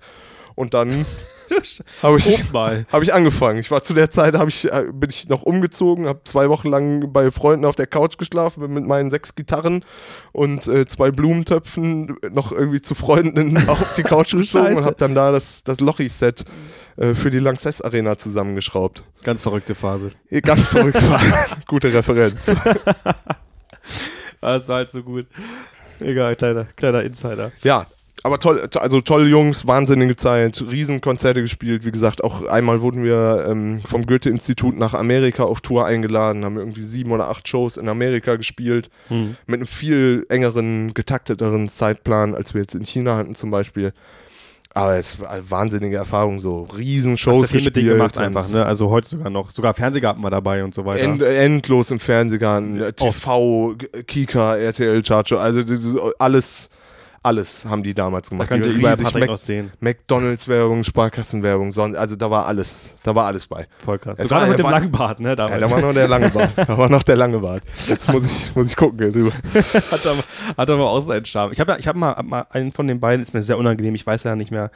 [0.57, 1.05] Und dann
[2.01, 2.43] habe ich,
[2.91, 3.59] hab ich angefangen.
[3.59, 7.13] Ich war zu der Zeit, ich, äh, bin ich noch umgezogen, habe zwei Wochen lang
[7.13, 9.85] bei Freunden auf der Couch geschlafen bin mit meinen sechs Gitarren
[10.31, 15.13] und äh, zwei Blumentöpfen noch irgendwie zu Freunden auf die Couch geschoben und habe dann
[15.13, 16.43] da das, das Lochi-Set
[16.97, 19.03] äh, für die Lanxess Arena zusammengeschraubt.
[19.23, 20.11] Ganz verrückte Phase.
[20.31, 21.21] Eh, Ganz verrückt war.
[21.67, 22.51] Gute Referenz.
[24.41, 25.27] Das war halt so gut.
[25.99, 27.51] Egal, kleiner, kleiner Insider.
[27.61, 27.85] Ja,
[28.23, 31.85] aber toll, to- also tolle Jungs, wahnsinnige Zeit, Riesenkonzerte gespielt.
[31.85, 36.57] Wie gesagt, auch einmal wurden wir ähm, vom Goethe-Institut nach Amerika auf Tour eingeladen, haben
[36.57, 39.35] irgendwie sieben oder acht Shows in Amerika gespielt, Hm.
[39.45, 43.93] mit einem viel engeren, getakteteren Zeitplan, als wir jetzt in China hatten zum Beispiel.
[44.73, 48.47] Aber es war eine wahnsinnige Erfahrung, so Riesenshows Hast du viel mit denen gemacht einfach,
[48.49, 48.63] ne?
[48.63, 49.49] Also heute sogar noch.
[49.49, 51.01] Sogar Fernsehgarten war dabei und so weiter.
[51.03, 53.75] End, endlos im Fernsehgarten, TV,
[54.05, 55.61] Kika, RTL, Chacho, also
[56.19, 56.69] alles,
[57.27, 58.49] alles haben die damals da gemacht.
[58.49, 59.71] könnt ihr überall Patrick Mac- sehen.
[59.79, 63.67] McDonalds-Werbung, Sparkassenwerbung, sonst, also da war alles, da war alles bei.
[63.83, 64.17] Voll krass.
[64.17, 65.29] Es Sogar war- noch mit dem langen Bart, ne?
[65.29, 65.59] Ja, Damals.
[65.61, 66.51] da war noch der lange Bart.
[66.67, 67.63] Da war noch der lange Bart.
[67.87, 69.31] Jetzt muss ich, muss ich gucken hier drüber.
[69.91, 70.23] hat, aber,
[70.57, 71.51] hat aber auch seinen Charme.
[71.51, 73.57] Ich habe ja, ich hab mal, hab mal einen von den beiden, ist mir sehr
[73.57, 74.71] unangenehm, ich weiß ja nicht mehr,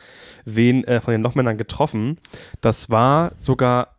[0.45, 2.17] wen äh, von den Lochmännern getroffen.
[2.61, 3.95] Das war sogar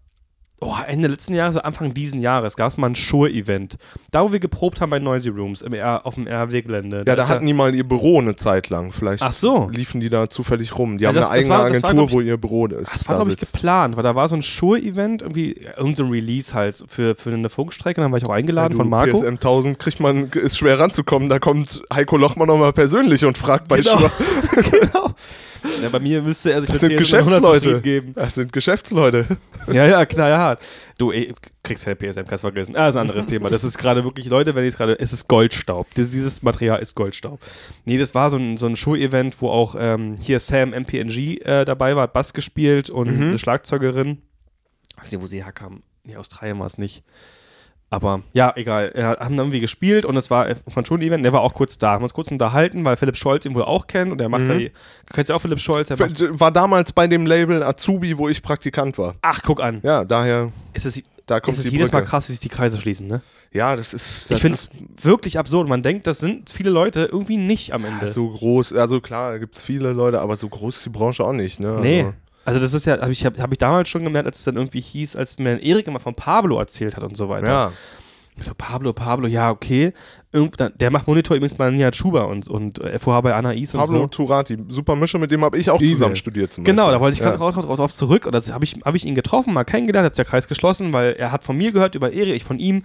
[0.63, 3.77] oh, Ende letzten Jahres, oder Anfang diesen Jahres, gab es mal ein Shure-Event.
[4.11, 7.05] Da, wo wir geprobt haben bei Noisy Rooms im R, auf dem RW-Gelände.
[7.07, 8.93] Ja, da hatten die mal ihr Büro eine Zeit lang.
[8.93, 9.69] Vielleicht Ach so.
[9.73, 10.99] liefen die da zufällig rum.
[10.99, 12.93] Die Ja, haben das- eine eigene war- war, Agentur, glaub ich- wo ihr Büro ist.
[12.95, 16.55] Das war, da glaube ich, geplant, weil da war so ein Shure-Event, irgendwie irgendein Release
[16.55, 19.19] halt für, für eine Funkstrecke, dann war ich auch eingeladen Ja, von du, Marco.
[19.21, 21.29] PSM 1000 kriegt man, ist schwer ranzukommen.
[21.29, 23.97] Da kommt Heiko Lochmann nochmal persönlich und fragt bei Genau.
[23.97, 25.11] Schwa- genau.
[25.83, 27.81] Ja, bei mir müsste er sich Das sind PSM 100 Geschäftsleute.
[27.83, 28.13] geben.
[28.15, 29.27] Das sind Geschäftsleute.
[29.73, 30.61] Ja, ja, knallhart.
[30.99, 32.75] Du, ey, kriegst keine PSM, kannst vergessen.
[32.75, 33.49] Ah, ist ein anderes Thema.
[33.49, 35.87] Das ist gerade wirklich, Leute, wenn ich gerade, es ist Goldstaub.
[35.95, 37.39] Dieses, dieses Material ist Goldstaub.
[37.85, 41.65] Nee, das war so ein, so ein Show-Event, wo auch ähm, hier Sam MPNG äh,
[41.65, 44.21] dabei war, hat Bass gespielt und eine Schlagzeugerin.
[44.97, 45.85] weiß nicht, wo sie herkam.
[46.03, 47.05] Nee, Australien war es nicht.
[47.93, 48.91] Aber ja, egal.
[48.95, 51.25] Wir haben dann irgendwie gespielt und es war von schon ein Event.
[51.27, 51.91] Der war auch kurz da.
[51.93, 54.55] Haben uns kurz unterhalten, weil Philipp Scholz ihn wohl auch kennt und der macht ja
[54.55, 54.69] die.
[54.71, 55.91] Du kennst ja auch Philipp Scholz.
[55.91, 59.17] Macht, War damals bei dem Label Azubi, wo ich Praktikant war.
[59.21, 59.81] ach, guck an.
[59.83, 62.11] Ja, daher, Es ist, da kommt es ist die jedes Mal Brücke.
[62.11, 63.21] krass, wie sich die Kreise schließen, ne?
[63.53, 64.71] Ja, das ist, das ich finde es
[65.03, 65.69] wirklich absurd.
[65.69, 68.09] Man denkt, das sind viele Leute irgendwie nicht am Ende.
[68.09, 68.73] so groß.
[68.73, 71.61] Also klar, gibt es viele Leute, aber so groß ist die Branche auch nicht.
[71.61, 71.79] Ne?
[71.83, 72.01] nee.
[72.01, 74.45] Also, Also das ist ja, habe ich, hab, hab ich damals schon gemerkt, als es
[74.45, 77.49] dann irgendwie hieß, als mir Erik immer von Pablo erzählt hat und so weiter.
[77.49, 77.73] ja.
[78.39, 79.93] Ich so, Pablo, Pablo, ja, okay.
[80.33, 83.75] Irgend, dann, der macht Monitor übrigens bei Nihat Schuber und, und äh, FOH bei Anais
[83.75, 84.07] und Pablo so.
[84.07, 85.91] Turati, super Mischer, mit dem habe ich auch Übel.
[85.93, 86.95] zusammen studiert zum Genau, Beispiel.
[86.95, 87.27] da wollte ich ja.
[87.27, 89.65] gerade raus, raus, raus, raus zurück und das habe ich, hab ich ihn getroffen, mal
[89.65, 92.59] kennengelernt, hat der Kreis geschlossen, weil er hat von mir gehört über Eri, ich von
[92.59, 92.83] ihm.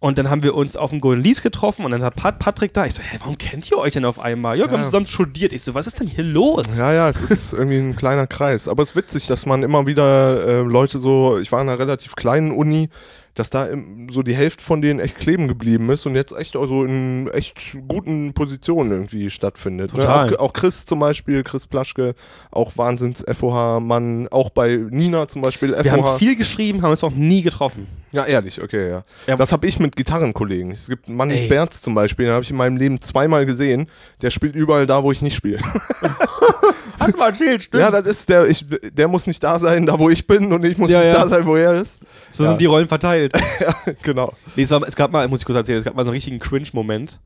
[0.00, 2.72] Und dann haben wir uns auf dem Golden Leaves getroffen und dann hat Pat Patrick
[2.72, 2.86] da.
[2.86, 4.58] Ich so, hä, warum kennt ihr euch denn auf einmal?
[4.58, 4.78] Ja, wir Ja.
[4.78, 5.52] haben zusammen studiert.
[5.52, 6.78] Ich so, was ist denn hier los?
[6.78, 8.66] Ja, ja, es ist irgendwie ein kleiner Kreis.
[8.66, 11.78] Aber es ist witzig, dass man immer wieder äh, Leute so, ich war in einer
[11.78, 12.88] relativ kleinen Uni,
[13.34, 13.68] dass da
[14.10, 17.76] so die Hälfte von denen echt kleben geblieben ist und jetzt echt also in echt
[17.88, 19.92] guten Positionen irgendwie stattfindet.
[19.92, 20.00] Ne?
[20.00, 20.34] Total.
[20.34, 22.14] Auch, auch Chris zum Beispiel, Chris Plaschke,
[22.50, 25.90] auch Wahnsinns-FOH-Mann, auch bei Nina zum Beispiel Wir FOH.
[25.90, 27.86] haben viel geschrieben, haben uns noch nie getroffen.
[28.12, 29.04] Ja, ehrlich, okay, ja.
[29.26, 29.36] Ja.
[29.36, 30.72] Das habe ich mit Gitarrenkollegen.
[30.72, 31.46] Es gibt einen Mann Ey.
[31.48, 33.86] Berz zum Beispiel, den habe ich in meinem Leben zweimal gesehen.
[34.22, 35.58] Der spielt überall da, wo ich nicht spiele.
[37.12, 37.80] Hat mal erzählt, stimmt.
[37.82, 40.64] Ja, das ist der, ich, der muss nicht da sein, da wo ich bin und
[40.64, 41.14] ich muss Ja, nicht ja.
[41.14, 42.00] da sein, wo er ist.
[42.30, 42.50] so ja.
[42.50, 43.32] sind die Rollen verteilt.
[43.60, 44.32] ja, genau.
[44.56, 46.14] Nee, es, war, es gab mal, muss ich kurz erzählen, es gab mal so einen
[46.16, 47.20] richtigen Cringe-Moment.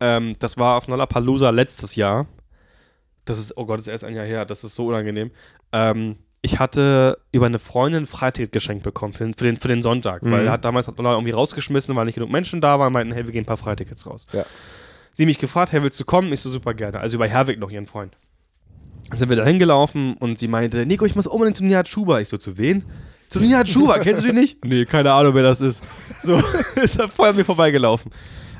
[0.00, 2.26] Ähm, das war auf Lollapalooza letztes Jahr.
[3.24, 5.30] Das ist, oh Gott, das ist erst ein Jahr her, das ist so unangenehm.
[5.72, 9.68] Ähm, ich hatte über eine Freundin ein Freiticket geschenkt bekommen für den, für den, für
[9.68, 10.46] den Sonntag, weil Mhm.
[10.46, 13.26] er hat damals hat Lolla irgendwie rausgeschmissen, weil nicht genug Menschen da waren, meinten, hey,
[13.26, 14.24] wir gehen ein paar Freitickets raus.
[14.32, 14.44] Ja.
[15.14, 16.32] Sie mich gefragt, hey, willst du kommen?
[16.32, 16.98] Ich so, super gerne.
[16.98, 18.16] Also über Herwig noch ihren Freund.
[19.14, 22.20] Sind wir da hingelaufen und sie meinte, Nico, ich muss unbedingt zu Nihat Schuber.
[22.20, 22.84] Ich so, zu wen?
[23.28, 24.58] Zu Nihat Schuber, kennst du den nicht?
[24.64, 25.82] Nee, keine Ahnung, wer das ist.
[26.22, 26.40] So,
[26.82, 28.10] ist er voll an mir vorbeigelaufen.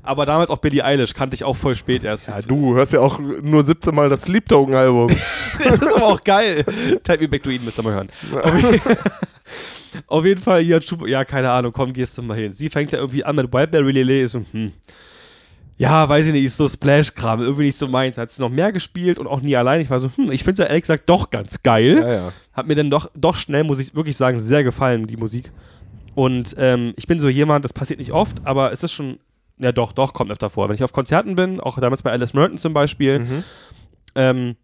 [0.03, 2.29] Aber damals auch Billie Eilish kannte ich auch voll spät erst.
[2.29, 5.09] Ja, du hörst ja auch nur 17 Mal das Sleep Token Album.
[5.63, 6.65] das ist aber auch geil.
[7.05, 8.09] Type Me Back to Eden müsst ihr mal hören.
[10.07, 12.53] Auf jeden Fall, Nihat Schuber, ja, keine Ahnung, komm, gehst du mal hin.
[12.53, 14.73] Sie fängt da irgendwie an mit Wildberry Lele, ist so, hm.
[15.81, 18.19] Ja, weiß ich nicht, ist so Splash-Kram, irgendwie nicht so meins.
[18.19, 19.81] Hat sie noch mehr gespielt und auch nie allein.
[19.81, 21.99] Ich war so, hm, ich finde es ja ehrlich gesagt doch ganz geil.
[22.03, 22.33] ja, ja.
[22.53, 25.51] Hat mir dann doch, doch schnell, muss ich wirklich sagen, sehr gefallen, die Musik.
[26.15, 29.19] Und ähm, ich bin so jemand, das passiert nicht oft, aber es ist schon,
[29.57, 30.69] ja doch, doch, kommt öfter vor.
[30.69, 33.45] Wenn ich auf Konzerten bin, auch damals bei Alice Merton zum Beispiel, Mhm.
[34.17, 34.57] ähm,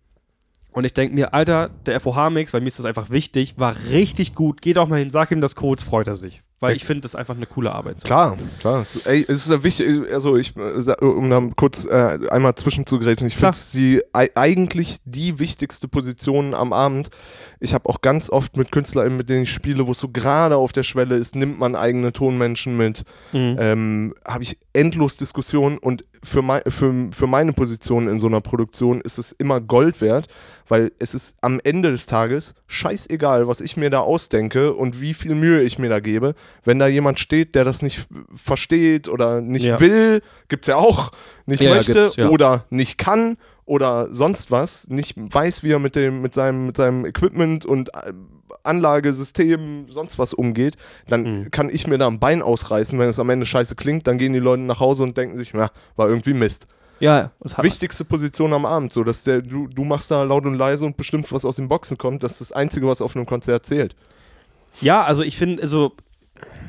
[0.72, 4.34] und ich denke mir, Alter, der FOH-Mix, weil mir ist das einfach wichtig, war richtig
[4.34, 4.60] gut.
[4.60, 6.42] Geh doch mal hin, sag ihm das Codes, freut er sich.
[6.58, 8.00] Weil ich finde das einfach eine coole Arbeit.
[8.00, 8.06] So.
[8.06, 8.80] Klar, klar.
[8.80, 13.34] Es, ey, es ist ja wichtig, also ich, um da kurz äh, einmal zwischenzugreifen, ich
[13.36, 17.10] finde es die ei- eigentlich die wichtigste Position am Abend.
[17.60, 20.56] Ich habe auch ganz oft mit KünstlerInnen, mit denen ich spiele, wo es so gerade
[20.56, 23.56] auf der Schwelle ist, nimmt man eigene Tonmenschen mit, Mhm.
[23.58, 28.40] ähm, habe ich endlos Diskussionen und für, mei für, für meine Position in so einer
[28.40, 30.26] Produktion ist es immer Gold wert,
[30.68, 35.14] weil es ist am Ende des Tages scheißegal, was ich mir da ausdenke und wie
[35.14, 36.34] viel Mühe ich mir da gebe.
[36.64, 39.80] Wenn da jemand steht, der das nicht versteht oder nicht Ja.
[39.80, 41.12] will, gibt's ja auch,
[41.46, 42.28] nicht Ja, möchte ja.
[42.28, 43.36] oder nicht kann
[43.66, 47.92] oder sonst was, nicht weiß, wie er mit dem, mit seinem, mit seinem Equipment und
[47.94, 48.12] äh,
[48.62, 50.76] Anlagesystem, sonst was umgeht,
[51.08, 51.50] dann Mhm.
[51.50, 54.32] kann ich mir da ein Bein ausreißen, wenn es am Ende scheiße klingt, dann gehen
[54.32, 56.66] die Leute nach Hause und denken sich, ja, war irgendwie Mist.
[56.98, 57.32] Ja,
[57.64, 60.96] Wichtigste Position am Abend, so dass der, du, du machst da laut und leise und
[60.96, 63.94] bestimmt, was aus den Boxen kommt, das ist das Einzige, was auf einem Konzert zählt.
[64.80, 65.92] ja, also ich finde, also,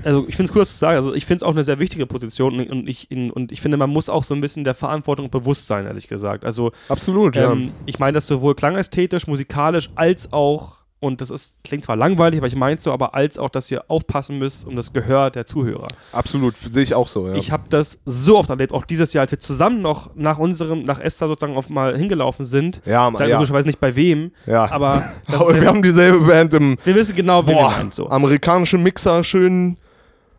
[0.08, 1.80] also ich finde es cool, dass du sagst, also ich finde es auch eine sehr
[1.80, 5.30] wichtige Position und, ich, und ich finde, man muss auch so ein bisschen der Verantwortung
[5.30, 6.46] bewusst sein, ehrlich gesagt.
[6.46, 11.84] Also Absolut, Ähm, ich meine das sowohl klangästhetisch, musikalisch, als auch, und das ist, klingt
[11.84, 14.94] zwar langweilig, aber ich meine so, aber als auch, dass ihr aufpassen müsst um das
[14.94, 15.90] Gehör der Zuhörer.
[16.14, 17.34] Absolut, sehe ich auch so, ja.
[17.36, 20.84] Ich habe das so oft erlebt, auch dieses Jahr, als wir zusammen noch nach unserem,
[20.84, 22.82] nach Esther sozusagen auf mal hingelaufen sind.
[22.86, 24.72] ja, Ich sage ja, logischerweise nicht bei wem, ja.
[24.72, 27.92] aber Aber wir ja, haben dieselbe Band im wir wissen genau, wie wir boah, meinen.
[27.92, 28.08] So.
[28.08, 29.78] amerikanische Mixer, schön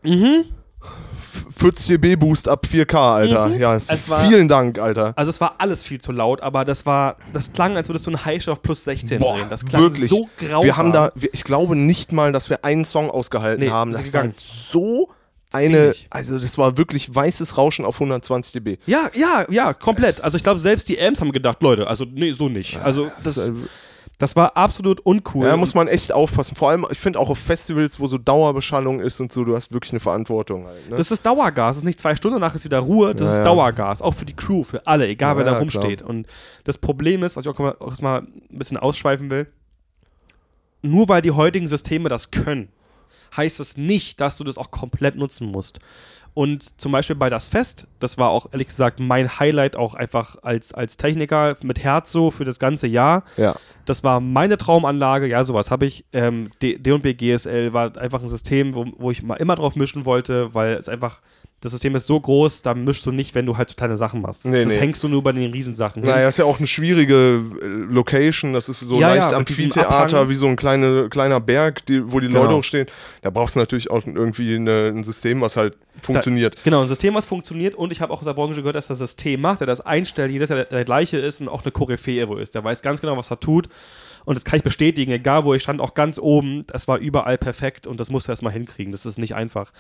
[0.03, 0.45] Mhm.
[1.57, 3.49] 40 dB Boost ab 4K, Alter.
[3.49, 3.59] Mhm.
[3.59, 5.13] Ja, Es war- vielen Dank, Alter.
[5.17, 8.11] Also es war alles viel zu laut, aber das war, das klang, als würdest du
[8.11, 9.47] einen Highschaft auf plus 16 Boah, drehen.
[9.51, 10.09] Das klang wirklich.
[10.09, 10.63] so grausam.
[10.65, 13.93] Wir haben da, wir, ich glaube nicht mal, dass wir einen Song ausgehalten Nee, haben.
[13.93, 14.35] Das war gegangen.
[14.37, 15.11] so
[15.53, 18.79] eine, also das war wirklich weißes Rauschen auf 120 dB.
[18.87, 20.23] Ja, ja, ja, komplett.
[20.23, 22.79] Also ich glaube, selbst die Amps haben gedacht, Leute, also nee, so nicht.
[22.81, 23.53] Also das, äh,
[24.19, 25.47] das war absolut uncool.
[25.47, 26.57] Ja, muss man echt aufpassen.
[26.57, 29.73] Vor allem, ich finde auch auf Festivals, wo so Dauerbeschallung ist und so, du hast
[29.73, 30.91] wirklich eine Verantwortung halt.
[30.91, 30.97] Ne?
[30.97, 31.69] das ist Dauergas.
[31.69, 33.15] Das ist nicht zwei Stunden, danach ist wieder Ruhe.
[33.15, 33.45] Das Ja, ist ja.
[33.45, 34.03] Dauergas.
[34.03, 36.03] Auch für die Crew, für alle, egal wer da rumsteht.
[36.03, 36.27] Und
[36.65, 39.47] das Problem ist, was ich auch, auch mal ein bisschen ausschweifen will,
[40.83, 42.69] nur weil die heutigen Systeme das können,
[43.37, 45.79] heißt das nicht, dass du das auch komplett nutzen musst.
[46.35, 50.37] Und zum Beispiel bei das Fest, das war auch ehrlich gesagt mein Highlight auch einfach
[50.43, 53.25] als, als Techniker mit Herz so für das ganze Jahr.
[53.37, 53.57] ja.
[53.87, 56.05] Das war meine Traumanlage, ja, sowas habe ich.
[56.13, 60.55] Ähm, D&B GSL war einfach ein System, wo, wo ich mal immer drauf mischen wollte,
[60.55, 61.23] weil es einfach
[61.61, 64.23] das System ist so groß, da mischst du nicht, wenn du halt so kleine Sachen
[64.23, 64.45] machst.
[64.45, 64.81] Nee, das nee.
[64.81, 66.11] hängst du nur bei den Riesensachen hin.
[66.11, 68.53] Naja, ist ja auch eine schwierige äh, Location.
[68.53, 72.21] Das ist so Ja, leicht ja, Amphitheater, wie so ein kleine, kleiner Berg, die, wo
[72.21, 72.43] die Genau.
[72.45, 72.87] Leute hochstehen.
[73.23, 76.63] Da brauchst du natürlich auch irgendwie eine, ein System, was halt funktioniert.
[76.63, 78.99] Genau, ein System, was funktioniert und ich habe auch aus der Branche gehört, dass das
[78.99, 82.29] System macht, der das einstellt, jedes Jahr der, der gleiche ist und auch eine Koryphäe
[82.29, 82.55] wo ist.
[82.55, 83.69] Der weiß ganz genau, was er tut
[84.25, 87.39] und das kann ich bestätigen, egal wo ich stand, auch ganz oben, das war überall
[87.39, 89.73] perfekt und das musste er erstmal hinkriegen, das ist nicht einfach.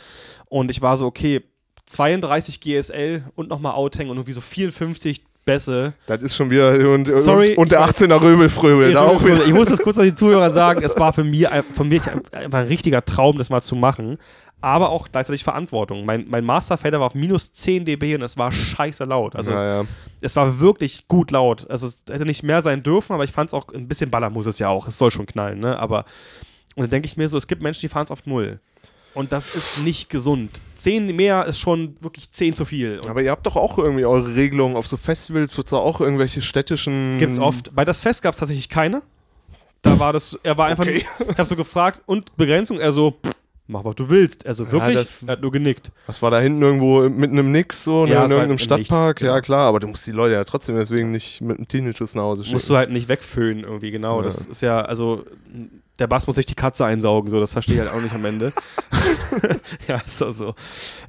[0.46, 1.42] Und ich war so, okay,
[1.88, 5.94] 32 GSL und nochmal Outhang und irgendwie so 54 Bässe.
[6.06, 8.90] Das ist schon wieder und, Sorry, und, und der ich 18er Röbelfröbel.
[8.90, 9.46] Wieder.
[9.46, 12.58] Ich muss das kurz an die Zuhörer sagen, es war für mich, für mich einfach
[12.58, 14.18] ein richtiger Traum, das mal zu machen.
[14.60, 16.04] Aber auch gleichzeitig Verantwortung.
[16.04, 19.36] Mein, mein Masterfader war auf minus 10 dB und es war scheiße laut.
[19.36, 19.80] Also ja, ja.
[19.82, 21.70] es, es war wirklich gut laut.
[21.70, 24.30] Also es hätte nicht mehr sein dürfen, aber ich fand es auch ein bisschen Baller
[24.30, 24.88] muss es ja auch.
[24.88, 25.78] Es soll schon knallen, ne?
[25.78, 26.04] Aber
[26.74, 28.60] und dann denke ich mir so, es gibt Menschen, die fahren es auf null.
[29.14, 30.60] Und das ist nicht gesund.
[30.76, 32.98] 10 mehr ist schon wirklich 10 zu viel.
[32.98, 36.00] Und Aber ihr habt doch auch irgendwie eure Regelungen auf so Festivals, wird es auch
[36.00, 37.18] irgendwelche städtischen.
[37.18, 37.74] Gibt's oft.
[37.74, 39.02] Bei das Fest gab es tatsächlich keine.
[39.82, 41.04] Da war das, er war einfach, Okay.
[41.20, 43.32] ich habe so gefragt, und Begrenzung, er so, pff,
[43.68, 44.44] mach was du willst.
[44.46, 45.90] Also wirklich, das- er hat nur genickt.
[46.06, 49.08] Was war da hinten irgendwo mitten im Nix, so Ja, in irgendeinem Stadtpark?
[49.16, 49.34] Nichts, genau.
[49.34, 52.22] Ja, klar, aber du musst die Leute ja trotzdem deswegen nicht mit einem Tinnitus nach
[52.24, 52.54] Hause schicken.
[52.56, 54.18] Musst du halt nicht wegföhnen irgendwie, genau.
[54.18, 54.24] Ja.
[54.24, 55.24] Das ist ja, also,
[55.98, 58.24] der Bass muss sich die Katze einsaugen, so, das verstehe ich halt auch nicht am
[58.24, 58.52] Ende.
[59.88, 60.54] ja, ist doch so.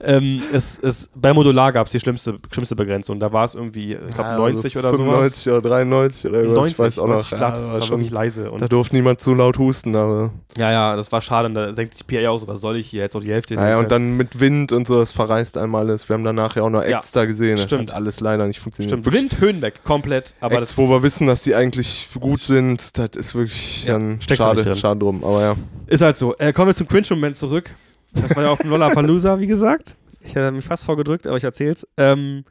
[0.02, 3.20] Ähm, es, es, bei Modular gab es die schlimmste, schlimmste Begrenzung.
[3.20, 5.44] Da war es irgendwie, ich glaube, Ja, 90 so oder sowas.
[5.44, 7.14] 95 oder 93 oder irgendwas, 90, ich weiß auch noch.
[7.16, 8.52] 90 glatt, Ja, das war war schon, wirklich leise.
[8.52, 10.32] Und da durfte niemand zu laut husten, aber.
[10.58, 11.48] ja, ja, das war schade.
[11.48, 13.02] Und da senkt sich PA auch so, was soll ich hier?
[13.04, 13.56] Jetzt auch die Hälfte.
[13.56, 16.10] Naja, und dann mit Wind und so, das verreist einmal alles.
[16.10, 17.56] Wir haben danach ja auch noch Ja, Acts da gesehen.
[17.56, 17.90] Das stimmt.
[17.92, 18.92] hat alles leider nicht funktioniert.
[18.92, 20.36] Stimmt, Wind, Höhen weg, komplett.
[20.40, 24.20] Aber Acts, wo wir wissen, dass die eigentlich gut sind, das ist wirklich Ja, dann
[24.22, 24.76] schade.
[24.80, 25.24] Schade drum.
[25.24, 25.56] Aber ja.
[25.88, 26.36] ist halt so.
[26.38, 27.70] Äh, kommen wir zum Cringe-Moment zurück.
[28.14, 29.96] Das war ja auf dem Lollapalooza, wie gesagt.
[30.24, 31.88] Ich hätte mich fast vorgedrückt, aber ich erzähl's.
[31.98, 32.44] Ähm,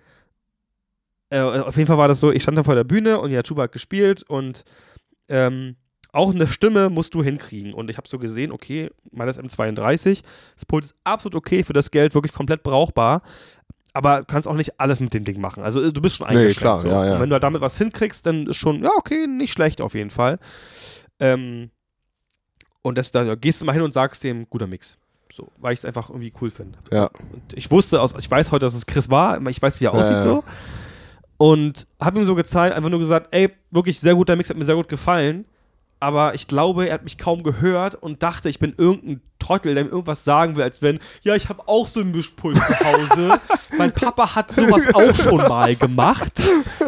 [1.30, 3.42] äh, auf jeden Fall war das so, ich stand da vor der Bühne und ja,
[3.42, 4.64] Chuba hat gespielt und
[5.28, 5.76] ähm,
[6.12, 7.74] auch eine Stimme musst du hinkriegen.
[7.74, 10.22] Und ich habe so gesehen, okay, meines M32,
[10.54, 13.22] das Pult ist absolut okay, für das Geld wirklich komplett brauchbar.
[13.92, 15.62] Aber du kannst auch nicht alles mit dem Ding machen.
[15.62, 16.60] Also äh, du bist schon Nee, eingeschränkt.
[16.60, 16.88] klar, so.
[16.88, 17.14] ja, ja.
[17.14, 20.10] Und wenn du damit was hinkriegst, dann ist schon, ja, okay, nicht schlecht auf jeden
[20.10, 20.38] Fall.
[21.20, 21.70] Ähm,
[22.82, 24.98] und das, da gehst du mal hin und sagst dem, guter Mix.
[25.32, 26.78] So, weil ich es einfach irgendwie cool finde.
[26.90, 27.10] Ja.
[27.32, 29.92] Und ich wusste, aus, ich weiß heute, dass es Chris war, ich weiß, wie er
[29.94, 30.20] Ja, aussieht ja.
[30.22, 30.44] so.
[31.36, 34.64] Und habe ihm so gezeigt, einfach nur gesagt, ey, wirklich sehr guter Mix, hat mir
[34.64, 35.44] sehr gut gefallen.
[36.00, 39.84] Aber ich glaube, er hat mich kaum gehört und dachte, ich bin irgendein Trottel, der
[39.84, 43.40] mir irgendwas sagen will, als wenn, ja, ich habe auch so ein Mischpult zu Hause.
[43.78, 46.32] mein Papa hat sowas auch schon mal gemacht.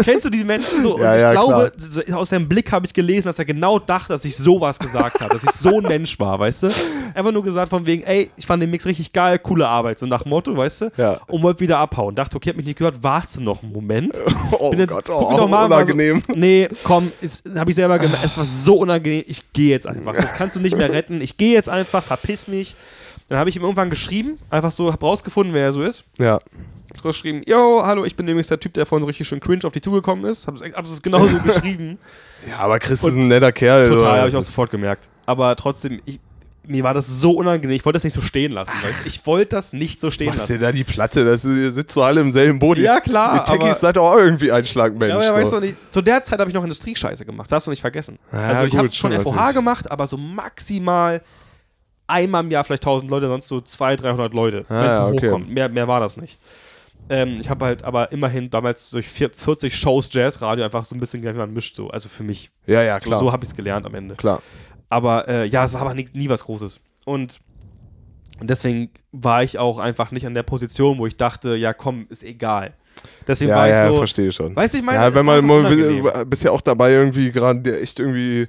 [0.03, 0.95] Kennst du die Menschen so?
[0.97, 3.79] Und Ja, ich ja, glaube, so- aus seinem Blick habe ich gelesen, dass er genau
[3.79, 6.71] dachte, dass ich sowas gesagt habe, dass ich so ein Mensch war, weißt du?
[7.15, 10.07] Einfach nur gesagt von wegen, ey, ich fand den Mix richtig geil, coole Arbeit, so
[10.07, 10.91] nach Motto, weißt du?
[10.97, 11.21] Ja.
[11.29, 12.15] Und wollte wieder abhauen.
[12.15, 14.21] Dachte, okay, hab mich nicht gehört, warst du noch einen Moment?
[14.59, 16.23] Oh Bin jetzt- Gott, oh, noch mal an, war so- unangenehm.
[16.35, 17.13] Nee, komm,
[17.57, 20.15] habe ich selber gemerkt, es war so unangenehm, ich gehe jetzt einfach.
[20.17, 21.21] Das kannst du nicht mehr retten.
[21.21, 22.75] Ich gehe jetzt einfach, verpiss mich.
[23.29, 26.05] Dann habe ich ihm irgendwann geschrieben, einfach so, hab rausgefunden, wer er so ist.
[26.19, 26.41] Ja.
[26.95, 29.65] Hab geschrieben, yo, hallo, ich bin übrigens der Typ, der vorhin so richtig schön cringe
[29.65, 30.49] auf dich zugekommen ist.
[30.49, 31.99] Hab, hab es genauso geschrieben.
[32.49, 33.87] ja, aber Chris Und ist ein netter Kerl.
[33.87, 35.09] Total, habe ich auch sofort gemerkt.
[35.27, 36.19] Aber trotzdem, ich,
[36.67, 37.77] mir war das so unangenehm.
[37.77, 38.73] Ich wollte das nicht so stehen lassen.
[38.83, 39.09] Du?
[39.09, 40.63] Ich wollte das nicht so stehen Machst dir lassen.
[40.63, 42.79] da die Platte, das ist, ihr sitzt so alle im selben Boot.
[42.79, 45.11] Ja, klar, Die Techies seid auch irgendwie ein Schlagmensch.
[45.11, 45.35] Ja, aber so.
[45.37, 47.47] weißt du nicht, zu der Zeit habe ich noch Industriescheiße gemacht.
[47.47, 48.19] Das darfst du nicht vergessen.
[48.33, 49.55] Ja, also ich habe schon schon FOH natürlich.
[49.55, 51.23] gemacht, aber so maximal
[52.11, 55.07] einmal im Jahr vielleicht 1000 Leute, sonst so 200, 300 Leute, Ah, wenn es ja,
[55.09, 55.27] okay.
[55.29, 55.51] hochkommt.
[55.51, 56.39] Mehr, mehr war das nicht.
[57.09, 61.01] Ähm, ich habe halt aber immerhin damals durch vier- 40 Shows Jazzradio einfach so ein
[61.01, 61.89] bisschen gelernt, man mischt so.
[61.91, 62.51] Also für mich.
[62.67, 63.21] ja, ja, So, klar.
[63.21, 64.15] so habe ich es gelernt am Ende.
[64.15, 64.43] klar.
[64.89, 66.81] Aber äh, ja, es war aber nie, nie was Großes.
[67.05, 67.39] Und,
[68.43, 72.23] deswegen war ich auch einfach nicht an der Position, wo ich dachte, ja komm, ist
[72.25, 72.75] egal.
[73.27, 73.99] Deswegen Ja, war ich ja, so.
[73.99, 74.55] verstehe schon.
[74.55, 76.11] Weißt du, ich meine, ja, wenn man unangenehm.
[76.27, 78.47] bist ja auch dabei, irgendwie gerade echt irgendwie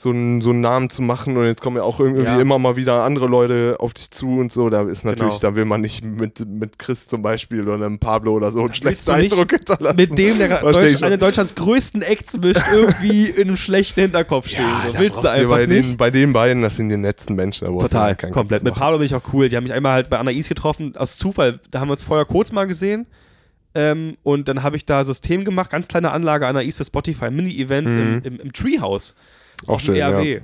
[0.00, 2.38] so einen, so einen Namen zu machen und jetzt kommen ja auch irgendwie Ja.
[2.40, 4.70] immer mal wieder andere Leute auf dich zu und so.
[4.70, 5.50] Da ist natürlich, Genau.
[5.50, 8.74] da will man nicht mit, mit Chris zum Beispiel oder einem Pablo oder so einen
[8.74, 9.96] schlechten Eindruck hinterlassen.
[9.96, 11.02] mit dem, der Deutsch, schon.
[11.02, 14.68] eine Deutschlands größten Acts mischt, irgendwie in einem schlechten Hinterkopf stehen.
[14.86, 14.92] so.
[14.92, 15.90] da willst du einfach bei nicht.
[15.90, 17.66] Den, bei den beiden, das sind die netten Menschen.
[17.66, 18.62] Da Total, ja komplett.
[18.62, 19.48] Mit Pablo bin ich auch cool.
[19.48, 21.58] Die haben mich einmal halt bei Anais getroffen, aus Zufall.
[21.72, 23.08] Da haben wir uns vorher kurz mal gesehen.
[23.74, 27.88] Ähm, und dann habe ich da System gemacht, ganz kleine Anlage Anais für Spotify, Mini-Event
[27.88, 29.16] im, im, im Treehouse.
[29.66, 30.08] Auch auf dem schön, ja.
[30.10, 30.40] RW.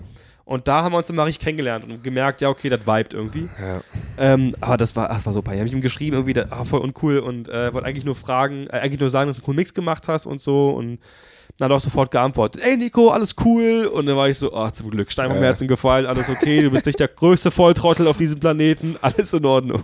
[0.47, 3.15] Und da haben wir uns dann mal richtig kennengelernt und gemerkt, ja, okay, das vibet
[3.15, 3.49] irgendwie.
[3.59, 3.81] Ja.
[4.19, 5.55] Ähm, aber das war, das war super.
[5.55, 8.67] Ich habe ihm geschrieben, irgendwie, da, ah, voll uncool und äh, wollte eigentlich nur fragen,
[8.67, 10.69] äh, eigentlich nur sagen, dass du einen coolen Mix gemacht hast und so.
[10.69, 10.99] Und
[11.57, 13.87] dann hat er auch sofort geantwortet, ey Nico, alles cool.
[13.87, 15.45] Und dann war ich so, oh, zum Glück, Stein vom Ja.
[15.45, 19.47] Herzen gefallen, alles okay, du bist nicht der größte Volltrottel auf diesem Planeten, alles in
[19.47, 19.83] Ordnung.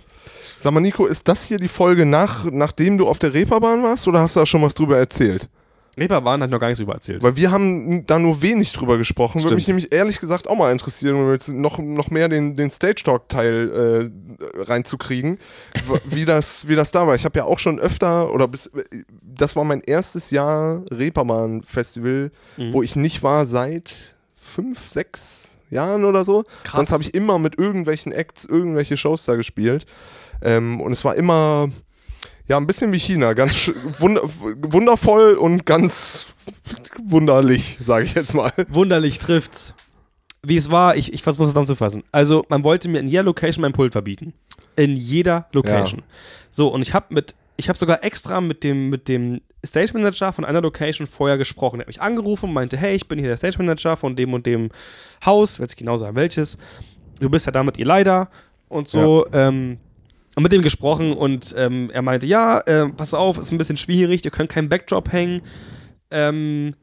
[0.59, 4.07] Sag mal, Nico, ist das hier die Folge nach, nachdem du auf der Reeperbahn warst
[4.07, 5.49] oder hast du da schon was drüber erzählt?
[5.97, 7.21] Reeperbahn hat noch gar nichts drüber erzählt.
[7.21, 9.35] Weil wir haben da nur wenig drüber gesprochen.
[9.39, 9.55] Würde Stimmt.
[9.57, 13.03] mich nämlich ehrlich gesagt auch mal interessieren, um jetzt noch, noch mehr den, den Stage
[13.03, 14.09] Talk-Teil
[14.55, 15.37] äh, reinzukriegen,
[16.05, 17.15] wie das, wie das da war.
[17.15, 18.71] Ich habe ja auch schon öfter, oder bis,
[19.21, 22.73] das war mein erstes Jahr Reeperbahn-Festival, Mhm.
[22.73, 23.95] wo ich nicht war seit
[24.35, 26.43] fünf, sechs Jahren oder so.
[26.63, 26.75] Krass.
[26.75, 29.85] Sonst habe ich immer mit irgendwelchen Acts irgendwelche Shows da gespielt.
[30.41, 31.69] Ähm, und es war immer,
[32.51, 33.31] ja, ein bisschen wie China.
[33.31, 36.33] Ganz wunder wundervoll und ganz
[37.01, 38.51] wunderlich, sage ich jetzt mal.
[38.67, 39.73] Wunderlich trifft's.
[40.43, 42.03] Wie es war, ich, ich versuche es zusammenzufassen.
[42.11, 44.33] Also, man wollte mir in jeder Location mein Pult verbieten.
[44.75, 46.01] In jeder Location.
[46.49, 50.33] So, und ich habe mit, ich habe sogar extra mit dem, mit dem Stage Manager
[50.33, 51.79] von einer Location vorher gesprochen.
[51.79, 54.33] Er hat mich angerufen und meinte, hey, ich bin hier der Stage Manager von dem
[54.33, 54.71] und dem
[55.25, 56.57] Haus, weiß ich genau sagen, welches.
[57.21, 58.29] Du bist ja damit ihr leider
[58.67, 59.25] und so.
[59.31, 59.77] Ähm,
[60.35, 63.77] und mit dem gesprochen und ähm, er meinte, ja, ähm, pass auf, ist ein bisschen
[63.77, 65.41] schwierig, ihr könnt keinen Backdrop hängen.
[66.09, 66.75] Ähm,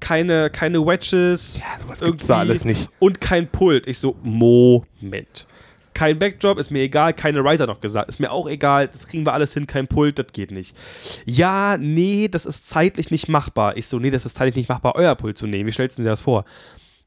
[0.00, 1.60] keine, keine Wedges.
[1.60, 2.88] Ja, sowas gibt's da alles nicht.
[2.98, 3.86] Und kein Pult.
[3.86, 5.46] Ich so, Moment.
[5.92, 8.08] Kein Backdrop, ist mir egal, keine Riser noch gesagt.
[8.08, 10.76] Ist mir auch egal, das kriegen wir alles hin, kein Pult, das geht nicht.
[11.24, 13.76] Ja, nee, das ist zeitlich nicht machbar.
[13.76, 15.66] Ich so, nee, das ist zeitlich nicht machbar, euer Pult zu nehmen.
[15.66, 16.44] Wie stellst du dir das vor?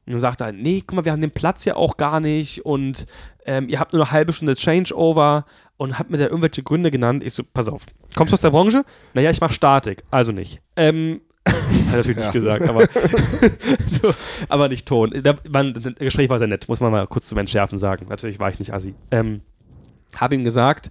[0.04, 2.66] Und dann sagt er, nee, guck mal, wir haben den Platz ja auch gar nicht
[2.66, 3.06] und
[3.46, 5.46] ähm, ihr habt nur eine halbe Stunde Changeover
[5.82, 7.24] und habt mir da irgendwelche Gründe genannt.
[7.24, 8.84] Ich so, pass auf, kommst du aus der Branche?
[9.14, 10.60] Naja, ich mach Statik, also nicht.
[10.76, 12.22] Ähm, hat natürlich Ja.
[12.22, 12.86] nicht gesagt, aber,
[14.02, 14.14] so,
[14.48, 15.12] aber nicht Ton.
[15.22, 18.06] Da, man, das Gespräch war sehr nett, muss man mal kurz zum Entschärfen sagen.
[18.08, 18.94] Natürlich war ich nicht assi.
[19.10, 19.40] Ähm,
[20.16, 20.90] habe ihm gesagt,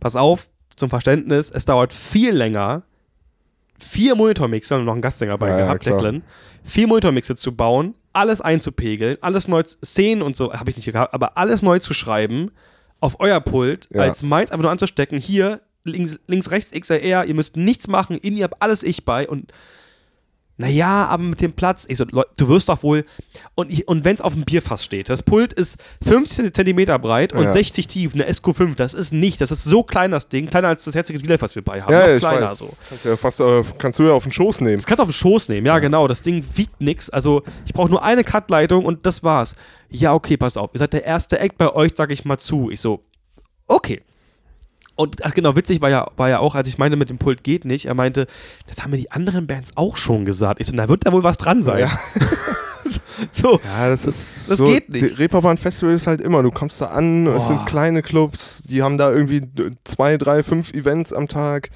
[0.00, 2.82] pass auf, zum Verständnis, es dauert viel länger,
[3.78, 5.96] vier Monitormixer und noch einen Gastsänger dabei Ja, ja, gehabt, klar.
[5.96, 6.22] Declan,
[6.64, 11.14] vier Monitormixe zu bauen, alles einzupegeln, alles neu, Szenen und so, habe ich nicht gehabt,
[11.14, 12.50] aber alles neu zu schreiben,
[13.04, 14.00] auf euer Pult, Ja.
[14.02, 18.36] als meins einfach nur anzustecken, hier, links, links, rechts, XLR, ihr müsst nichts machen, in
[18.36, 19.28] ihr habt alles ich bei.
[19.28, 19.52] Und
[20.56, 23.04] naja, aber mit dem Platz, ich so, Leute, du wirst doch wohl,
[23.56, 27.32] und, ich- und wenn es auf dem Bierfass steht, das Pult ist 50 Zentimeter breit
[27.32, 27.50] und Ja.
[27.50, 30.84] 60 tief, eine SQ5, das ist nicht, das ist so klein, das Ding, kleiner als
[30.84, 32.58] das herzige Dealer, was wir bei haben, Ja, ja, ich kleiner weiß.
[32.58, 32.72] so.
[32.88, 34.76] Kannst, ja fast, äh, kannst du ja auf den Schoß nehmen.
[34.76, 36.06] Das kannst du auf den Schoß nehmen, ja, genau.
[36.06, 37.10] Das Ding wiegt nix.
[37.10, 39.56] Also, ich brauche nur eine Cut-Leitung und das war's.
[39.90, 40.70] Ja, okay, pass auf.
[40.72, 42.70] Ihr seid der erste Act bei euch, sag ich mal zu.
[42.70, 43.02] Ich so,
[43.66, 44.02] okay.
[44.96, 47.42] Und ach genau, witzig war ja, war ja auch, als ich meinte, mit dem Pult
[47.42, 48.26] geht nicht, er meinte,
[48.68, 50.60] das haben mir die anderen Bands auch schon gesagt.
[50.60, 51.80] Ich so, da wird da wohl was dran sein.
[51.80, 51.98] Ja.
[53.32, 53.60] so.
[53.64, 54.50] Ja, das ist.
[54.50, 55.18] das so, geht nicht.
[55.18, 57.40] Reeperbahn Festival ist halt immer, du kommst da an, es Boah.
[57.40, 59.42] sind kleine Clubs, die haben da irgendwie
[59.84, 61.70] zwei, drei, fünf Events am Tag.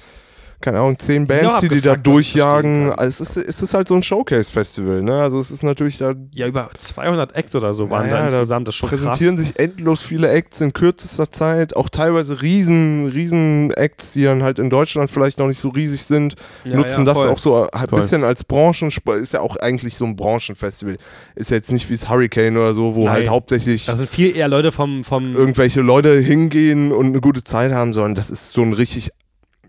[0.61, 2.91] Keine Ahnung, zehn Bands, die die da durchjagen.
[2.91, 5.21] Also es, ist, es ist halt so ein Showcase-Festival, ne?
[5.21, 6.13] Also es ist natürlich da.
[6.33, 8.67] Ja, über 200 Acts oder so waren Ja, da ja, da insgesamt.
[8.67, 9.47] Das ist schon präsentieren krass.
[9.47, 14.59] sich endlos viele Acts in kürzester Zeit, auch teilweise riesen, riesen Acts, die dann halt
[14.59, 16.35] in Deutschland vielleicht noch nicht so riesig sind,
[16.65, 18.91] Ja, nutzen ja, das auch so ein bisschen als Branchen,
[19.21, 20.97] ist ja auch eigentlich so ein Branchenfestival.
[21.35, 23.13] Ist ja jetzt nicht wie das Hurricane oder so, wo Nein.
[23.13, 27.43] halt hauptsächlich Das sind viel eher Leute vom, vom irgendwelche Leute hingehen und eine gute
[27.45, 29.11] Zeit haben, sondern das ist so ein richtig,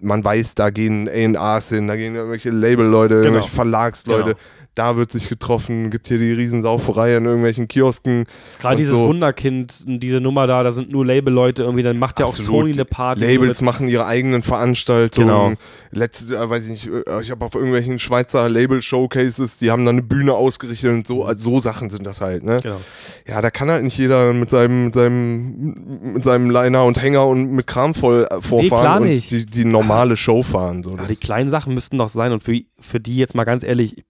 [0.01, 3.25] man weiß, da gehen A&Rs hin, da gehen irgendwelche Label-Leute, Genau.
[3.27, 4.39] irgendwelche Verlagsleute, Genau.
[4.75, 8.25] Da wird sich getroffen, gibt hier die Riesensauferei in irgendwelchen Kiosken.
[8.61, 9.09] Gerade dieses so.
[9.09, 12.35] Wunderkind, diese Nummer da, da sind nur Label-Leute irgendwie, dann macht ja auch.
[12.35, 13.21] Sony eine Party.
[13.21, 15.29] Labels machen ihre eigenen Veranstaltungen.
[15.29, 15.53] Genau.
[15.91, 19.97] Letzte, äh, weiß ich nicht, äh, ich habe auf irgendwelchen Schweizer Label-Showcases, die haben dann
[19.97, 22.59] eine Bühne ausgerichtet und so, also so Sachen sind das halt, ne?
[22.63, 22.81] Genau.
[23.27, 27.27] Ja, da kann halt nicht jeder mit seinem, mit seinem, mit seinem Liner und Hänger
[27.27, 29.31] und mit Kram voll äh, vorfahren klar und nicht.
[29.31, 30.83] Die, die normale Show fahren.
[30.83, 30.91] So.
[30.91, 33.65] Aber Das, die kleinen Sachen müssten doch sein und für, für die jetzt mal ganz
[33.65, 34.05] ehrlich, ich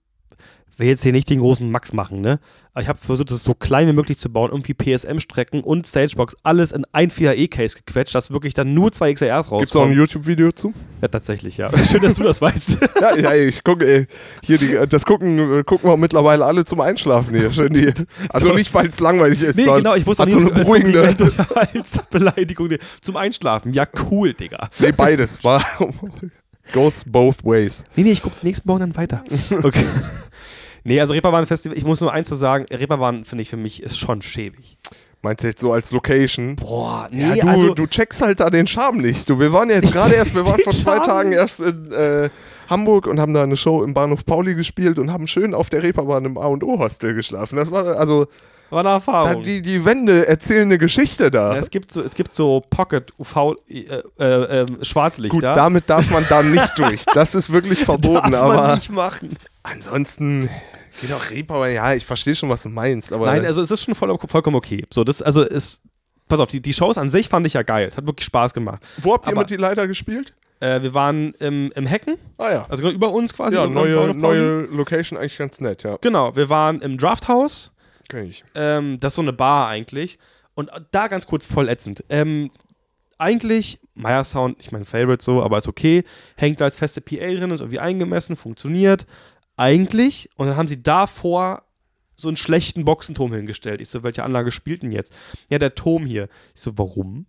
[0.81, 2.39] will jetzt hier nicht den großen Max machen, ne?
[2.73, 6.37] Aber ich habe versucht, es so klein wie möglich zu bauen, irgendwie PSM-Strecken und Stagebox,
[6.43, 9.97] alles in ein 4E-Case gequetscht, dass wirklich dann nur zwei XLRs Gibt's auch ein rauskommen.
[9.97, 10.73] YouTube-Video zu?
[11.01, 11.69] Ja, tatsächlich, ja.
[11.85, 12.77] Schön, dass du das weißt.
[13.01, 14.07] ja, ja, ich gucke, ey,
[14.43, 17.51] hier, die, das gucken, äh, gucken wir mittlerweile alle zum Einschlafen hier.
[17.51, 17.93] Schön die,
[18.29, 20.55] also nicht, weil es langweilig ist, nee, sondern genau, ich wusste auch hat nicht, eine
[20.55, 21.15] das beruhigende.
[21.55, 22.69] Als Beleidigung
[23.01, 23.73] zum Einschlafen.
[23.73, 24.69] Ja, cool, Digga.
[24.79, 25.43] Nee, beides.
[25.43, 25.65] War,
[26.71, 27.83] goes both ways.
[27.95, 29.23] Nee, nee, ich gucke nächsten Morgen dann weiter.
[29.61, 29.85] Okay.
[30.83, 33.81] Nee, also Reeperbahn Festival, ich muss nur eins zu sagen, Reeperbahn finde ich für mich
[33.83, 34.77] ist schon schäbig.
[35.23, 36.55] Meinst du jetzt so als Location?
[36.55, 39.29] Boah, nee, Ja, du, also du checkst halt da den Charme nicht.
[39.29, 42.29] Du, wir waren jetzt gerade erst, wir waren vor zwei Charme Tagen erst in äh,
[42.71, 45.83] Hamburg und haben da eine Show im Bahnhof Pauli gespielt und haben schön auf der
[45.83, 47.57] Reeperbahn im A&O-Hostel geschlafen.
[47.57, 48.25] Das war also,
[48.71, 49.43] war eine Erfahrung.
[49.43, 51.53] die, die Wände erzählen eine Geschichte da.
[51.53, 53.83] ja, es gibt so, es gibt so Pocket UV äh,
[54.17, 55.35] äh, äh, Schwarzlichter.
[55.35, 57.05] Gut, damit darf man da nicht durch.
[57.13, 59.35] Das ist wirklich verboten, Darf aber man nicht machen.
[59.63, 60.49] Ansonsten
[61.01, 61.73] geht auch Reeperbahn.
[61.73, 64.55] Ja, ich verstehe schon, was du meinst, aber Nein, also es ist schon voll, vollkommen
[64.55, 64.85] okay.
[64.91, 65.81] So, das, also es
[66.27, 67.87] pass auf, die, die Shows an sich fand ich ja geil.
[67.91, 68.81] Es hat wirklich Spaß gemacht.
[68.97, 70.33] Wo habt ihr Aber- mit die Leiter gespielt?
[70.59, 72.65] Äh, wir waren im, im Hecken, Ah ja.
[72.69, 73.55] also genau über uns quasi.
[73.55, 75.97] Ja, neue, neue Location, eigentlich ganz nett, ja.
[76.01, 77.71] Genau, wir waren im Drafthaus.
[78.07, 78.43] Kenn ich.
[78.53, 80.19] Ähm, das ist so eine Bar eigentlich.
[80.53, 82.03] Und da ganz kurz voll ätzend.
[82.09, 82.51] Ähm,
[83.17, 86.03] eigentlich, Meyer Sound, ich mein Favorite so, aber ist okay.
[86.35, 89.05] Hängt da als feste PA drin, ist irgendwie eingemessen, funktioniert.
[89.61, 90.29] Eigentlich.
[90.37, 91.63] Und dann haben sie davor
[92.15, 93.79] so einen schlechten Boxenturm hingestellt.
[93.79, 95.13] Ich so, welche Anlage spielt denn jetzt?
[95.49, 96.29] Ja, der Turm hier.
[96.55, 97.27] Ich so, warum?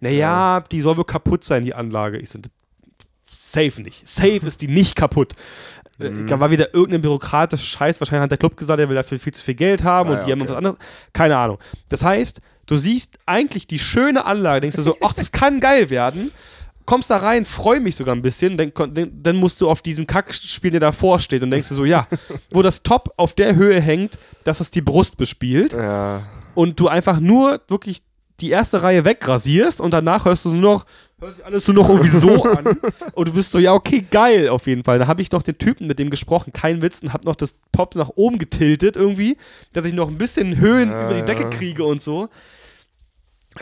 [0.00, 2.18] Naja, die soll wohl kaputt sein, die Anlage.
[2.18, 2.38] Ich so,
[3.24, 4.08] safe nicht.
[4.08, 5.34] Safe ist die nicht kaputt.
[5.98, 8.00] Äh, Da war wieder irgendein bürokratischer Scheiß.
[8.00, 10.18] Wahrscheinlich hat der Club gesagt, er will dafür viel zu viel Geld haben Ah und
[10.20, 10.50] ja, die haben okay.
[10.50, 10.78] was anderes.
[11.12, 11.58] Keine Ahnung.
[11.88, 15.90] Das heißt, du siehst eigentlich die schöne Anlage, denkst du so, ach, das kann geil
[15.90, 16.30] werden.
[16.86, 18.72] Kommst da rein, freu mich sogar ein bisschen, dann,
[19.22, 22.06] dann, musst du auf diesem Kackspiel, der davor steht und denkst du so, ja,
[22.50, 26.26] wo das Top auf der Höhe hängt, dass es die Brust bespielt Ja.
[26.54, 28.02] und du einfach nur wirklich
[28.40, 30.86] die erste Reihe wegrasierst und danach hörst du nur noch,
[31.20, 32.76] hört sich alles nur noch irgendwie so an
[33.12, 34.98] und du bist so, ja, okay, geil auf jeden Fall.
[34.98, 37.54] Da habe ich noch den Typen mit dem gesprochen, kein Witz, und habe noch das
[37.72, 39.36] Pop nach oben getiltet irgendwie,
[39.72, 42.28] dass ich noch ein bisschen Höhen Ja, über die Decke kriege und so.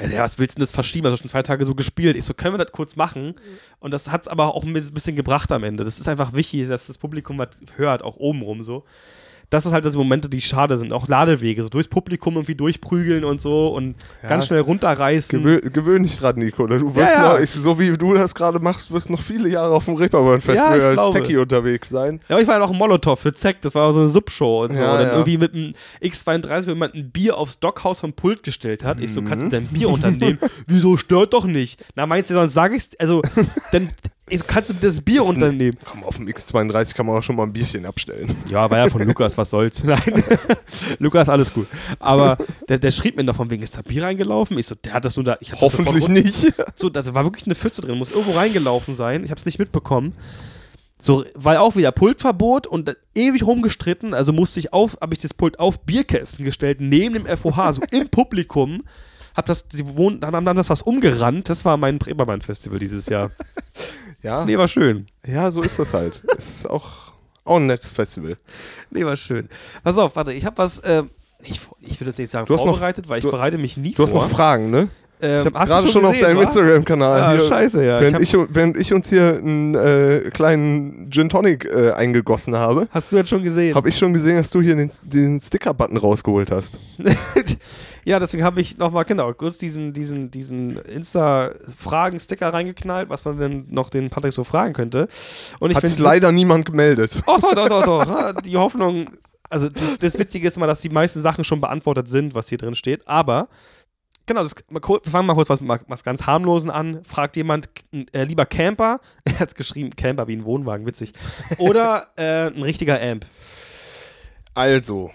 [0.00, 1.06] Ja, was willst du denn das verschieben?
[1.06, 2.16] Also schon zwei Tage so gespielt.
[2.16, 3.34] Ich so, können wir das kurz machen?
[3.78, 5.84] Und das hat es aber auch ein bisschen gebracht am Ende.
[5.84, 8.84] Das ist einfach wichtig, dass das Publikum was hört, auch obenrum so.
[9.52, 10.94] Das ist halt diese Momente, die schade sind.
[10.94, 14.30] Auch Ladewege, so durchs Publikum irgendwie durchprügeln und so und Ja.
[14.30, 15.38] ganz schnell runterreißen.
[15.42, 16.66] Gewö gewöhn dich dran, Nico.
[16.66, 16.78] ne?
[16.78, 17.32] Du wirst Ja, ja.
[17.34, 20.40] Noch, ich, so wie du das gerade machst, wirst noch viele Jahre auf dem Reeperbahn
[20.54, 21.20] Ja, als glaube.
[21.20, 22.20] Techie unterwegs sein.
[22.30, 24.62] Ja, aber ich war ja noch ein Molotow für Zeck, das war so eine Subshow
[24.64, 24.82] und so.
[24.82, 28.42] Ja, und dann irgendwie mit einem X32, wo jemand ein Bier aufs Dockhaus vom Pult
[28.44, 29.00] gestellt hat.
[29.00, 30.38] Ich so, kannst du dein Bier unternehmen?
[30.66, 31.84] Wieso stört doch nicht?
[31.94, 33.20] Na, meinst du, sonst sag ich's, also,
[33.72, 33.90] dann
[34.28, 35.76] ich so, kannst du das Bier unternehmen?
[35.84, 38.34] Komm, auf dem X32 kann man auch schon mal ein Bierchen abstellen.
[38.48, 39.82] Ja, war ja von Lukas, was soll's.
[39.84, 40.00] Nein.
[40.98, 41.66] Lukas, alles gut.
[41.98, 44.56] Aber der, der schrieb mir noch von wegen, ist da Bier reingelaufen?
[44.58, 45.36] Ich so, der hat das nur da.
[45.40, 46.52] Ich hab das Hoffentlich sofort- nicht.
[46.76, 49.24] So, da war wirklich eine Pfütze drin, muss irgendwo reingelaufen sein.
[49.24, 50.14] Ich habe es nicht mitbekommen.
[50.98, 54.14] So, weil auch wieder Pultverbot und ewig rumgestritten.
[54.14, 57.82] Also musste ich auf, habe ich das Pult auf Bierkästen gestellt, neben dem FOH, so
[57.90, 58.84] im Publikum.
[59.36, 61.48] Hab das, sie wohnen, haben dann das was umgerannt.
[61.48, 63.30] Das war mein Bremermann-Festival dieses Jahr.
[64.22, 65.06] Ja, Nee, war schön.
[65.26, 66.22] ja so ist das halt.
[66.38, 67.12] ist auch,
[67.44, 68.36] auch ein nettes Festival.
[68.90, 69.48] Nee, war schön.
[69.82, 71.10] Pass auf, warte, ich habe was, ähm,
[71.42, 73.76] ich, ich will das nicht sagen Du hast noch- vorbereitet, weil ich du- bereite mich
[73.76, 74.22] nie Du hast vor.
[74.22, 74.88] noch Fragen, ne?
[75.22, 76.42] Ähm, Ich habe gerade schon auf gesehen, deinem wa?
[76.42, 77.40] Instagram-Kanal Ah, hier.
[77.40, 77.96] scheiße, ja.
[77.96, 82.56] Ich Während hab, ich, während ich uns hier einen äh, kleinen Gin Tonic äh, eingegossen
[82.56, 83.74] habe, hast du jetzt schon gesehen?
[83.74, 86.78] habe ich schon gesehen, dass du hier den, den Sticker-Button rausgeholt hast.
[88.04, 93.66] ja, deswegen habe ich nochmal, genau, kurz diesen, diesen, diesen Insta-Fragen-Sticker reingeknallt, was man denn
[93.70, 95.08] noch den Patrick so fragen könnte.
[95.60, 97.22] Und ich Hat sich leider niemand gemeldet.
[97.26, 98.40] Oh, doch, doch, doch, doch.
[98.42, 99.06] Die Hoffnung.
[99.48, 102.58] Also, das, das Witzige ist immer, dass die meisten Sachen schon beantwortet sind, was hier
[102.58, 103.06] drin steht.
[103.06, 103.48] Aber,
[104.26, 107.04] genau, das, mal wir fangen mal kurz was, was ganz harmlosen an.
[107.04, 107.68] Fragt jemand,
[108.12, 111.12] äh, lieber Camper, er hat es geschrieben, Camper wie ein Wohnwagen, witzig.
[111.58, 113.26] Oder äh, ein richtiger Amp.
[114.54, 115.10] Also,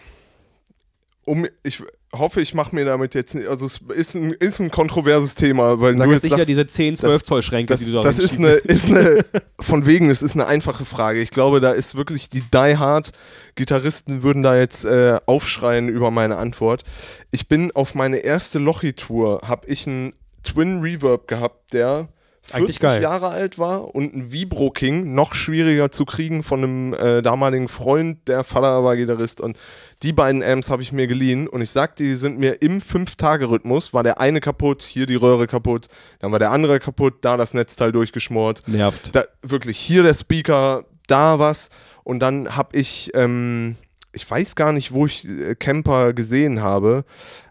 [1.25, 1.83] um, ich
[2.13, 5.81] hoffe, ich mache mir damit jetzt nicht, also es ist ein, ist ein kontroverses Thema,
[5.81, 8.01] weil Sag du jetzt sicher sagst, diese 10, 12 Zoll Schränke, das, die du da
[8.01, 9.25] das ist eine, ist eine,
[9.59, 11.19] von wegen, es ist eine einfache Frage.
[11.19, 13.11] Ich glaube, da ist wirklich die Die Hard
[13.55, 16.83] Gitarristen würden da jetzt äh, aufschreien über meine Antwort.
[17.31, 22.07] Ich bin auf meine erste Lochi-Tour, habe ich einen Twin Reverb gehabt, der
[22.51, 23.01] 40 geil.
[23.01, 27.67] Jahre alt war und ein Vibro King, noch schwieriger zu kriegen von einem äh, damaligen
[27.67, 29.57] Freund, der Vater war Gitarrist und
[30.03, 32.81] die beiden Amps habe ich mir geliehen und ich sag dir, die sind mir im
[32.81, 35.87] 5-Tage-Rhythmus, war der eine kaputt, hier die Röhre kaputt,
[36.19, 39.15] dann war der andere kaputt, da das Netzteil durchgeschmort, Nervt.
[39.15, 41.69] da, wirklich hier der Speaker, da was
[42.03, 43.75] und dann habe ich, ähm,
[44.13, 47.03] ich weiß gar nicht, wo ich äh, Camper gesehen habe,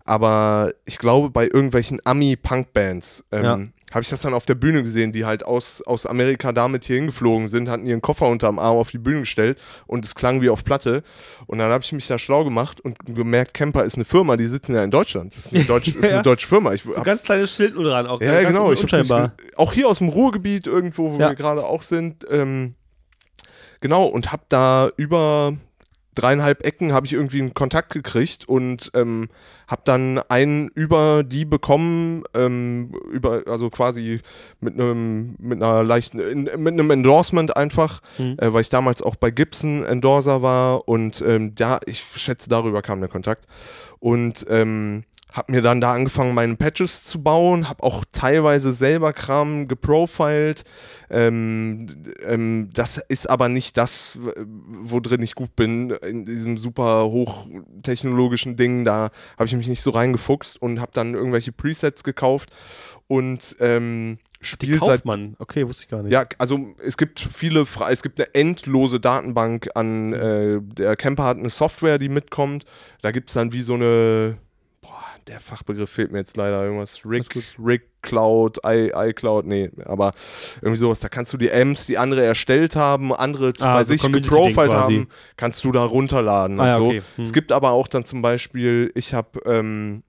[0.04, 3.58] aber ich glaube bei irgendwelchen Ami-Punk-Bands ähm, Ja.
[3.96, 6.96] Habe ich das dann auf der Bühne gesehen, die halt aus, aus Amerika damit hier
[6.96, 10.50] hingeflogen sind, hatten ihren Koffer unterm Arm auf die Bühne gestellt und es klang wie
[10.50, 11.02] auf Platte
[11.46, 14.46] und dann habe ich mich da schlau gemacht und gemerkt, Camper ist eine Firma, die
[14.46, 16.10] sitzen ja in Deutschland, das ist eine, Deutsch, ist Ja.
[16.16, 16.72] eine deutsche Firma.
[16.74, 18.70] Ich So ganz kleines Schild nur dran, auch ja, genau.
[18.70, 19.32] Ich nicht unscheinbar.
[19.56, 21.30] auch hier aus dem Ruhrgebiet irgendwo, wo Ja.
[21.30, 22.26] wir gerade auch sind.
[22.30, 22.74] Ähm,
[23.80, 25.54] genau, und hab da über
[26.16, 29.28] dreieinhalb Ecken habe ich irgendwie einen Kontakt gekriegt und ähm,
[29.68, 34.20] habe dann einen über die bekommen, ähm, über, also quasi
[34.60, 38.36] mit einem mit einer leichten, in, mit einem Endorsement einfach, Mhm.
[38.38, 42.82] äh, weil ich damals auch bei Gibson Endorser war und ähm, ja, ich schätze, darüber
[42.82, 43.46] kam der Kontakt.
[43.98, 45.04] Und ähm,
[45.36, 50.64] Hab mir dann da angefangen, meine Patches zu bauen, hab auch teilweise selber Kram geprofiled.
[51.10, 51.86] Ähm,
[52.24, 58.56] ähm, das ist aber nicht das, wo drin ich gut bin, in diesem super hochtechnologischen
[58.56, 58.86] Ding.
[58.86, 62.50] Da habe ich mich nicht so reingefuchst und habe dann irgendwelche Presets gekauft
[63.06, 65.36] und ähm, spielt seit man.
[65.38, 66.12] Okay, wusste ich gar nicht.
[66.12, 71.24] ja, also es gibt viele, Fra es gibt eine endlose Datenbank an, äh, der Camper
[71.24, 72.64] hat eine Software, die mitkommt.
[73.02, 74.38] Da gibt es dann wie so eine,
[75.28, 77.26] der Fachbegriff fehlt mir jetzt leider, irgendwas, Rick,
[77.58, 80.12] Rick Cloud, I, iCloud, nee, aber
[80.62, 83.84] irgendwie sowas, da kannst du die Amps, die andere erstellt haben, andere zu- Ah, bei
[83.84, 86.86] so sich geprofiled haben, kannst du da runterladen Ah, ja, so.
[86.86, 87.02] okay.
[87.16, 87.24] Hm.
[87.24, 90.04] Es gibt aber auch dann zum Beispiel, ich habe ähm,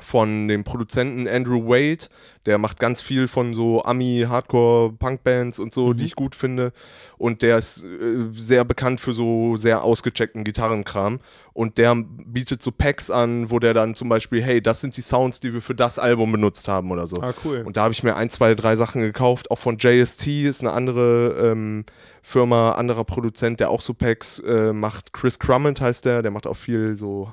[0.00, 2.06] von dem Produzenten Andrew Wade,
[2.46, 5.96] der macht ganz viel von so Ami-Hardcore-Punk-Bands und so, Mhm.
[5.96, 6.72] die ich gut finde.
[7.16, 11.18] Und der ist äh, sehr bekannt für so sehr ausgecheckten Gitarrenkram.
[11.52, 15.00] Und der bietet so Packs an, wo der dann zum Beispiel, hey, das sind die
[15.00, 17.20] Sounds, die wir für das Album benutzt haben oder so.
[17.20, 17.64] Ah, cool.
[17.66, 19.50] Und da habe ich mir ein, zwei, drei Sachen gekauft.
[19.50, 21.84] Auch von JST ist eine andere ähm,
[22.22, 25.12] Firma, anderer Produzent, der auch so Packs äh, macht.
[25.12, 27.32] Chris Crummett heißt der, der macht auch viel so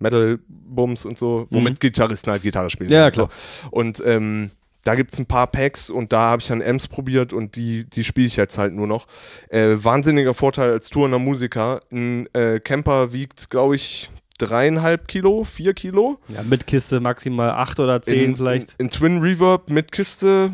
[0.00, 2.88] Metal-Bums und so, womit Gitarristen halt Gitarre spielen.
[2.90, 2.94] Mhm.
[2.94, 3.28] Ja, und klar.
[3.62, 3.68] So.
[3.70, 4.50] Und ähm,
[4.84, 7.84] da gibt es ein paar Packs und da habe ich dann Amps probiert und die,
[7.84, 9.06] die spiele ich jetzt halt nur noch.
[9.48, 11.80] Äh, wahnsinniger Vorteil als tourender Musiker.
[11.92, 16.18] Ein äh, Camper wiegt, glaube ich, dreieinhalb Kilo, vier Kilo.
[16.28, 18.74] Ja, mit Kiste maximal 8 oder 10 in, vielleicht.
[18.78, 20.50] In, in Twin Reverb mit Kiste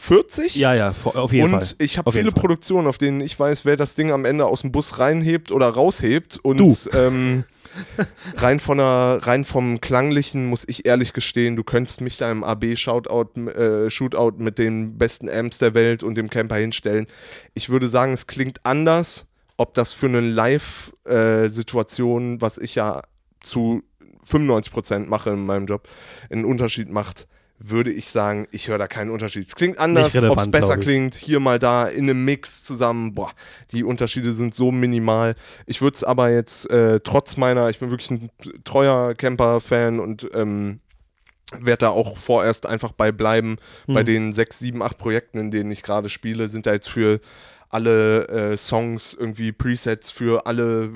[0.00, 0.54] 40.
[0.56, 1.74] ja, ja, auf jeden und Fall.
[1.78, 2.30] ich habe viele.
[2.30, 5.68] Produktionen, auf denen ich weiß, wer das Ding am Ende aus dem Bus reinhebt oder
[5.68, 6.38] raushebt.
[6.42, 6.76] Und Du.
[6.92, 7.44] Ähm,
[8.36, 12.44] rein, von der, rein vom Klanglichen muss ich ehrlich gestehen, du könntest mich da im
[12.44, 17.06] AB-Shootout äh, Shootout mit den besten Amps der Welt und dem Camper hinstellen.
[17.54, 19.26] Ich würde sagen, es klingt anders.
[19.58, 23.00] Ob das für eine Live-Situation, was ich ja
[23.40, 23.82] zu
[24.26, 25.88] 95% mache in meinem Job,
[26.30, 27.26] einen Unterschied macht,
[27.58, 29.46] würde ich sagen, ich höre da keinen Unterschied.
[29.46, 33.14] Es klingt anders, ob es besser klingt, hier mal da in einem Mix zusammen.
[33.14, 33.32] Boah,
[33.72, 35.34] die Unterschiede sind so minimal.
[35.64, 38.30] Ich würde es aber jetzt äh, trotz meiner, ich bin wirklich ein
[38.64, 40.80] treuer Camper-Fan und ähm,
[41.58, 43.56] werde da auch vorerst einfach bei bleiben.
[43.86, 44.06] Bei Hm.
[44.06, 47.20] den sechs, sieben, acht Projekten, in denen ich gerade spiele, sind da jetzt für
[47.68, 50.88] alle äh, Songs irgendwie Presets für alle äh,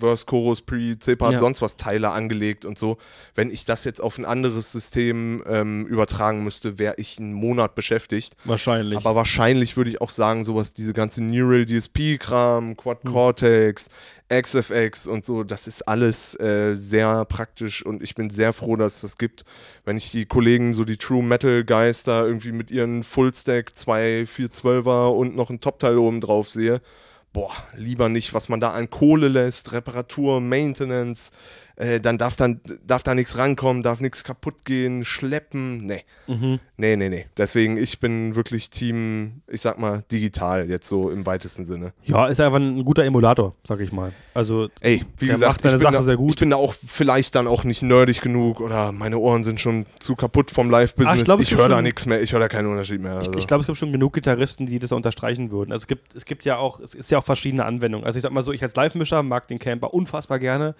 [0.00, 1.38] Verse, Chorus, Pre, C-Part, Ja.
[1.38, 2.96] sonst was Teile angelegt und so.
[3.34, 7.74] Wenn ich das jetzt auf ein anderes System ähm, übertragen müsste, wäre ich einen Monat
[7.74, 8.36] beschäftigt.
[8.44, 8.96] Wahrscheinlich.
[8.98, 13.12] Aber wahrscheinlich würde ich auch sagen, sowas, diese ganze Neural DSP-Kram, Quad Hm.
[13.12, 13.88] Cortex,
[14.28, 18.96] XFX und so, das ist alles äh, sehr praktisch und ich bin sehr froh, dass
[18.96, 19.44] es das gibt.
[19.84, 25.08] Wenn ich die Kollegen, so die True Metal da irgendwie mit ihren Fullstack 2 412er
[25.08, 26.80] und noch ein Topteil oben drauf sehe,
[27.34, 31.30] boah, lieber nicht, was man da an Kohle lässt, Reparatur, Maintenance,
[31.76, 36.04] äh, dann darf dann darf da nichts rankommen, darf nichts kaputt gehen, schleppen, nee.
[36.26, 36.60] mhm.
[36.76, 37.26] Nee, nee, nee.
[37.36, 41.92] Deswegen, ich bin wirklich Team, ich sag mal, digital, jetzt so im weitesten Sinne.
[42.02, 44.12] Ja, ist einfach ein guter Emulator, sag ich mal.
[44.34, 46.30] Also, Ey, wie gesagt, macht seine ich, bin Sache da, sehr gut.
[46.30, 49.86] ich bin da auch vielleicht dann auch nicht nerdig genug oder meine Ohren sind schon
[50.00, 51.14] zu kaputt vom Live-Business.
[51.14, 53.14] Ach, ich glaub, ich höre da nichts mehr, ich höre da keinen Unterschied mehr.
[53.14, 53.32] Also.
[53.32, 55.70] Ich, ich glaube, es gibt schon genug Gitarristen, die das unterstreichen würden.
[55.70, 58.04] Also es gibt, es gibt ja auch, es ist ja auch verschiedene Anwendungen.
[58.04, 60.74] Also ich sag mal so, ich als Live-Mischer mag den Camper unfassbar gerne.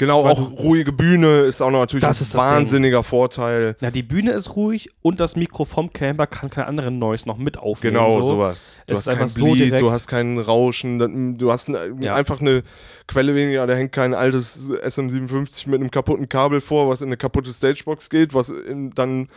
[0.00, 3.76] Genau, weil auch ruhige Bühne ist auch noch natürlich Das ein wahnsinniger Vorteil.
[3.80, 7.36] Ja, die Bühne ist ruhig und das Mikro vom Camper kann keine anderen Noise noch
[7.38, 7.94] mit aufnehmen.
[7.94, 8.22] Genau, so.
[8.22, 8.82] sowas.
[8.86, 9.82] Du Es hast ist kein einfach so Bleed, direkt.
[9.82, 12.14] du hast keinen Rauschen, dann- du hast ein, Ja.
[12.16, 12.62] einfach eine
[13.06, 17.16] Quelle weniger, da hängt kein altes SM57 mit einem kaputten Kabel vor, was in eine
[17.16, 19.28] kaputte Stagebox geht, was in, dann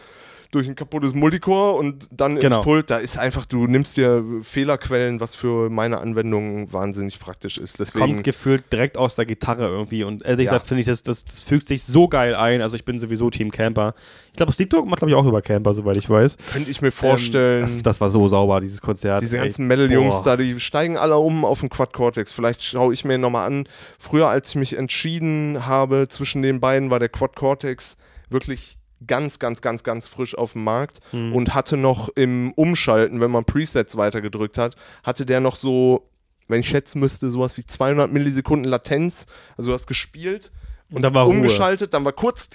[0.53, 2.57] durch ein kaputtes Multicore und dann Genau.
[2.57, 2.89] ins Pult.
[2.89, 7.79] Da ist einfach, du nimmst dir Fehlerquellen, was für meine Anwendung wahnsinnig praktisch ist.
[7.79, 10.03] Deswegen, Kommt gefühlt direkt aus der Gitarre irgendwie.
[10.03, 10.51] Und ehrlich Ja.
[10.53, 12.61] gesagt finde ich, das, das, das fügt sich so geil ein.
[12.61, 13.95] Also ich bin sowieso Team Camper.
[14.31, 16.37] Ich glaube, Sleep Dog macht, glaube ich, auch über Camper, soweit ich weiß.
[16.53, 17.57] könnte ich mir vorstellen.
[17.57, 19.21] Ähm, das, das war so sauber, dieses Konzert.
[19.21, 22.31] Diese ganzen Metal-Jungs da, die steigen alle um auf den Quad Cortex.
[22.31, 23.67] Vielleicht schaue ich mir nochmal an.
[23.99, 27.97] Früher, als ich mich entschieden habe zwischen den beiden, war der Quad Cortex
[28.29, 28.77] wirklich
[29.07, 31.33] ganz, ganz, ganz, ganz frisch auf dem Markt Hm.
[31.33, 36.09] und hatte noch im Umschalten, wenn man Presets weitergedrückt hat, hatte der noch so,
[36.47, 39.25] wenn ich schätzen müsste, sowas wie 200 Millisekunden Latenz.
[39.57, 40.51] Also du hast gespielt
[40.91, 41.35] Und dann war Ruhe.
[41.35, 42.49] umgeschaltet, dann war kurz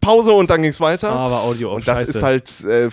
[0.00, 1.10] Pause und dann ging es weiter.
[1.12, 2.10] Aber Audio auf Und das Scheiße.
[2.18, 2.90] ist halt äh,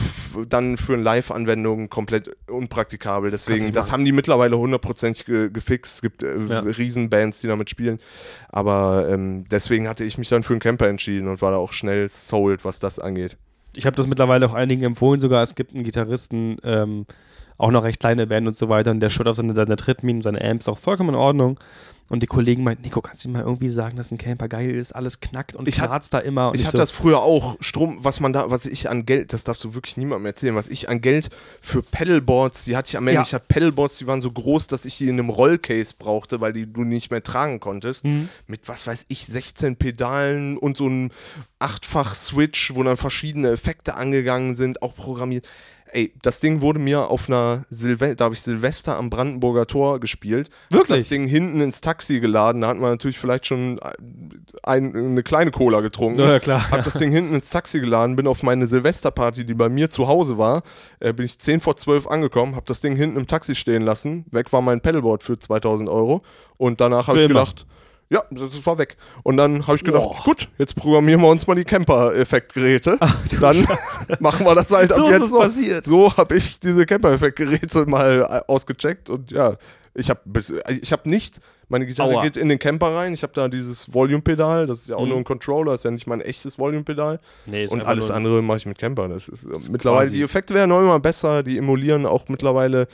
[0.47, 3.32] dann für eine Live-Anwendung komplett unpraktikabel.
[3.32, 5.95] Deswegen, das haben die mittlerweile hundertprozentig ge gefixt.
[5.95, 6.60] Es gibt äh, Ja.
[6.60, 7.99] Riesenbands, die damit spielen.
[8.49, 11.74] Aber ähm, deswegen hatte ich mich dann für einen Camper entschieden und war da auch
[11.74, 13.36] schnell sold, was das angeht.
[13.74, 17.06] Ich habe das mittlerweile auch einigen empfohlen, sogar es gibt einen Gitarristen, ähm,
[17.58, 20.22] auch noch recht kleine Band und so weiter, und der schwört auf seine, seine Trittminen,
[20.22, 21.60] seine Amps auch vollkommen in Ordnung.
[22.12, 24.70] Und die Kollegen meinten, Nico, kannst du mir mal irgendwie sagen, dass ein Camper geil
[24.70, 26.49] ist, alles knackt und Ich knarzt da immer.
[26.49, 29.32] Und Ich hatte so, das früher auch, Strom, was man da, was ich an Geld,
[29.32, 31.30] das darfst du wirklich niemandem erzählen, was ich an Geld
[31.62, 33.22] für Pedalboards, die hatte ich am Ende, Ja.
[33.22, 36.51] ich hatte Pedalboards, die waren so groß, dass ich die in einem Rollcase brauchte, weil
[36.51, 38.03] die du nicht mehr tragen konntest.
[38.03, 38.28] Mhm.
[38.45, 41.12] Mit, was weiß ich, 16 Pedalen und so einem
[41.59, 45.47] Achtfach-Switch, wo dann verschiedene Effekte angegangen sind, auch programmiert.
[45.94, 50.00] Ey, das Ding wurde mir auf einer Silvester, da habe ich Silvester am Brandenburger Tor
[50.00, 50.50] gespielt.
[50.70, 51.02] Wirklich?
[51.02, 52.62] das Ding hinten ins Taxi geladen.
[52.62, 53.78] Da hat man natürlich vielleicht schon
[54.64, 56.20] ein, eine kleine Cola getrunken.
[56.20, 56.72] Na ja, klar.
[56.72, 60.08] Hab das Ding hinten ins Taxi geladen, bin auf meine Silvesterparty, die bei mir zu
[60.08, 60.64] Hause war,
[61.02, 64.26] äh, bin ich 10 vor 12 angekommen, hab das Ding hinten im Taxi stehen lassen.
[64.32, 66.22] Weg war mein Pedalboard für 2000 Euro.
[66.58, 67.66] Und danach habe ich gedacht,
[68.12, 68.97] ja, das war weg.
[69.24, 70.24] Und dann habe ich gedacht, Boah.
[70.26, 72.99] gut, jetzt programmieren wir uns mal die Camper-Effektgeräte.
[73.39, 73.66] Dann
[74.20, 75.39] machen wir das halt So ab ist jetzt es noch.
[75.39, 75.86] passiert.
[75.86, 79.55] So habe ich diese Camper-Effektgeräte mal äh, ausgecheckt und ja,
[79.93, 80.22] ich habe
[80.82, 81.39] ich hab nichts.
[81.68, 82.24] Meine Gitarre Aua.
[82.24, 83.14] geht in den Camper rein.
[83.14, 85.09] Ich habe da dieses Volume-Pedal, das ist ja auch Mhm.
[85.09, 87.22] nur ein Controller, ist ja nicht mein echtes Volume-Pedal.
[87.45, 89.07] Nee, ist Und alles andere mache ich mit Camper.
[89.07, 92.88] Das ist, äh, mittlerweile, quasi- die Effekte werden auch immer besser, die emulieren auch mittlerweile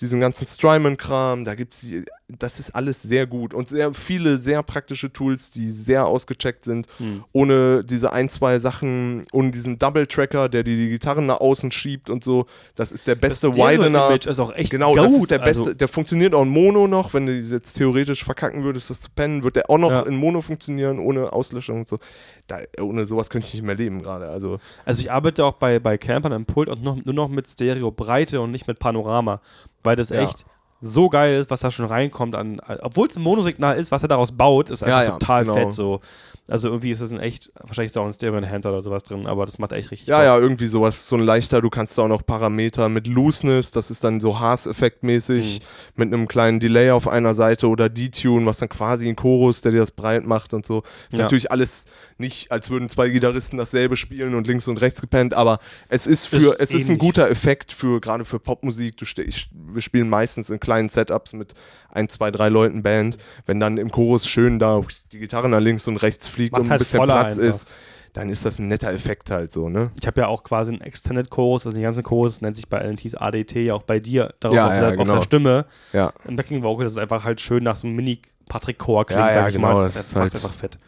[0.00, 1.44] diesen ganzen Strymon-Kram.
[1.44, 5.68] Da gibt's die, das ist alles sehr gut und sehr viele sehr praktische Tools, die
[5.68, 7.24] sehr ausgecheckt sind, Hm.
[7.32, 12.24] ohne diese ein, zwei Sachen, ohne diesen Double-Tracker, der die, Gitarren nach außen schiebt und
[12.24, 12.46] so.
[12.74, 14.06] Das ist der beste Das Stereo Widener.
[14.08, 14.98] Image ist auch echt Genau, gut.
[15.04, 15.60] das ist der beste.
[15.64, 17.12] Also, der funktioniert auch in Mono noch.
[17.12, 20.00] Wenn du jetzt theoretisch verkacken würdest, das zu pennen, wird der auch noch Ja.
[20.02, 21.98] in Mono funktionieren, ohne Auslöschung und so.
[22.46, 24.28] Da, ohne sowas könnte ich nicht mehr leben gerade.
[24.30, 27.46] Also, also ich arbeite auch bei, bei Campern am Pult und noch, nur noch mit
[27.46, 29.40] Stereo-Breite und nicht mit Panorama,
[29.82, 30.20] weil das Ja.
[30.22, 30.46] echt
[30.84, 34.08] so geil ist, was da schon reinkommt an, obwohl es ein Monosignal ist, was er
[34.08, 35.54] daraus baut, ist einfach Ja, ja, total genau.
[35.56, 36.00] fett so.
[36.48, 39.46] Also irgendwie ist das ein echt, wahrscheinlich ist auch ein Stereo-Enhancer oder sowas drin, aber
[39.46, 40.24] das macht echt richtig ja, Bock.
[40.24, 41.06] ja, irgendwie sowas.
[41.06, 44.40] So ein leichter, du kannst da auch noch Parameter mit Looseness, das ist dann so
[44.40, 45.64] Haas-Effekt-mäßig, Mhm.
[46.02, 49.72] mit einem kleinen Delay auf einer Seite oder Detune, was dann quasi ein Chorus, der
[49.72, 50.82] dir das breit macht und so.
[51.10, 51.24] Ist Ja.
[51.24, 51.84] natürlich alles
[52.18, 55.58] nicht, als würden zwei Gitarristen dasselbe spielen und links und rechts gepennt, aber
[55.88, 56.98] es ist für, Ist es ist ein ähnlich.
[56.98, 58.96] guter Effekt für, gerade für Popmusik.
[58.96, 61.54] Du ich, wir spielen meistens in kleinen Setups mit
[61.90, 63.18] ein, zwei, drei Leuten Band.
[63.46, 64.80] Wenn dann im Chorus schön da
[65.12, 67.48] die Gitarre nach links und rechts fliegt Macht's und ein halt bisschen Platz einfach.
[67.48, 67.68] ist,
[68.14, 69.90] dann ist das ein netter Effekt halt so, ne?
[70.00, 72.78] Ich habe ja auch quasi einen Extended Chorus, also den ganzen Chorus nennt sich bei
[72.82, 75.14] LNTs ADT, ja auch bei dir, darauf Ja, auf, ja, der, auf genau.
[75.16, 75.64] der Stimme.
[75.94, 76.12] Ja.
[76.26, 79.34] Im Backing Vocal das ist einfach halt schön nach so einem Mini-Patrick-Chor klingt, Ja, ja,
[79.34, 79.82] sag ich genau, mal.
[79.84, 80.78] das Das, macht halt- einfach fett.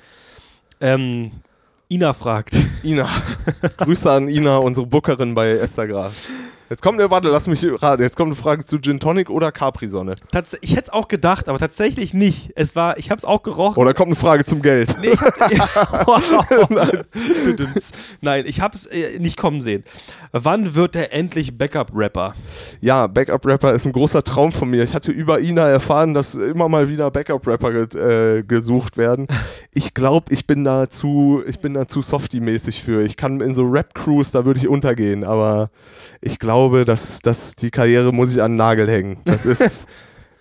[0.80, 1.30] Ähm,
[1.91, 3.09] Ina fragt, Ina.
[3.78, 6.28] Grüße an Ina, unsere Bookerin bei Esther Gras.
[6.75, 8.03] Jetzt kommt eine, warte, lass mich raten.
[8.03, 10.16] Jetzt kommt eine Frage zu Gin Tonic oder Capri-Sonne.
[10.33, 12.51] tats- ich hätte es auch gedacht, aber tatsächlich nicht.
[12.57, 13.79] Es war, ich habe es auch gerochen.
[13.81, 14.97] Oder kommt eine Frage zum Geld.
[15.01, 15.11] Nee,
[15.53, 17.05] ich hab, Nein.
[18.20, 19.85] Nein, ich habe es äh, nicht kommen sehen.
[20.33, 22.35] Wann wird er endlich Backup-Rapper?
[22.81, 24.83] Ja, Backup-Rapper ist ein großer Traum von mir.
[24.83, 29.27] Ich hatte über Ina erfahren, dass immer mal wieder Backup-Rapper ge äh, gesucht werden.
[29.72, 33.03] Ich glaube, ich bin da zu, ich bin da zu softy-mäßig für.
[33.03, 35.70] Ich kann in so Rap-Crews, da würde ich untergehen, aber
[36.20, 39.19] ich glaube, dass, dass die Karriere muss ich an den Nagel hängen.
[39.25, 39.87] Das ist.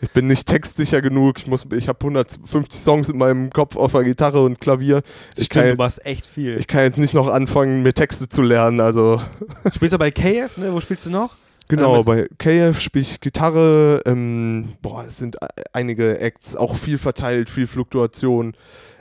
[0.01, 1.37] Ich bin nicht textsicher genug.
[1.37, 5.01] Ich, muss- ich habe 150 Songs in meinem Kopf auf der Gitarre und Klavier.
[5.37, 6.57] Ich kann, Stimmt, du jetzt, machst echt viel.
[6.57, 8.81] ich kann jetzt nicht noch anfangen, mir Texte zu lernen.
[8.81, 9.21] Also
[9.73, 10.73] Spielst du bei KF, ne?
[10.73, 11.37] Wo spielst du noch?
[11.69, 14.01] Genau, Ähm, bei KF spiele ich Gitarre.
[14.05, 18.55] Ähm, boah, es sind e- einige Acts, auch viel verteilt, viel Fluktuation.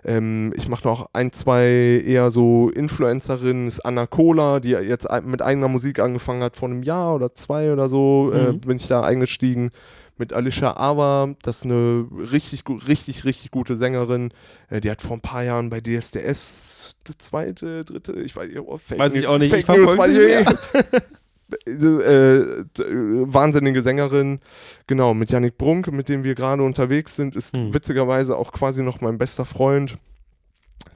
[0.04, 3.66] Ähm, ich mache noch ein, zwei eher so Influencerinnen.
[3.66, 7.34] Das ist Anna Cola, die jetzt mit eigener Musik angefangen hat vor einem Jahr oder
[7.34, 8.60] zwei oder so, äh, Mhm.
[8.60, 9.70] bin ich da eingestiegen.
[10.18, 14.32] Mit Alicia Ava, das ist eine richtig, richtig, richtig gute Sängerin.
[14.68, 18.78] Äh, die hat vor ein paar Jahren bei DSDS die zweite, dritte, ich weiß, oh,
[18.78, 19.96] Fake Weiß ich auch nicht, ich Fake News,
[21.66, 22.84] äh, d-
[23.32, 24.40] wahnsinnige Sängerin,
[24.86, 27.72] genau, mit Yannick Brunk, mit dem wir gerade unterwegs sind, ist Hm.
[27.74, 29.96] witzigerweise auch quasi noch mein bester Freund.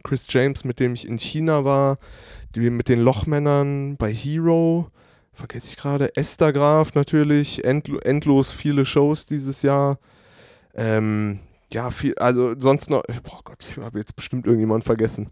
[0.02, 1.98] Chris James, mit dem ich in China war,
[2.54, 4.88] die mit den Lochmännern bei Hero,
[5.32, 9.98] vergesse ich gerade, Esther Graf natürlich, endlo endlos viele Shows dieses Jahr.
[10.74, 11.40] Ähm,
[11.72, 15.28] ja, viel, also sonst noch, boah Gott, ich habe jetzt bestimmt irgendjemand vergessen.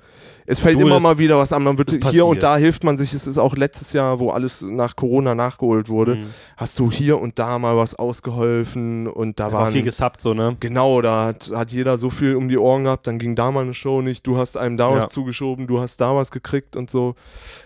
[0.46, 2.42] Es fällt Du, immer mal wieder was an, man wird hier und passiert.
[2.42, 6.16] da hilft man sich, es ist auch letztes Jahr, wo alles nach Corona nachgeholt wurde,
[6.16, 6.26] Mhm.
[6.56, 10.56] hast du hier und da mal was ausgeholfen und da waren viel gesubbt, so, ne?
[10.60, 13.62] Genau, da hat, hat jeder so viel um die Ohren gehabt, dann ging da mal
[13.62, 14.96] eine Show nicht, du hast einem da Ja.
[14.96, 17.14] was zugeschoben, du hast da was gekriegt und so.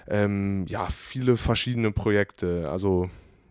[0.08, 2.68] Ähm, ja, viele verschiedene Projekte.
[2.70, 3.08] Also,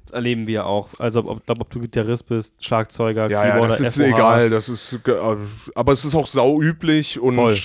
[0.07, 0.89] Das erleben wir auch.
[0.99, 4.03] Also, ob, ob, ob du Gitarrist bist, Schlagzeuger, ja, ja, Keyboarder, das ist FOH.
[4.03, 4.99] egal, das ist,
[5.75, 7.57] aber es ist auch sau üblich und Voll.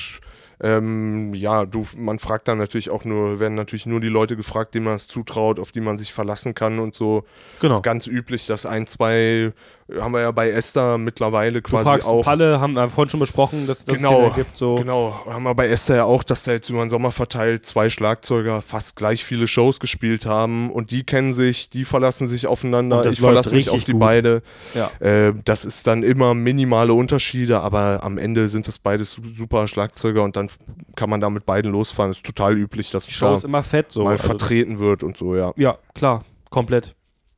[0.60, 4.74] ähm, ja, du, man fragt dann natürlich auch nur, werden natürlich nur die Leute gefragt,
[4.74, 7.24] denen man es zutraut, auf die man sich verlassen kann und so.
[7.60, 7.76] Genau.
[7.76, 9.52] ist ganz üblich, dass ein, zwei
[10.00, 12.24] haben wir ja bei Esther mittlerweile Du quasi fragst auch.
[12.24, 14.56] Palle, haben wir vorhin schon besprochen, dass das Genau, Thema gibt.
[14.56, 14.76] So.
[14.76, 17.90] Genau, haben wir bei Esther ja auch, dass da jetzt über den Sommer verteilt zwei
[17.90, 23.04] Schlagzeuger fast gleich viele Shows gespielt haben und die kennen sich, die verlassen sich aufeinander,
[23.06, 24.00] ich verlasse mich auf die gut.
[24.00, 24.42] beide.
[24.74, 24.90] Ja.
[25.06, 29.66] Äh, das ist dann immer minimale Unterschiede, aber am Ende sind das beides su- super
[29.66, 30.48] Schlagzeuger und dann
[30.96, 32.10] kann man da mit beiden losfahren.
[32.12, 34.04] ist total üblich, dass Die Show ist da immer fett so.
[34.04, 35.52] mal Also vertreten wird und so, ja.
[35.56, 36.94] Ja, klar, komplett.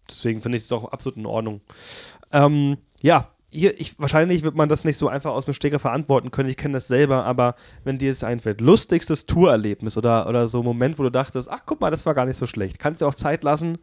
[0.09, 1.63] Deswegen finde ich es auch absolut in Ordnung.
[2.35, 6.31] Ähm, ja, hier, ich, wahrscheinlich wird man das nicht so einfach aus dem Steger verantworten
[6.33, 6.49] können.
[6.49, 7.55] Ich kenne das selber, aber
[7.85, 11.61] wenn dir es einfällt, lustigstes Tourerlebnis oder, oder so ein Moment, wo du dachtest, ach
[11.65, 12.81] guck mal, das war gar nicht so schlecht.
[12.81, 13.79] Kannst du auch Zeit lassen?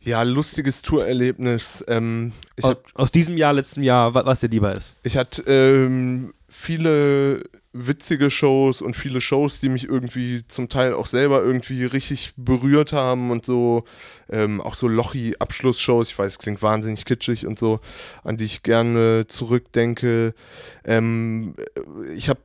[0.00, 1.84] Ja, lustiges Tourerlebnis.
[1.86, 4.96] Ähm, Aus, aus diesem Jahr, letztem Jahr, wa- was dir lieber ist.
[5.04, 11.06] Ich hatte ähm, viele witzige Shows und viele Shows, die mich irgendwie zum Teil auch
[11.06, 13.84] selber irgendwie richtig berührt haben und so,
[14.30, 17.80] ähm, auch so Lochi-Abschlussshows, ich weiß, es klingt wahnsinnig kitschig und so,
[18.24, 20.34] an die ich gerne zurückdenke.
[20.84, 21.54] Ähm,
[22.16, 22.40] ich habe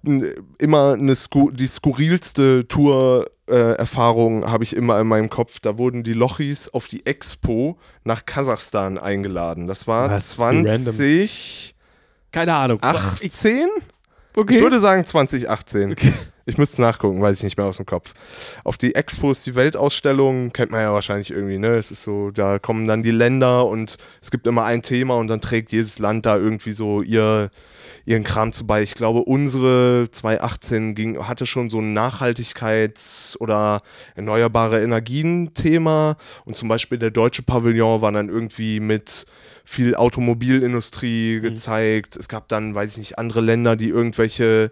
[0.60, 3.30] immer eine Sku die skurrilste Tour.
[3.46, 5.60] Äh, Erfahrung habe ich immer in meinem Kopf.
[5.60, 9.68] Da wurden die Lochis auf die Expo nach Kasachstan eingeladen.
[9.68, 10.38] Das war Was?
[10.40, 10.68] Wie random.
[10.68, 11.76] 20
[12.32, 12.80] Keine Ahnung.
[12.82, 13.70] 18?
[14.36, 14.56] Okay.
[14.56, 15.96] Ich würde sagen 2018.
[16.46, 18.14] Ich müsste nachgucken, weiß ich nicht mehr aus dem Kopf.
[18.66, 21.78] Auf die Expos, die Weltausstellung, kennt man ja wahrscheinlich irgendwie, ne?
[21.78, 25.30] Es ist so, da kommen dann die Länder und es gibt immer ein Thema und
[25.30, 27.50] dann trägt jedes Land da irgendwie so ihr,
[28.06, 28.82] ihren Kram zu bei.
[28.82, 33.82] Ich glaube, unsere 2018 ging, hatte schon so ein Nachhaltigkeits- oder
[34.16, 39.26] erneuerbare Energien-Thema und zum Beispiel der deutsche Pavillon war dann irgendwie mit
[39.64, 42.18] viel Automobilindustrie gezeigt.
[42.18, 44.72] Es gab dann, weiß ich nicht, andere Länder, die irgendwelche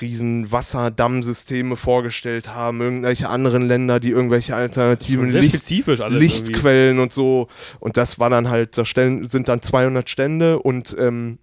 [0.00, 0.50] riesen
[0.80, 7.48] Wasserdammsysteme vorgestellt haben, irgendwelche anderen Länder, die irgendwelche alternativen Licht Lichtquellen und so.
[7.78, 11.38] Und das war dann halt, da sind dann 200 Stände und ähm,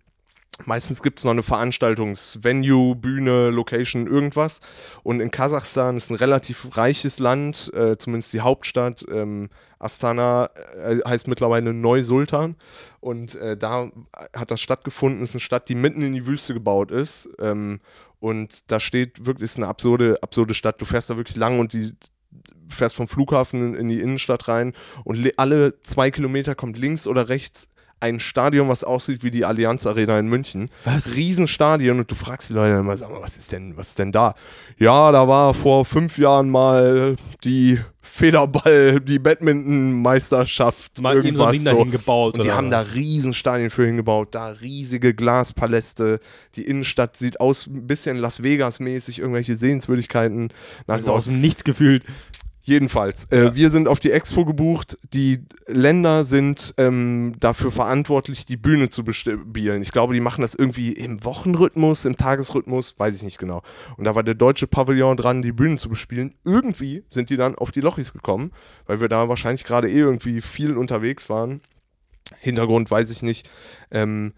[0.65, 4.59] meistens gibt es noch eine Veranstaltungsvenue, Bühne, Location, irgendwas.
[5.03, 9.05] Und in Kasachstan ist ein relativ reiches Land, äh, zumindest die Hauptstadt.
[9.11, 12.55] Ähm, Astana äh, heißt mittlerweile Neu-Sultan.
[12.99, 13.91] Und äh, da
[14.35, 15.21] hat das stattgefunden.
[15.21, 17.29] Es ist eine Stadt, die mitten in die Wüste gebaut ist.
[17.39, 17.79] Ähm,
[18.19, 20.81] und da steht wirklich, ist eine absurde, absurde Stadt.
[20.81, 21.93] Du fährst da wirklich lang und die
[22.69, 27.69] fährst vom Flughafen in, die Innenstadt rein und alle zwei Kilometer kommt links oder rechts
[27.99, 30.69] ein Stadion, was aussieht wie die Allianz Arena in München.
[30.83, 31.15] Was?
[31.15, 34.11] Riesenstadion und du fragst die Leute immer, sag mal, was ist denn, was ist denn
[34.11, 34.35] da?
[34.77, 41.53] Ja, da war vor fünf Jahren mal die Federball, die Badminton-Meisterschaft, Mal eben so ein
[41.53, 41.69] irgendwas Ding so.
[41.77, 42.37] dahin gebaut.
[42.37, 42.93] Und die haben da was?
[42.93, 46.19] Riesenstadien für hingebaut, da riesige Glaspaläste.
[46.55, 50.49] Die Innenstadt sieht aus ein bisschen Las Vegas-mäßig, irgendwelche Sehenswürdigkeiten.
[50.87, 52.03] also aus dem Nichts gefühlt.
[52.67, 53.55] Jedenfalls, äh, Ja.
[53.55, 54.97] wir sind auf die Expo gebucht.
[55.13, 59.81] Die Länder sind ähm, dafür verantwortlich, die Bühne zu bespielen.
[59.81, 63.61] Ich glaube, die machen das irgendwie im Wochenrhythmus, im Tagesrhythmus, weiß ich nicht genau.
[63.95, 66.35] Und da war der deutsche Pavillon dran, die Bühnen zu bespielen.
[66.43, 68.51] Irgendwie sind die dann auf die Lochis gekommen,
[68.85, 71.61] weil wir da wahrscheinlich gerade eh irgendwie viel unterwegs waren.
[72.41, 73.49] Hintergrund weiß ich nicht.
[73.91, 74.33] Ähm,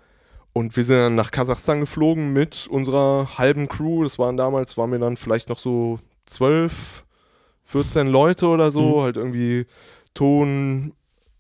[0.53, 4.03] und wir sind dann nach Kasachstan geflogen mit unserer halben Crew.
[4.03, 7.05] Das waren damals, waren wir dann vielleicht noch so zwölf,
[7.69, 8.97] 14 Leute oder so.
[8.97, 9.01] Mhm.
[9.01, 9.67] Halt irgendwie
[10.15, 10.93] Ton,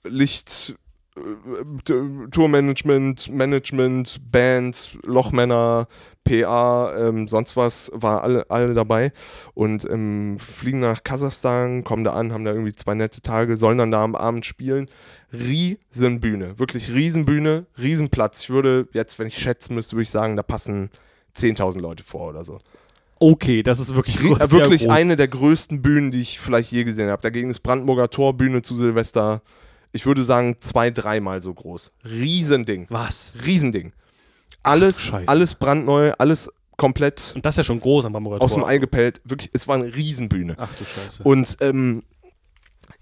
[0.03, 0.75] Licht,
[1.17, 5.87] äh, Tourmanagement, Management, Band, Lochmänner,
[6.23, 9.11] PA, ähm, sonst was, war alle, alle dabei.
[9.55, 13.79] Und ähm, fliegen nach Kasachstan, kommen da an, haben da irgendwie zwei nette Tage, sollen
[13.79, 14.87] dann da am Abend spielen.
[15.33, 18.43] Riesenbühne, wirklich Riesenbühne, Riesenplatz.
[18.43, 20.91] Ich würde jetzt, wenn ich schätzen müsste, würde ich sagen, da passen
[21.35, 22.59] 10.000 Leute vor oder so.
[23.19, 24.91] Okay, das ist wirklich groß, wirklich groß.
[24.91, 27.21] eine der größten Bühnen, die ich vielleicht je gesehen habe.
[27.21, 29.41] Dagegen ist Brandenburger Torbühne zu Silvester,
[29.91, 31.91] ich würde sagen, zwei, dreimal so groß.
[32.05, 32.87] Riesending.
[32.89, 33.33] Was?
[33.45, 33.91] Riesending.
[34.63, 38.61] Alles, alles brandneu, alles komplett Und das ist ja schon groß am Bamburger aus dem
[38.61, 38.69] Tor.
[38.69, 39.21] Ei gepellt.
[39.23, 40.55] Wirklich, es war eine Riesenbühne.
[40.57, 41.23] Ach du Scheiße.
[41.23, 42.03] Und ähm,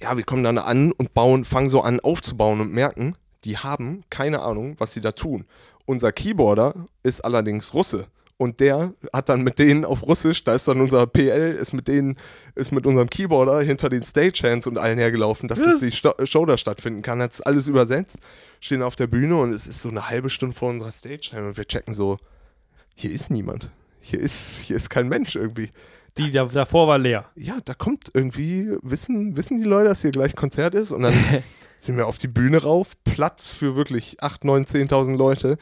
[0.01, 4.03] ja, wir kommen dann an und bauen, fangen so an aufzubauen und merken, die haben
[4.09, 5.45] keine Ahnung, was sie da tun.
[5.86, 8.07] Unser Keyboarder ist allerdings Russe.
[8.39, 11.88] Und der hat dann mit denen auf Russisch, da ist dann unser PL, ist mit
[11.88, 12.17] denen,
[12.53, 16.45] ist mit unserem Keyboarder hinter den Stagehands und allen hergelaufen, dass das die Sto Show
[16.45, 18.19] da stattfinden kann, hat es alles übersetzt,
[18.61, 21.57] stehen auf der Bühne und es ist so eine halbe Stunde vor unserer Stagehand und
[21.57, 22.17] wir checken so,
[22.93, 23.71] hier ist niemand.
[24.01, 25.71] Hier ist, hier ist kein Mensch irgendwie
[26.17, 27.25] Die da, davor war leer.
[27.35, 30.91] ja, da kommt irgendwie, wissen, wissen die Leute, dass hier gleich Konzert ist?
[30.91, 31.13] Und dann
[31.79, 35.57] sind wir auf die Bühne rauf, Platz für wirklich 8, 9, 10.000 Leute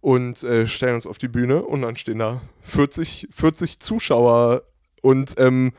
[0.00, 4.62] und äh, stellen uns auf die Bühne und dann stehen da 40, 40 Zuschauer
[5.02, 5.72] und ähm,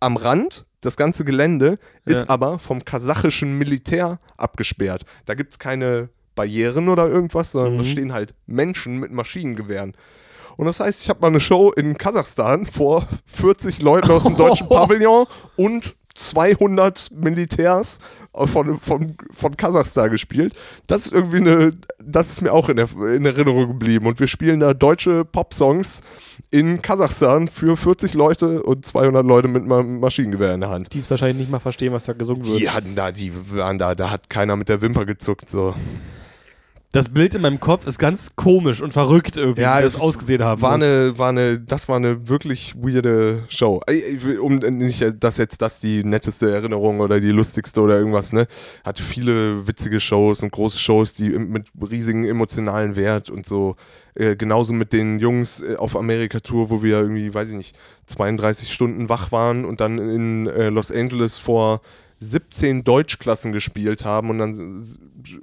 [0.00, 2.28] am Rand, das ganze Gelände, ist Ja.
[2.28, 5.04] aber vom kasachischen Militär abgesperrt.
[5.26, 7.86] Da gibt es keine Barrieren oder irgendwas, sondern da Mhm.
[7.86, 9.94] stehen halt Menschen mit Maschinengewehren.
[10.56, 14.36] Und das heißt, ich habe mal eine Show in Kasachstan vor 40 Leuten aus dem
[14.36, 15.26] deutschen Pavillon
[15.56, 17.98] und 200 Militärs
[18.32, 20.54] von, von, von Kasachstan gespielt.
[20.86, 21.72] Das ist irgendwie eine,
[22.02, 24.06] das ist mir auch in, der, in Erinnerung geblieben.
[24.06, 26.02] Und wir spielen da deutsche Popsongs
[26.50, 30.92] in Kasachstan für 40 Leute und 200 Leute mit einem Maschinengewehr in der Hand.
[30.92, 32.60] Die es wahrscheinlich nicht mal verstehen, was da gesungen wird.
[32.60, 35.48] Die hatten da, die waren da, da hat keiner mit der Wimper gezuckt.
[35.48, 35.74] So.
[36.92, 40.00] Das Bild in meinem Kopf ist ganz komisch und verrückt irgendwie, Ja, wie das es
[40.00, 40.84] ausgesehen haben War muss.
[40.86, 43.80] eine, war eine, das war eine wirklich weirde Show.
[43.90, 48.34] Ich will- Um nicht, dass jetzt das die netteste Erinnerung oder die lustigste oder irgendwas,
[48.34, 48.46] ne?
[48.84, 53.74] Hat viele witzige Shows und große Shows, die mit riesigen emotionalen Wert und so.
[54.14, 57.74] Äh, genauso mit den Jungs äh, auf Amerika-Tour, wo wir irgendwie, weiß ich nicht,
[58.04, 61.80] 32 Stunden wach waren und dann in äh, Los Angeles vor
[62.22, 64.86] 17 Deutschklassen gespielt haben und dann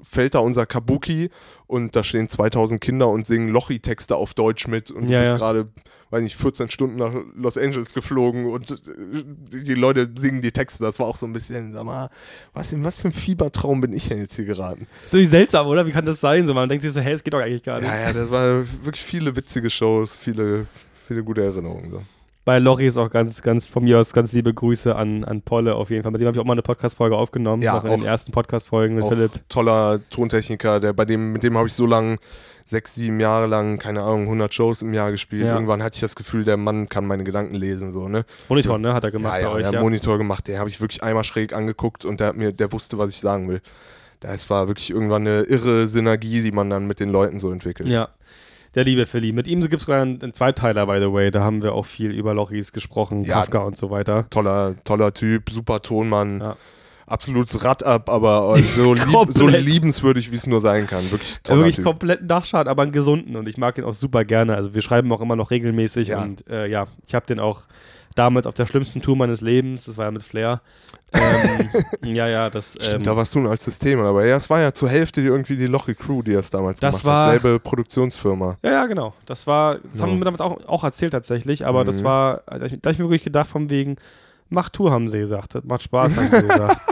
[0.02, 1.30] fällt da unser Kabuki
[1.68, 5.32] und da stehen 2000 Kinder und singen Lochi-Texte auf Deutsch mit und Ja, du ja.
[5.32, 5.68] bist gerade,
[6.10, 8.76] weiß nicht, 14 Stunden nach Los Angeles geflogen und äh,
[9.52, 10.84] die Leute singen die Texte.
[10.84, 12.10] Das war auch so ein bisschen, sag mal,
[12.54, 14.88] was, in was für ein Fiebertraum bin ich denn jetzt hier geraten?
[15.08, 15.86] So wie seltsam, oder?
[15.86, 16.48] Wie kann das sein?
[16.48, 17.90] So, man denkt sich so, hey, es geht doch eigentlich gar nicht.
[17.90, 20.66] Ja, ja, das waren wirklich viele witzige Shows, viele,
[21.08, 21.92] viele gute Erinnerungen.
[21.92, 22.02] So.
[22.46, 25.76] Bei Lori ist auch ganz, ganz von mir aus ganz liebe Grüße an, an Polle
[25.76, 26.12] auf jeden Fall.
[26.12, 27.62] Mit dem habe ich auch mal eine Podcast-Folge aufgenommen.
[27.62, 29.32] Ja, noch in den auch- ersten Podcast-Folgen mit Auch Philipp.
[29.50, 32.18] toller Tontechniker, der bei dem, mit dem habe ich so lange,
[32.66, 35.42] sechs, sieben Jahre lang, keine Ahnung, 100 Shows im Jahr gespielt.
[35.44, 35.54] Ja.
[35.54, 38.26] Irgendwann hatte ich das Gefühl, der Mann kann meine Gedanken lesen, so, ne?
[38.48, 38.94] Monitor, ne?
[38.94, 39.72] Hat er gemacht ja, ja, bei euch.
[39.72, 39.82] Ja.
[39.82, 42.98] Monitor gemacht, den habe ich wirklich einmal schräg angeguckt und der hat mir, der wusste,
[42.98, 43.62] was ich sagen will.
[44.22, 47.90] Das war wirklich irgendwann eine irre Synergie, die man dann mit den Leuten so entwickelt.
[47.90, 48.10] ja.
[48.76, 49.32] Der liebe Philly.
[49.32, 51.32] Mit ihm gibt es sogar einen, einen Zweiteiler, by the way.
[51.32, 53.36] Da haben wir auch viel über Lochis gesprochen, Ja.
[53.40, 54.28] Kafka und so weiter.
[54.30, 56.40] Toller, toller Typ, super Tonmann.
[56.42, 56.56] Ja.
[57.08, 61.02] Absolutes Rad ab, aber äh, so, lieb, so liebenswürdig, wie es nur sein kann.
[61.10, 61.86] Wirklich Ja, toller wirklich Typ.
[61.86, 64.56] kompletten Dachschaden, aber einen gesunden und ich mag ihn auch super gerne.
[64.56, 66.22] Also wir schreiben auch immer noch regelmäßig Ja.
[66.22, 67.62] und äh, ja, ich habe den auch
[68.20, 70.62] damals auf der schlimmsten Tour meines Lebens, das war ja mit Flair.
[71.14, 71.70] ähm,
[72.16, 74.74] ja, ja, das ähm, Stimmt, da warst du als System, aber ja, es war ja
[74.74, 77.42] zur Hälfte irgendwie die Lochi Crew, die das damals Das gemacht war- hat.
[77.42, 78.58] Selbe Produktionsfirma.
[78.64, 79.14] Ja, ja, genau.
[79.26, 80.18] Das war, das haben Ja.
[80.18, 82.06] wir damit auch, auch erzählt tatsächlich, aber das Mhm.
[82.06, 83.96] war, da hab ich, da hab ich mir wirklich gedacht, von wegen,
[84.50, 85.56] macht Tour, haben sie gesagt.
[85.56, 86.82] Das macht Spaß, haben sie gesagt.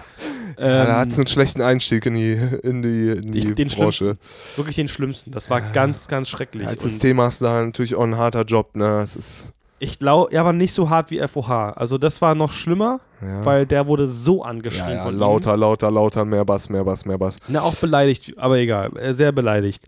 [0.59, 2.31] Ja, da Ähm, hat es einen schlechten Einstieg in die,
[2.63, 4.17] in die, in die den Branche.
[4.55, 5.29] wirklich den schlimmsten.
[5.29, 6.67] Das war ganz, ganz schrecklich.
[6.67, 9.01] Als System hast du da natürlich auch ein harter Job, ne?
[9.03, 11.73] Es ist, ich glaube, ja, aber nicht so hart wie FOH.
[11.75, 13.45] Also das war noch schlimmer, ja.
[13.45, 15.19] weil der wurde so ja, angeschrien ja, von ihm.
[15.19, 17.37] lauter, lauter, lauter, mehr Bass, mehr Bass, mehr Bass.
[17.47, 19.83] Na, auch beleidigt, aber egal, äh, sehr beleidigt.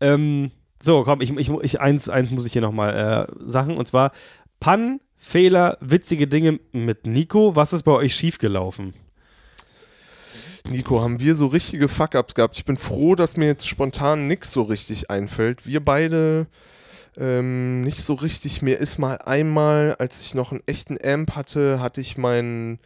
[0.00, 0.50] Ähm,
[0.82, 4.12] so, komm, ich, ich, ich, eins, eins muss ich hier nochmal äh, sagen, und zwar
[4.60, 7.56] Pannen, Fehler, witzige Dinge mit Nico.
[7.56, 8.92] Was ist bei euch schiefgelaufen?
[10.68, 12.56] Nico, haben wir so richtige Fuck-Ups gehabt?
[12.56, 15.66] Ich bin froh, dass mir jetzt spontan nix so richtig einfällt.
[15.66, 16.46] Wir beide
[17.16, 18.62] ähm, nicht so richtig.
[18.62, 22.78] Mir ist mal einmal, als ich noch einen echten Amp hatte, hatte ich meinen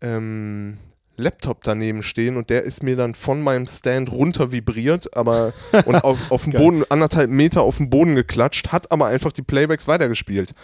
[0.00, 0.78] ähm,
[1.16, 5.52] Laptop daneben stehen und der ist mir dann von meinem Stand runter vibriert, aber
[5.86, 6.62] und auf, auf dem Geil.
[6.62, 10.54] Boden, anderthalb Meter auf den Boden geklatscht, hat aber einfach die Playbacks weitergespielt.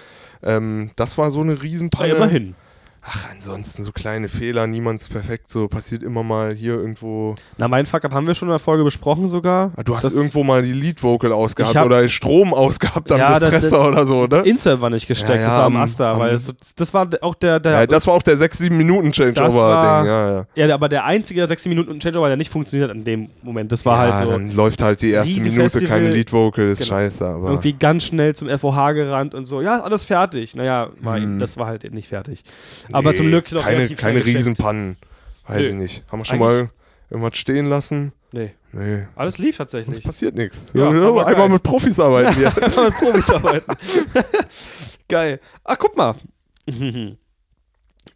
[0.43, 2.15] Ähm, das war so eine Riesenpanne.
[2.15, 2.55] immerhin.
[3.05, 7.35] Ach, ansonsten so kleine Fehler, niemand ist perfekt, so passiert immer mal hier irgendwo.
[7.59, 9.73] Na, mein Fuck-Up haben wir schon in der Folge besprochen sogar.
[9.77, 13.41] Ah, Du hast Das- irgendwo mal die Lead-Vocal ausgehabt hab- oder Strom ausgehabt am Ja,
[13.41, 14.43] das- Distressor oder so, ne?
[14.45, 17.35] Insert war nicht gesteckt, Ja, ja, das war am Asta, weil es, das war auch
[17.35, 20.67] der, der Ja, das war auch der 6-7 Minuten Das war- Changeover-Ding, ja, ja.
[20.69, 23.73] ja, aber der einzige 6 Minuten Changeover, der nicht funktioniert hat in dem Moment.
[23.73, 25.89] Das war halt so dann läuft halt die erste Minute Riesenfestival.
[25.89, 26.89] keine Lead-Vocal, ist Genau.
[26.91, 27.49] scheiße, aber.
[27.49, 29.61] irgendwie ganz schnell zum FOH gerannt und so.
[29.61, 30.55] Ja, ist alles fertig.
[30.55, 31.41] Naja, war, Hm.
[31.41, 32.45] das war halt nicht fertig.
[32.93, 34.25] Aber zum Glück noch keine, keine.
[34.25, 34.97] Riesenpannen.
[35.47, 35.69] Weiß Nö.
[35.69, 36.05] ich nicht.
[36.11, 36.71] Haben wir schon Eigentlich- mal
[37.11, 38.13] irgendwas stehen lassen?
[38.33, 38.53] Nee.
[38.73, 39.07] Nee.
[39.17, 40.03] Alles lief Es tatsächlich.
[40.03, 40.67] passiert nichts.
[40.73, 41.49] Ja, einmal geil.
[41.51, 42.47] mit Profis arbeiten wir.
[42.63, 43.73] Einfach mit Profis arbeiten.
[45.09, 45.41] Geil.
[45.65, 46.15] Ach, guck mal.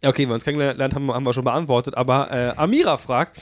[0.03, 3.39] Okay, wir uns kennengelernt haben, haben wir schon beantwortet, aber äh, Amira fragt,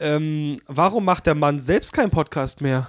[0.00, 2.88] ähm, warum macht der Mann selbst keinen Podcast mehr?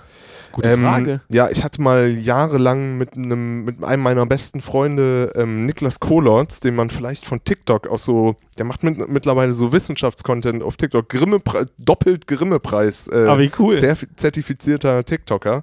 [0.52, 1.22] Gute Ähm, Frage.
[1.30, 6.60] Ja, ich hatte mal jahrelang mit einem, mit einem meiner besten Freunde, ähm, Niklas Kohlorz,
[6.60, 11.10] den man vielleicht von TikTok auch so, der macht mit, mittlerweile so Wissenschaftscontent auf TikTok,
[11.10, 11.40] Grimme
[11.80, 13.08] doppelt Grimme-Preis.
[13.08, 13.78] Äh, Ah, wie cool.
[13.78, 15.62] Zertifizierter TikToker.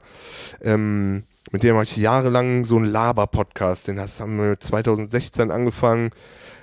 [0.60, 6.10] Ähm, mit dem habe ich jahrelang so einen Laber-Podcast, den haben wir 2016 angefangen.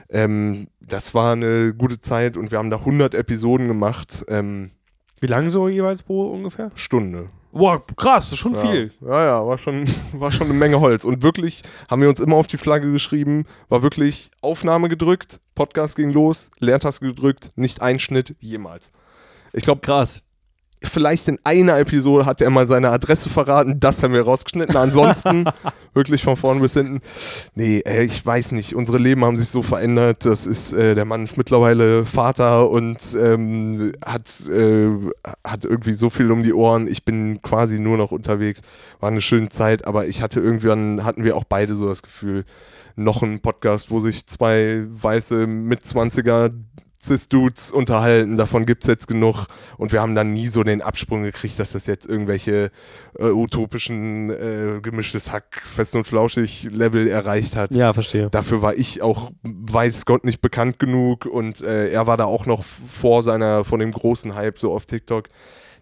[0.09, 4.25] Ähm, das war eine gute Zeit und wir haben da 100 Episoden gemacht.
[4.27, 4.71] Ähm,
[5.21, 6.71] Wie lange so jeweils pro ungefähr?
[6.75, 7.29] Stunde.
[7.51, 8.61] Wow, krass, das ist schon Ja.
[8.61, 8.93] viel.
[9.01, 11.03] Ja, ja, war schon, war schon eine Menge Holz.
[11.05, 15.95] Und wirklich haben wir uns immer auf die Flagge geschrieben, war wirklich Aufnahme gedrückt, Podcast
[15.95, 18.91] ging los, Leertaste gedrückt, nicht Einschnitt, jemals.
[19.53, 20.23] Ich glaube, Krass.
[20.83, 24.75] Vielleicht in einer Episode hat er mal seine Adresse verraten, das haben wir rausgeschnitten.
[24.75, 25.45] Ansonsten
[25.93, 27.01] wirklich von vorn bis hinten.
[27.55, 28.75] Nee, ey, ich weiß nicht.
[28.75, 30.25] Unsere Leben haben sich so verändert.
[30.25, 34.89] Das ist, äh, der Mann ist mittlerweile Vater und ähm, hat, äh,
[35.43, 36.87] hat irgendwie so viel um die Ohren.
[36.87, 38.61] Ich bin quasi nur noch unterwegs.
[38.99, 42.45] War eine schöne Zeit, aber ich hatte irgendwann, hatten wir auch beide so das Gefühl,
[42.95, 46.49] noch ein Podcast, wo sich zwei weiße Mitzwanziger
[47.03, 49.47] Cis-Dudes unterhalten, davon gibt es jetzt genug
[49.77, 52.71] und wir haben dann nie so den Absprung gekriegt, dass das jetzt irgendwelche
[53.17, 57.73] äh, utopischen äh, gemischtes Hack, fest und flauschig Level erreicht hat.
[57.73, 58.29] Ja, verstehe.
[58.29, 62.45] Dafür war ich auch, weiß Gott, nicht bekannt genug und äh, er war da auch
[62.45, 65.27] noch vor seiner, von dem großen Hype so auf TikTok.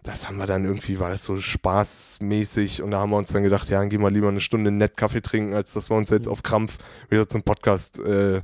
[0.02, 3.42] Das haben wir dann irgendwie, war das so spaßmäßig und da haben wir uns dann
[3.42, 6.08] gedacht, ja, dann gehen wir lieber eine Stunde nett Kaffee trinken, als dass wir uns
[6.08, 6.78] jetzt auf Krampf
[7.10, 8.40] wieder zum Podcast äh,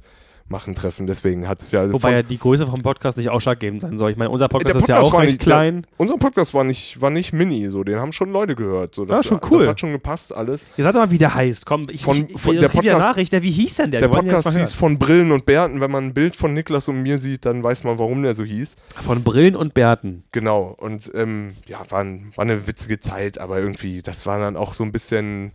[0.48, 1.06] machen treffen.
[1.06, 1.92] Deswegen hat es ja.
[1.92, 4.10] Wobei ja die Größe vom Podcast nicht ausschlaggebend sein soll.
[4.10, 5.82] Ich meine, unser Podcast, Podcast ist ja auch recht nicht, klein.
[5.82, 8.94] Der, unser Podcast war nicht, war nicht mini, so den haben schon Leute gehört.
[8.94, 9.60] So, das, ja, schon cool.
[9.60, 10.66] Das hat schon gepasst alles.
[10.76, 11.66] Ihr sagt mal, wie der heißt.
[11.66, 14.00] Komm, ich, von, ich, von ich, der Podcast, Nachricht, der, wie hieß denn der?
[14.00, 15.80] Der Podcast hieß von Brillen und Bärten.
[15.80, 18.44] Wenn man ein Bild von Niklas und mir sieht, dann weiß man, warum der so
[18.44, 18.76] hieß.
[19.02, 20.24] Von Brillen und Bärten.
[20.32, 20.74] Genau.
[20.78, 24.84] Und ähm, ja, war, war eine witzige Zeit, aber irgendwie, das war dann auch so
[24.84, 25.52] ein bisschen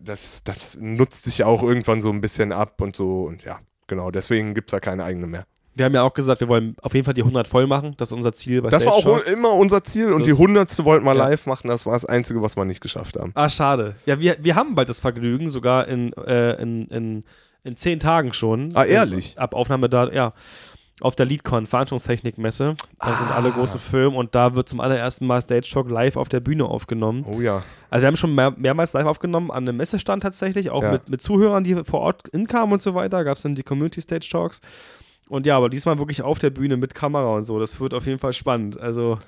[0.00, 3.58] das, das nutzt sich ja auch irgendwann so ein bisschen ab und so und ja,
[3.88, 5.44] Genau, deswegen gibt es da keine eigene mehr.
[5.74, 7.94] Wir haben ja auch gesagt, wir wollen auf jeden Fall die 100 voll machen.
[7.98, 8.62] Das ist unser Ziel.
[8.62, 9.18] das war auch Show.
[9.18, 10.12] immer unser Ziel.
[10.12, 10.84] Und so die 100.
[10.84, 11.28] wollten wir ja.
[11.28, 11.68] live machen.
[11.68, 13.30] Das war das Einzige, was wir nicht geschafft haben.
[13.34, 13.94] Ah, schade.
[14.04, 17.24] Ja, wir, wir haben bald das Vergnügen, sogar in, äh, in, in,
[17.62, 18.72] in zehn Tagen schon.
[18.74, 19.38] Ah, ehrlich?
[19.38, 20.32] Ab Aufnahme da, ja
[21.00, 22.74] auf der LeadCon, Veranstaltungstechnikmesse.
[22.98, 23.14] Da ah.
[23.14, 26.40] sind alle große Filme und da wird zum allerersten Mal Stage Talk live auf der
[26.40, 27.24] Bühne aufgenommen.
[27.26, 27.62] Oh ja.
[27.90, 30.92] Also wir haben schon mehr, mehrmals live aufgenommen, an einem Messestand tatsächlich, auch ja.
[30.92, 33.24] mit, mit Zuhörern, die vor Ort inkamen und so weiter.
[33.24, 34.60] Gab es dann die Community Stage Talks.
[35.28, 37.58] Und ja, aber diesmal wirklich auf der Bühne mit Kamera und so.
[37.60, 38.80] Das wird auf jeden Fall spannend.
[38.80, 39.18] Also.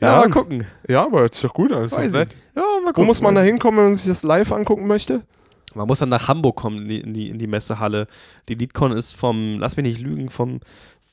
[0.00, 0.66] Ja, ja mal gucken.
[0.86, 1.88] Ja, aber hört sich doch gut an.
[1.88, 2.94] Ja, mal gucken.
[2.94, 5.22] Wo muss man da hinkommen, wenn man sich das live angucken möchte?
[5.74, 8.06] Man muss dann nach Hamburg kommen, in die, in die, in die Messehalle.
[8.48, 10.60] Die LeadCon ist vom, lass mich nicht lügen, vom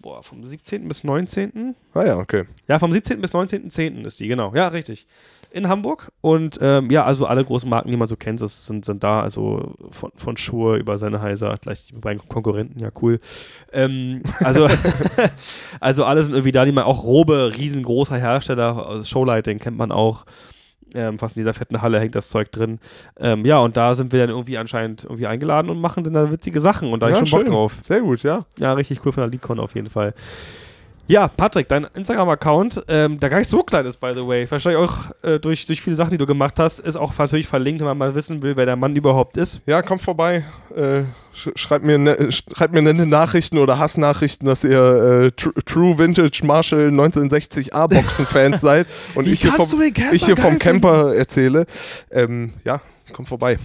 [0.08, 0.88] boah, vom 17.
[0.88, 1.76] bis 19.
[1.94, 2.46] Ah ja, okay.
[2.70, 3.20] Ja, vom 17.
[3.20, 4.06] bis 19.10.
[4.06, 4.54] ist die, genau.
[4.56, 5.06] Ja, richtig.
[5.52, 6.14] In Hamburg.
[6.22, 9.20] Und ähm, ja, also alle großen Marken, die man so kennt, das sind, sind da.
[9.22, 13.20] Also von, von Schuhe über seine Heiser, gleich die beiden Konkurrenten, ja, cool.
[13.74, 14.68] Ähm, also,
[15.82, 20.24] also alle sind irgendwie da, die man auch Robe, riesengroßer Hersteller, Showlighting kennt man auch.
[20.94, 22.80] Ähm, fast in dieser fetten Halle hängt das Zeug drin.
[23.20, 26.32] Ähm, ja, und da sind wir dann irgendwie anscheinend irgendwie eingeladen und machen dann da
[26.32, 27.78] witzige Sachen und da ja, habe ich schon Bock drauf.
[27.82, 28.40] Sehr gut, ja.
[28.58, 30.14] Ja, richtig cool von der LeadCon auf jeden Fall.
[31.10, 34.82] Ja, Patrick, dein Instagram-Account, ähm, der gar nicht so klein ist, by the way, wahrscheinlich
[34.82, 37.88] auch äh, durch, durch viele Sachen, die du gemacht hast, ist auch natürlich verlinkt, wenn
[37.88, 39.62] man mal wissen will, wer der Mann überhaupt ist.
[39.66, 40.44] Ja, kommt vorbei.
[40.76, 41.04] Äh,
[41.34, 45.98] sch schreibt, mir ne schreibt mir nette Nachrichten oder Hassnachrichten, dass ihr äh, tr True
[45.98, 48.86] Vintage Marshall 1960 A-Boxen-Fans seid
[49.16, 49.82] und ich hier, vom,
[50.12, 51.68] ich hier vom Camper erzähle.
[52.12, 52.82] Ähm, ja,
[53.14, 53.58] kommt vorbei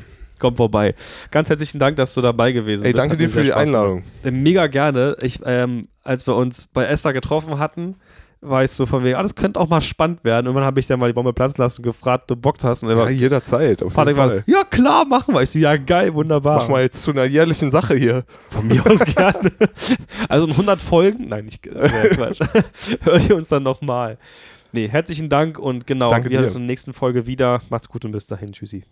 [0.43, 0.95] kommt vorbei.
[1.31, 3.03] Ganz herzlichen Dank, dass du dabei gewesen Ey, bist.
[3.03, 4.03] Ey, danke dir für die Einladung.
[4.23, 4.43] Gemacht.
[4.43, 5.17] Mega gerne.
[5.23, 7.97] Ich, ähm, als wir uns bei Esther getroffen hatten,
[8.43, 10.47] war ich so von wegen, ah, das könnte auch mal spannend werden.
[10.47, 12.83] Irgendwann habe ich dann mal die Bombe platzen lassen und gefragt, du Bock hast.
[12.83, 13.83] Und ja, war, jederzeit.
[13.85, 14.37] Auf jeden Fall.
[14.37, 15.43] War, ja, klar, machen wir.
[15.43, 16.59] Ich so, ja, geil, wunderbar.
[16.59, 18.25] Mach mal jetzt zu einer jährlichen Sache hier.
[18.49, 19.53] Von mir aus gerne.
[20.29, 22.41] Also in 100 Folgen, nein, nicht, äh, Quatsch.
[23.05, 24.19] Hört ihr uns dann nochmal.
[24.73, 27.63] Nee, herzlichen Dank und genau, Danke wir hören uns in der nächsten Folge wieder.
[27.71, 28.53] Macht's gut und bis dahin.
[28.53, 28.85] Tschüssi.